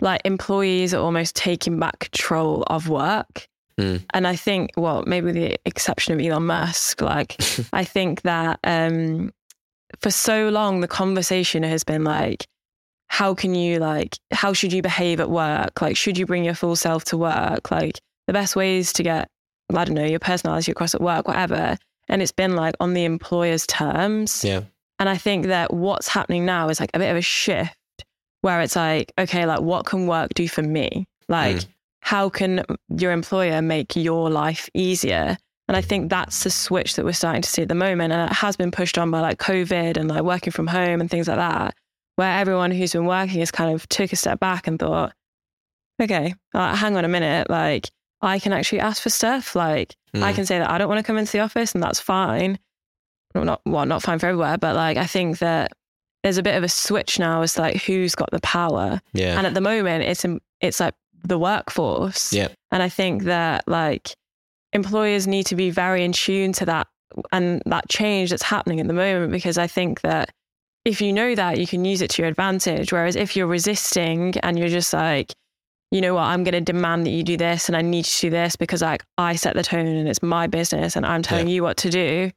like 0.00 0.20
employees 0.24 0.94
are 0.94 1.02
almost 1.02 1.36
taking 1.36 1.78
back 1.78 1.98
control 1.98 2.64
of 2.68 2.88
work. 2.88 3.46
Mm. 3.78 4.02
And 4.12 4.26
I 4.26 4.36
think, 4.36 4.72
well, 4.76 5.04
maybe 5.06 5.26
with 5.26 5.34
the 5.36 5.58
exception 5.64 6.12
of 6.12 6.24
Elon 6.24 6.46
Musk, 6.46 7.00
like 7.00 7.36
I 7.72 7.84
think 7.84 8.22
that 8.22 8.60
um, 8.64 9.32
for 10.00 10.10
so 10.10 10.48
long 10.48 10.80
the 10.80 10.88
conversation 10.88 11.62
has 11.62 11.84
been 11.84 12.04
like, 12.04 12.46
how 13.08 13.34
can 13.34 13.54
you 13.54 13.78
like, 13.78 14.16
how 14.30 14.52
should 14.52 14.72
you 14.72 14.82
behave 14.82 15.18
at 15.18 15.30
work? 15.30 15.80
Like, 15.80 15.96
should 15.96 16.16
you 16.16 16.26
bring 16.26 16.44
your 16.44 16.54
full 16.54 16.76
self 16.76 17.04
to 17.06 17.18
work? 17.18 17.70
Like, 17.70 17.98
the 18.26 18.32
best 18.32 18.54
ways 18.54 18.92
to 18.92 19.02
get 19.02 19.28
I 19.76 19.84
don't 19.84 19.94
know, 19.94 20.04
your 20.04 20.18
personality 20.18 20.72
across 20.72 20.94
at 20.94 21.00
work, 21.00 21.28
whatever. 21.28 21.76
And 22.08 22.22
it's 22.22 22.32
been 22.32 22.56
like 22.56 22.74
on 22.80 22.94
the 22.94 23.04
employer's 23.04 23.66
terms. 23.66 24.44
yeah, 24.44 24.62
And 24.98 25.08
I 25.08 25.16
think 25.16 25.46
that 25.46 25.72
what's 25.72 26.08
happening 26.08 26.44
now 26.44 26.68
is 26.68 26.80
like 26.80 26.90
a 26.94 26.98
bit 26.98 27.10
of 27.10 27.16
a 27.16 27.22
shift 27.22 27.76
where 28.42 28.60
it's 28.60 28.76
like, 28.76 29.12
okay, 29.18 29.46
like 29.46 29.60
what 29.60 29.86
can 29.86 30.06
work 30.06 30.34
do 30.34 30.48
for 30.48 30.62
me? 30.62 31.06
Like, 31.28 31.56
Mm. 31.56 31.66
how 32.02 32.28
can 32.28 32.64
your 32.88 33.12
employer 33.12 33.60
make 33.62 33.94
your 33.96 34.30
life 34.30 34.68
easier? 34.74 35.36
And 35.68 35.76
I 35.76 35.82
think 35.82 36.10
that's 36.10 36.42
the 36.42 36.50
switch 36.50 36.96
that 36.96 37.04
we're 37.04 37.12
starting 37.12 37.42
to 37.42 37.48
see 37.48 37.62
at 37.62 37.68
the 37.68 37.74
moment. 37.74 38.12
And 38.12 38.30
it 38.30 38.34
has 38.34 38.56
been 38.56 38.70
pushed 38.72 38.98
on 38.98 39.10
by 39.10 39.20
like 39.20 39.38
COVID 39.38 39.96
and 39.96 40.08
like 40.08 40.22
working 40.22 40.52
from 40.52 40.66
home 40.66 41.00
and 41.00 41.08
things 41.08 41.28
like 41.28 41.36
that, 41.36 41.74
where 42.16 42.38
everyone 42.38 42.72
who's 42.72 42.92
been 42.92 43.06
working 43.06 43.38
has 43.40 43.50
kind 43.52 43.72
of 43.72 43.88
took 43.88 44.12
a 44.12 44.16
step 44.16 44.40
back 44.40 44.66
and 44.66 44.78
thought, 44.80 45.12
okay, 46.02 46.34
uh, 46.54 46.74
hang 46.74 46.96
on 46.96 47.04
a 47.04 47.08
minute. 47.08 47.48
Like, 47.50 47.88
I 48.22 48.38
can 48.38 48.52
actually 48.52 48.80
ask 48.80 49.02
for 49.02 49.10
stuff. 49.10 49.54
Like, 49.54 49.94
I 50.14 50.32
Mm. 50.32 50.34
can 50.34 50.46
say 50.46 50.58
that 50.58 50.68
I 50.70 50.78
don't 50.78 50.88
want 50.88 50.98
to 50.98 51.04
come 51.04 51.18
into 51.18 51.32
the 51.32 51.40
office 51.40 51.72
and 51.72 51.82
that's 51.82 52.00
fine. 52.00 52.58
Well, 53.34 53.44
not 53.44 53.60
well, 53.64 53.86
not 53.86 54.02
fine 54.02 54.18
for 54.18 54.26
everywhere, 54.26 54.58
but 54.58 54.74
like 54.74 54.96
I 54.96 55.06
think 55.06 55.38
that 55.38 55.70
there's 56.22 56.38
a 56.38 56.42
bit 56.42 56.54
of 56.56 56.62
a 56.62 56.68
switch 56.68 57.18
now 57.18 57.42
as 57.42 57.54
to 57.54 57.60
like 57.62 57.82
who's 57.82 58.14
got 58.14 58.30
the 58.30 58.40
power. 58.40 59.00
yeah, 59.12 59.36
And 59.38 59.46
at 59.46 59.54
the 59.54 59.60
moment 59.60 60.04
it's 60.04 60.24
um, 60.24 60.40
it's 60.60 60.80
like 60.80 60.94
the 61.24 61.38
workforce. 61.38 62.32
yeah, 62.32 62.48
And 62.70 62.82
I 62.82 62.88
think 62.88 63.24
that 63.24 63.64
like 63.66 64.14
employers 64.72 65.26
need 65.26 65.46
to 65.46 65.56
be 65.56 65.70
very 65.70 66.04
in 66.04 66.12
tune 66.12 66.52
to 66.54 66.66
that 66.66 66.86
and 67.32 67.60
that 67.66 67.88
change 67.88 68.30
that's 68.30 68.42
happening 68.42 68.78
at 68.80 68.86
the 68.86 68.92
moment 68.92 69.32
because 69.32 69.58
I 69.58 69.66
think 69.66 70.02
that 70.02 70.30
if 70.84 71.00
you 71.00 71.12
know 71.12 71.34
that 71.34 71.58
you 71.58 71.66
can 71.66 71.84
use 71.84 72.00
it 72.00 72.10
to 72.10 72.22
your 72.22 72.28
advantage. 72.28 72.92
Whereas 72.92 73.16
if 73.16 73.36
you're 73.36 73.46
resisting 73.46 74.34
and 74.42 74.58
you're 74.58 74.68
just 74.68 74.92
like, 74.92 75.34
you 75.90 76.00
know 76.00 76.14
what, 76.14 76.22
I'm 76.22 76.44
going 76.44 76.52
to 76.54 76.60
demand 76.60 77.04
that 77.04 77.10
you 77.10 77.22
do 77.22 77.36
this 77.36 77.68
and 77.68 77.76
I 77.76 77.82
need 77.82 77.98
you 77.98 78.02
to 78.04 78.20
do 78.22 78.30
this 78.30 78.56
because 78.56 78.80
like 78.80 79.04
I 79.18 79.34
set 79.36 79.54
the 79.56 79.62
tone 79.62 79.86
and 79.86 80.08
it's 80.08 80.22
my 80.22 80.46
business 80.46 80.96
and 80.96 81.04
I'm 81.04 81.20
telling 81.22 81.48
you 81.48 81.62
what 81.62 81.76
to 81.78 81.90
do. 81.90 82.30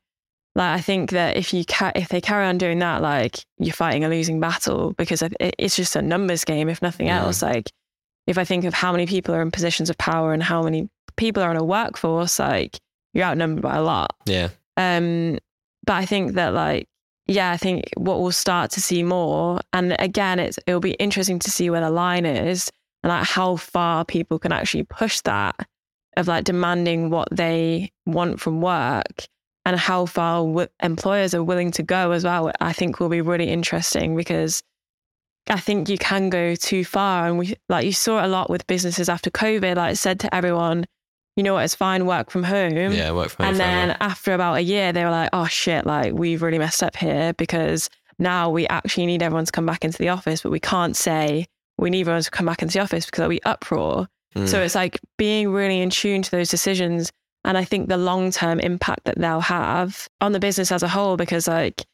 Like 0.56 0.78
I 0.78 0.82
think 0.82 1.12
that 1.12 1.36
if 1.36 1.54
you 1.54 1.66
ca- 1.66 1.94
if 1.96 2.10
they 2.10 2.22
carry 2.22 2.46
on 2.46 2.58
doing 2.58 2.80
that, 2.80 3.02
like 3.02 3.44
you're 3.58 3.74
fighting 3.74 4.04
a 4.04 4.10
losing 4.10 4.40
battle 4.40 4.94
because 4.98 5.24
it's 5.40 5.76
just 5.76 5.96
a 5.96 6.02
numbers 6.02 6.44
game, 6.44 6.70
if 6.70 6.82
nothing 6.82 7.08
Yeah. 7.08 7.22
else. 7.24 7.42
Like 7.42 7.72
if 8.28 8.38
I 8.38 8.44
think 8.46 8.64
of 8.66 8.74
how 8.74 8.92
many 8.92 9.06
people 9.08 9.34
are 9.34 9.42
in 9.42 9.52
positions 9.52 9.90
of 9.90 9.98
power 9.98 10.32
and 10.34 10.44
how 10.44 10.62
many 10.64 10.90
people 11.18 11.42
are 11.44 11.52
in 11.52 11.58
a 11.58 11.64
workforce, 11.64 12.38
like 12.40 12.78
you're 13.14 13.26
outnumbered 13.26 13.64
by 13.64 13.76
a 13.78 13.84
lot. 13.84 14.16
yeah, 14.26 14.50
Um, 14.78 15.38
but 15.86 15.94
I 15.94 16.06
think 16.06 16.34
that 16.34 16.54
like, 16.54 16.88
yeah, 17.28 17.52
I 17.52 17.58
think 17.58 17.90
what 17.98 18.20
we'll 18.22 18.32
start 18.32 18.72
to 18.72 18.82
see 18.82 19.02
more, 19.04 19.60
and 19.72 19.96
again, 20.00 20.40
it's 20.40 20.60
it'll 20.68 20.80
be 20.80 20.94
interesting 20.94 21.40
to 21.40 21.50
see 21.52 21.70
where 21.70 21.82
the 21.82 21.90
line 21.92 22.26
is 22.26 22.70
and 23.04 23.10
like 23.10 23.26
how 23.26 23.56
far 23.56 24.06
people 24.06 24.40
can 24.40 24.52
actually 24.52 24.84
push 24.84 25.20
that 25.22 25.56
of 26.16 26.28
like 26.28 26.44
demanding 26.44 27.10
what 27.10 27.28
they 27.32 27.92
want 28.06 28.40
from 28.40 28.62
work 28.62 29.26
and 29.66 29.78
how 29.80 30.06
far 30.06 30.46
w- 30.46 30.68
employers 30.82 31.34
are 31.34 31.44
willing 31.44 31.72
to 31.72 31.84
go 31.84 32.12
as 32.12 32.24
well. 32.24 32.52
I 32.60 32.74
think 32.74 33.00
will 33.00 33.10
be 33.10 33.22
really 33.22 33.50
interesting 33.50 34.16
because 34.16 34.62
I 35.50 35.60
think 35.60 35.90
you 35.90 35.98
can 35.98 36.30
go 36.30 36.56
too 36.56 36.86
far, 36.86 37.28
and 37.28 37.38
we 37.38 37.56
like 37.70 37.86
you 37.86 37.94
saw 37.94 38.22
it 38.22 38.26
a 38.26 38.28
lot 38.28 38.50
with 38.50 38.68
businesses 38.68 39.10
after 39.10 39.30
COVID. 39.30 39.76
Like 39.76 39.98
said 39.98 40.20
to 40.22 40.34
everyone, 40.34 40.86
you 41.36 41.44
know 41.44 41.56
what, 41.56 41.66
it's 41.66 41.76
fine, 41.76 42.06
work 42.06 42.30
from 42.30 42.44
home. 42.44 42.92
yeah. 42.92 43.12
Work 43.12 43.30
from 43.30 43.46
home 43.46 43.54
And 43.54 43.60
then 43.60 43.98
after 44.00 44.34
about 44.34 44.56
a 44.56 44.62
year, 44.62 44.94
they 44.94 45.04
were 45.04 45.12
like, 45.12 45.30
oh 45.34 45.48
shit, 45.48 45.86
like 45.86 46.14
we've 46.14 46.42
really 46.42 46.60
messed 46.60 46.84
up 46.84 46.96
here 46.96 47.34
because 47.34 47.90
now 48.20 48.50
we 48.50 48.68
actually 48.68 49.06
need 49.06 49.24
everyone 49.24 49.46
to 49.46 49.52
come 49.52 49.66
back 49.66 49.84
into 49.84 49.98
the 49.98 50.10
office, 50.10 50.42
but 50.42 50.52
we 50.52 50.60
can't 50.60 50.96
say 50.96 51.48
we 51.78 51.90
need 51.90 52.02
everyone 52.02 52.22
to 52.22 52.32
come 52.32 52.46
back 52.46 52.62
into 52.62 52.74
the 52.74 52.80
office 52.80 53.06
because 53.06 53.18
there'll 53.18 53.30
be 53.30 53.44
uproar. 53.44 54.08
Mm. 54.36 54.48
So 54.48 54.62
it's 54.62 54.76
like 54.76 55.00
being 55.18 55.52
really 55.52 55.82
in 55.82 55.90
tune 55.90 56.22
to 56.22 56.32
those 56.32 56.50
decisions. 56.50 57.12
And 57.46 57.58
I 57.58 57.64
think 57.64 57.90
the 57.90 57.98
long 57.98 58.32
term 58.32 58.60
impact 58.60 59.06
that 59.06 59.20
they'll 59.20 59.42
have 59.42 60.08
on 60.22 60.32
the 60.32 60.40
business 60.40 60.72
as 60.72 60.84
a 60.84 60.88
whole, 60.88 61.18
because 61.18 61.48
like, 61.48 61.86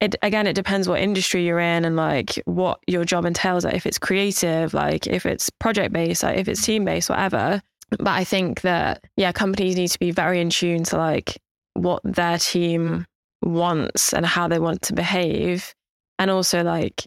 it 0.00 0.14
again, 0.22 0.46
it 0.46 0.54
depends 0.54 0.88
what 0.88 1.00
industry 1.00 1.46
you're 1.46 1.60
in 1.60 1.84
and 1.84 1.96
like 1.96 2.42
what 2.44 2.80
your 2.86 3.04
job 3.04 3.24
entails. 3.24 3.64
Like 3.64 3.74
if 3.74 3.86
it's 3.86 3.98
creative, 3.98 4.74
like 4.74 5.06
if 5.06 5.24
it's 5.24 5.48
project 5.48 5.92
based, 5.92 6.22
like 6.22 6.38
if 6.38 6.48
it's 6.48 6.64
team 6.64 6.84
based, 6.84 7.08
whatever. 7.08 7.62
But 7.90 8.08
I 8.08 8.24
think 8.24 8.62
that 8.62 9.04
yeah, 9.16 9.32
companies 9.32 9.76
need 9.76 9.88
to 9.88 9.98
be 9.98 10.10
very 10.10 10.40
in 10.40 10.50
tune 10.50 10.84
to 10.84 10.96
like 10.96 11.38
what 11.74 12.02
their 12.04 12.38
team 12.38 13.06
wants 13.42 14.12
and 14.12 14.26
how 14.26 14.48
they 14.48 14.58
want 14.58 14.82
to 14.82 14.92
behave, 14.92 15.72
and 16.18 16.30
also 16.30 16.62
like 16.62 17.04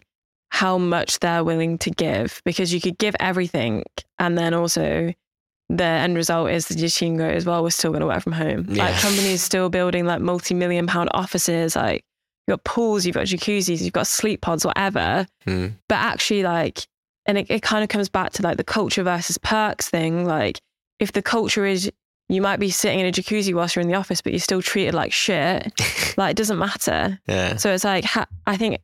how 0.48 0.78
much 0.78 1.20
they're 1.20 1.44
willing 1.44 1.78
to 1.78 1.90
give. 1.90 2.40
Because 2.44 2.72
you 2.72 2.80
could 2.80 2.98
give 2.98 3.14
everything, 3.20 3.84
and 4.18 4.38
then 4.38 4.54
also 4.54 5.12
the 5.76 5.84
end 5.84 6.16
result 6.16 6.50
is 6.50 6.66
that 6.68 6.78
your 6.78 6.88
team 6.88 7.16
goes, 7.16 7.46
well, 7.46 7.62
we're 7.62 7.70
still 7.70 7.90
going 7.92 8.00
to 8.00 8.06
work 8.06 8.22
from 8.22 8.32
home. 8.32 8.64
Like 8.68 8.94
companies 8.96 9.40
still 9.42 9.68
building 9.70 10.04
like 10.04 10.20
multi-million 10.20 10.86
pound 10.88 11.10
offices, 11.14 11.76
like 11.76 12.04
you've 12.46 12.56
got 12.56 12.64
pools, 12.64 13.06
you've 13.06 13.14
got 13.14 13.26
jacuzzis, 13.26 13.80
you've 13.80 13.92
got 13.92 14.08
sleep 14.08 14.40
pods, 14.40 14.66
whatever. 14.66 15.26
Mm. 15.46 15.74
But 15.88 15.94
actually, 15.96 16.42
like, 16.42 16.86
and 17.26 17.38
it, 17.38 17.46
it 17.48 17.62
kind 17.62 17.84
of 17.84 17.88
comes 17.88 18.08
back 18.08 18.32
to 18.32 18.42
like 18.42 18.56
the 18.56 18.64
culture 18.64 19.04
versus 19.04 19.38
perks 19.38 19.88
thing. 19.88 20.24
Like, 20.24 20.60
if 20.98 21.12
the 21.12 21.22
culture 21.22 21.64
is 21.64 21.90
you 22.28 22.42
might 22.42 22.58
be 22.58 22.70
sitting 22.70 23.00
in 23.00 23.06
a 23.06 23.12
jacuzzi 23.12 23.54
whilst 23.54 23.76
you're 23.76 23.82
in 23.82 23.88
the 23.88 23.94
office, 23.94 24.20
but 24.20 24.32
you're 24.32 24.40
still 24.40 24.62
treated 24.62 24.94
like 24.94 25.12
shit, 25.12 25.72
like, 26.16 26.32
it 26.32 26.36
doesn't 26.36 26.58
matter. 26.58 27.18
yeah, 27.28 27.56
So 27.56 27.72
it's 27.72 27.84
like, 27.84 28.04
ha- 28.04 28.26
I 28.46 28.56
think 28.56 28.78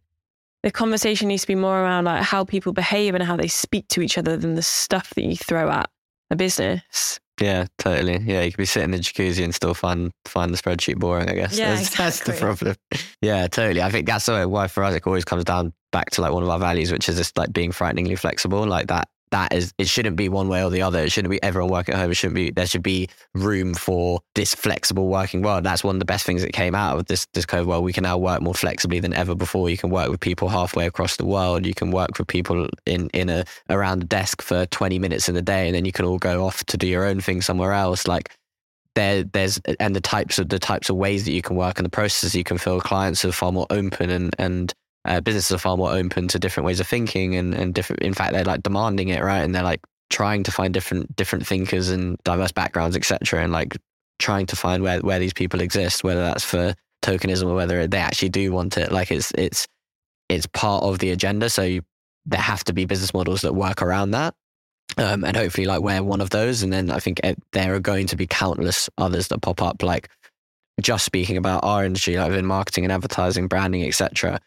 the 0.62 0.70
conversation 0.70 1.28
needs 1.28 1.43
to 1.43 1.49
be 1.49 1.55
more 1.57 1.80
around 1.80 2.05
like 2.05 2.22
how 2.22 2.45
people 2.45 2.72
behave 2.72 3.14
and 3.14 3.22
how 3.24 3.37
they 3.37 3.47
speak 3.49 3.87
to 3.89 4.01
each 4.03 4.18
other 4.18 4.37
than 4.37 4.55
the 4.55 4.62
stuff 4.62 5.11
that 5.14 5.22
you 5.24 5.37
throw 5.37 5.68
at 5.70 5.91
a 6.31 6.37
business. 6.37 7.20
yeah, 7.41 7.66
totally. 7.79 8.18
Yeah, 8.24 8.43
you 8.43 8.51
could 8.51 8.59
be 8.59 8.64
sitting 8.66 8.87
in 8.87 8.91
the 8.93 8.99
jacuzzi 8.99 9.45
and 9.45 9.55
still 9.55 9.74
find 9.74 10.11
find 10.24 10.53
the 10.53 10.59
spreadsheet 10.59 10.99
boring. 10.99 11.29
I 11.29 11.35
guess. 11.35 11.59
Yeah, 11.59 11.74
that's, 11.74 11.97
that's 11.97 12.20
the 12.20 12.33
problem. 12.33 12.77
Yeah, 13.22 13.47
totally. 13.49 13.83
I 13.83 13.91
think 13.91 14.07
that's 14.07 14.29
why 14.29 14.68
for 14.68 14.85
us 14.85 14.95
it 14.95 15.07
always 15.07 15.24
comes 15.24 15.45
down 15.45 15.72
back 15.93 16.11
to 16.11 16.20
like 16.22 16.33
one 16.33 16.43
of 16.43 16.49
our 16.49 16.59
values, 16.59 16.93
which 16.93 17.09
is 17.09 17.16
just 17.16 17.37
like 17.37 17.53
being 17.53 17.72
frighteningly 17.72 18.16
flexible. 18.16 18.66
Like 18.66 18.89
that. 18.89 19.09
That 19.31 19.53
is, 19.53 19.72
it 19.77 19.89
shouldn't 19.89 20.16
be 20.16 20.29
one 20.29 20.49
way 20.49 20.64
or 20.64 20.70
the 20.70 20.83
other. 20.83 21.01
It 21.01 21.11
shouldn't 21.11 21.31
be 21.31 21.43
everyone 21.43 21.70
working 21.70 21.95
at 21.95 22.01
home. 22.01 22.11
It 22.11 22.14
shouldn't 22.14 22.37
be. 22.37 22.51
There 22.51 22.66
should 22.66 22.83
be 22.83 23.09
room 23.35 23.74
for 23.74 24.20
this 24.35 24.55
flexible 24.55 25.09
working 25.09 25.43
world. 25.43 25.64
That's 25.64 25.83
one 25.83 25.97
of 25.97 25.99
the 25.99 26.05
best 26.05 26.24
things 26.24 26.43
that 26.43 26.53
came 26.53 26.74
out 26.74 26.97
of 26.97 27.07
this 27.07 27.27
this 27.35 27.45
COVID 27.45 27.66
world. 27.66 27.85
We 27.85 27.93
can 27.93 28.05
now 28.05 28.18
work 28.18 28.41
more 28.41 28.55
flexibly 28.55 29.01
than 29.01 29.12
ever 29.14 29.35
before. 29.35 29.68
You 29.68 29.77
can 29.77 29.91
work 29.91 30.11
with 30.11 30.20
people 30.20 30.49
halfway 30.49 30.87
across 30.87 31.16
the 31.16 31.27
world. 31.27 31.66
You 31.66 31.74
can 31.74 31.91
work 31.91 32.18
with 32.18 32.29
people 32.29 32.68
in 32.87 33.09
in 33.11 33.29
a 33.29 33.45
around 33.68 33.99
the 33.99 34.07
desk 34.07 34.43
for 34.43 34.64
twenty 34.66 34.99
minutes 34.99 35.29
in 35.29 35.37
a 35.37 35.43
day, 35.43 35.66
and 35.66 35.74
then 35.74 35.85
you 35.85 35.93
can 35.93 36.05
all 36.05 36.18
go 36.18 36.47
off 36.47 36.64
to 36.66 36.77
do 36.77 36.87
your 36.87 37.05
own 37.05 37.20
thing 37.20 37.43
somewhere 37.43 37.72
else. 37.72 38.07
Like 38.07 38.31
there 38.95 39.22
there's 39.22 39.61
and 39.79 39.95
the 39.95 40.01
types 40.01 40.39
of 40.39 40.49
the 40.49 40.59
types 40.59 40.89
of 40.89 40.97
ways 40.97 41.24
that 41.24 41.33
you 41.33 41.43
can 41.43 41.55
work 41.55 41.79
and 41.79 41.87
the 41.87 41.91
processes 41.91 42.35
you 42.35 42.45
can 42.45 42.59
fill 42.59 42.81
clients 42.81 43.24
are 43.24 43.33
far 43.33 43.53
more 43.53 43.66
open 43.70 44.11
and 44.11 44.35
and 44.39 44.74
uh, 45.07 45.20
businesses 45.20 45.52
are 45.52 45.59
far 45.59 45.76
more 45.76 45.92
open 45.92 46.28
to 46.28 46.38
different 46.38 46.66
ways 46.66 46.80
of 46.80 46.86
thinking 46.86 47.36
and 47.36 47.54
and 47.54 47.74
different 47.74 48.02
in 48.02 48.14
fact 48.14 48.32
they're 48.32 48.44
like 48.44 48.62
demanding 48.62 49.09
it 49.09 49.22
right 49.22 49.42
and 49.42 49.54
they're 49.54 49.62
like 49.62 49.80
trying 50.11 50.42
to 50.42 50.52
find 50.52 50.72
different 50.72 51.14
different 51.16 51.46
thinkers 51.46 51.88
and 51.88 52.16
diverse 52.24 52.52
backgrounds 52.52 52.96
etc 52.96 53.42
and 53.42 53.52
like 53.52 53.76
trying 54.18 54.46
to 54.46 54.57
find 54.57 54.82
where 54.82 55.00
where 55.00 55.18
these 55.18 55.32
people 55.32 55.61
exist 55.61 56.04
whether 56.04 56.22
that's 56.22 56.44
for 56.44 56.74
tokenism 57.02 57.48
or 57.48 57.54
whether 57.54 57.86
they 57.86 57.98
actually 57.98 58.28
do 58.28 58.52
want 58.52 58.76
it 58.76 58.90
like 58.90 59.11
it's 59.11 59.32
it's 59.32 59.66
it's 60.28 60.46
part 60.46 60.82
of 60.82 60.98
the 60.98 61.11
agenda. 61.11 61.48
So 61.50 61.62
you, 61.62 61.82
there 62.24 62.40
have 62.40 62.64
to 62.64 62.72
be 62.72 62.84
business 62.84 63.14
models 63.14 63.42
that 63.42 63.54
work 63.54 63.82
around 63.82 64.12
that. 64.12 64.34
Um, 64.98 65.24
and 65.24 65.36
hopefully, 65.36 65.66
like 65.66 65.82
we're 65.82 66.02
one 66.02 66.20
of 66.20 66.30
those. 66.30 66.62
And 66.62 66.72
then 66.72 66.90
I 66.90 66.98
think 66.98 67.20
it, 67.22 67.38
there 67.52 67.74
are 67.74 67.80
going 67.80 68.07
to 68.09 68.16
be 68.16 68.26
countless 68.26 68.88
others 68.98 69.28
that 69.28 69.42
pop 69.42 69.62
up. 69.62 69.82
Like 69.82 70.09
just 70.80 71.04
speaking 71.04 71.36
about 71.36 71.64
our 71.64 71.84
industry, 71.84 72.16
like 72.16 72.32
in 72.32 72.46
marketing 72.46 72.84
and 72.84 72.92
advertising, 72.92 73.48
branding, 73.48 73.84
etc. 73.84 74.40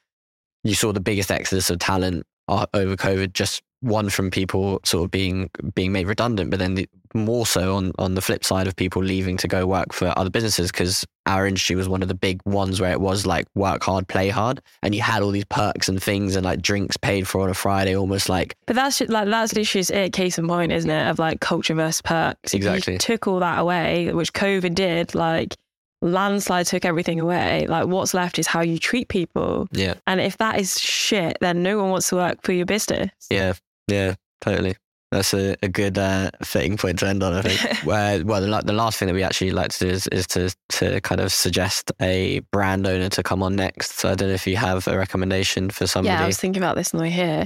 You 0.64 0.76
saw 0.76 0.92
the 0.92 1.00
biggest 1.00 1.32
exodus 1.32 1.70
of 1.70 1.80
talent 1.80 2.26
uh, 2.48 2.66
over 2.74 2.96
COVID 2.96 3.34
just 3.34 3.62
one 3.82 4.10
from 4.10 4.30
people 4.30 4.82
sort 4.84 5.06
of 5.06 5.12
being 5.12 5.50
being 5.74 5.92
made 5.92 6.08
redundant, 6.08 6.50
but 6.50 6.60
then 6.60 6.76
the, 6.76 6.90
more 7.14 7.46
so 7.46 7.76
on 7.76 7.92
on 7.98 8.16
the 8.16 8.22
flip 8.22 8.44
side 8.44 8.68
of 8.68 8.76
people 8.76 9.02
leaving 9.02 9.38
to 9.38 9.48
go 9.48 9.66
work 9.66 9.94
for 9.94 10.14
other 10.18 10.30
businesses 10.30 10.72
because 10.72 11.06
our 11.26 11.48
industry 11.48 11.76
was 11.76 11.88
one 11.88 12.02
of 12.02 12.08
the 12.08 12.14
big 12.14 12.42
ones 12.46 12.82
where 12.82 12.92
it 12.92 13.00
was 13.00 13.26
like 13.26 13.48
work 13.56 13.84
hard, 13.84 14.08
play 14.08 14.30
hard, 14.30 14.62
and 14.84 14.94
you 14.94 15.02
had 15.02 15.22
all 15.22 15.32
these 15.32 15.46
perks 15.46 15.88
and 15.88 16.02
things 16.02 16.36
and 16.36 16.44
like 16.44 16.62
drinks 16.62 16.98
paid 16.98 17.28
for 17.28 17.42
on 17.42 17.50
a 17.50 17.54
Friday, 17.54 17.96
almost 17.96 18.28
like. 18.28 18.56
But 18.66 18.76
that's 18.76 19.00
just, 19.00 19.12
like 19.12 19.30
that's 19.30 19.54
literally 19.54 19.82
just 19.82 19.92
it, 19.92 20.12
case 20.12 20.38
in 20.38 20.48
point, 20.48 20.72
isn't 20.72 20.90
it? 20.90 21.10
Of 21.10 21.20
like 21.20 21.40
culture 21.40 21.74
versus 21.74 22.02
perks. 22.02 22.54
Exactly. 22.54 22.98
took 22.98 23.28
all 23.28 23.40
that 23.40 23.60
away, 23.60 24.12
which 24.14 24.34
COVID 24.34 24.76
did. 24.76 25.16
Like 25.16 25.56
landslide 26.02 26.66
took 26.68 26.86
everything 26.86 27.20
away. 27.20 27.66
Like 27.68 27.88
what's 27.88 28.14
left 28.14 28.40
is 28.40 28.48
how 28.48 28.62
you 28.62 28.78
treat 28.78 29.08
people. 29.10 29.68
Yeah, 29.72 29.96
And 30.08 30.20
if 30.22 30.38
that 30.38 30.60
is 30.60 30.80
shit, 30.80 31.38
then 31.42 31.64
no 31.64 31.78
one 31.80 31.90
wants 31.90 32.10
to 32.10 32.16
work 32.16 32.42
for 32.44 32.54
your 32.54 32.66
business. 32.66 33.12
yeah, 33.30 33.54
yeah, 33.88 34.16
totally. 34.42 34.76
That's 35.12 35.34
a, 35.34 35.56
a 35.64 35.68
good 35.68 35.98
uh, 35.98 36.30
fitting 36.44 36.78
point 36.78 37.00
to 37.00 37.08
end 37.08 37.24
on, 37.24 37.34
I 37.34 37.42
think. 37.42 37.60
Where, 37.84 38.24
well, 38.24 38.42
the, 38.42 38.62
the 38.64 38.74
last 38.74 39.00
thing 39.00 39.08
that 39.08 39.16
we 39.16 39.24
actually 39.24 39.50
like 39.50 39.72
to 39.72 39.80
do 39.80 39.88
is, 39.88 40.06
is 40.10 40.28
to 40.28 40.56
to 40.70 41.02
kind 41.02 41.20
of 41.20 41.34
suggest 41.34 41.92
a 42.00 42.42
brand 42.52 42.86
owner 42.86 43.10
to 43.10 43.24
come 43.24 43.42
on 43.42 43.56
next. 43.56 43.98
So 43.98 44.12
I 44.12 44.14
don't 44.14 44.28
know 44.28 44.36
if 44.36 44.46
you 44.46 44.56
have 44.58 44.88
a 44.88 44.96
recommendation 44.96 45.72
for 45.72 45.88
somebody. 45.88 46.14
Yeah, 46.14 46.24
I 46.24 46.28
was 46.28 46.38
thinking 46.38 46.62
about 46.62 46.76
this 46.76 46.94
on 46.94 47.00
the 47.00 47.04
way 47.06 47.10
here. 47.10 47.46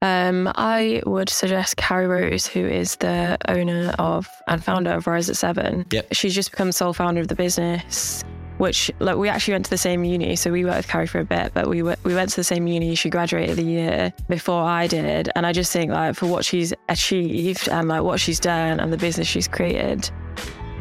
Um, 0.00 0.50
I 0.54 1.02
would 1.06 1.28
suggest 1.28 1.76
Carrie 1.76 2.06
Rose, 2.06 2.46
who 2.46 2.64
is 2.64 2.96
the 2.96 3.36
owner 3.48 3.92
of 3.98 4.28
and 4.46 4.62
founder 4.62 4.92
of 4.92 5.06
Rise 5.06 5.28
at 5.28 5.36
Seven. 5.36 5.86
Yep. 5.90 6.08
She's 6.12 6.34
just 6.34 6.52
become 6.52 6.70
sole 6.70 6.92
founder 6.92 7.20
of 7.20 7.26
the 7.28 7.34
business, 7.34 8.22
which 8.58 8.92
like 9.00 9.16
we 9.16 9.28
actually 9.28 9.54
went 9.54 9.64
to 9.64 9.70
the 9.70 9.78
same 9.78 10.04
uni. 10.04 10.36
So 10.36 10.52
we 10.52 10.64
worked 10.64 10.76
with 10.76 10.88
Carrie 10.88 11.08
for 11.08 11.18
a 11.18 11.24
bit, 11.24 11.52
but 11.52 11.66
we 11.66 11.82
went, 11.82 12.02
we 12.04 12.14
went 12.14 12.30
to 12.30 12.36
the 12.36 12.44
same 12.44 12.68
uni. 12.68 12.94
She 12.94 13.10
graduated 13.10 13.56
the 13.56 13.64
year 13.64 14.12
before 14.28 14.62
I 14.62 14.86
did, 14.86 15.30
and 15.34 15.44
I 15.44 15.52
just 15.52 15.72
think 15.72 15.90
like 15.90 16.14
for 16.14 16.26
what 16.26 16.44
she's 16.44 16.72
achieved 16.88 17.68
and 17.68 17.88
like 17.88 18.02
what 18.02 18.20
she's 18.20 18.38
done 18.38 18.78
and 18.78 18.92
the 18.92 18.98
business 18.98 19.26
she's 19.26 19.48
created, 19.48 20.08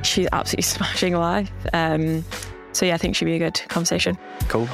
she's 0.03 0.27
absolutely 0.31 0.61
smashing 0.75 1.15
life. 1.15 1.51
Um, 1.73 2.23
so 2.71 2.85
yeah, 2.85 2.93
I 2.93 2.97
think 2.99 3.15
she'd 3.15 3.25
be 3.25 3.33
a 3.33 3.39
good 3.39 3.59
conversation. 3.67 4.15
cool. 4.47 4.67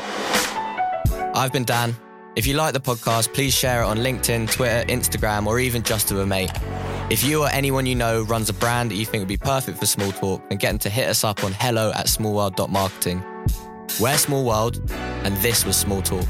I've 1.36 1.54
been 1.54 1.64
Dan. 1.64 1.96
If 2.36 2.48
you 2.48 2.56
like 2.56 2.74
the 2.74 2.80
podcast, 2.80 3.32
please 3.32 3.54
share 3.54 3.84
it 3.84 3.86
on 3.86 4.00
LinkedIn, 4.00 4.52
Twitter, 4.52 4.84
Instagram, 4.92 5.46
or 5.46 5.60
even 5.60 5.84
just 5.84 6.08
to 6.08 6.22
a 6.22 6.26
mate. 6.26 6.50
If 7.12 7.24
you 7.24 7.44
or 7.44 7.50
anyone 7.50 7.86
you 7.86 7.94
know 7.94 8.24
runs 8.24 8.50
a 8.50 8.54
brand 8.54 8.90
that 8.90 8.96
you 8.96 9.06
think 9.06 9.22
would 9.22 9.28
be 9.28 9.38
perfect 9.38 9.78
for 9.78 9.86
Small 9.86 10.12
Talk, 10.14 10.50
then 10.50 10.58
get 10.58 10.70
them 10.70 10.80
to 10.80 10.90
hit 10.90 11.08
us 11.08 11.24
up 11.24 11.44
on 11.44 11.52
hello 11.52 11.92
at 11.92 12.08
smallworld.marketing. 12.08 13.24
We're 14.00 14.18
Small 14.18 14.44
World, 14.44 14.82
and 14.90 15.38
this 15.38 15.64
was 15.64 15.78
Small 15.78 16.02
Talk. 16.02 16.26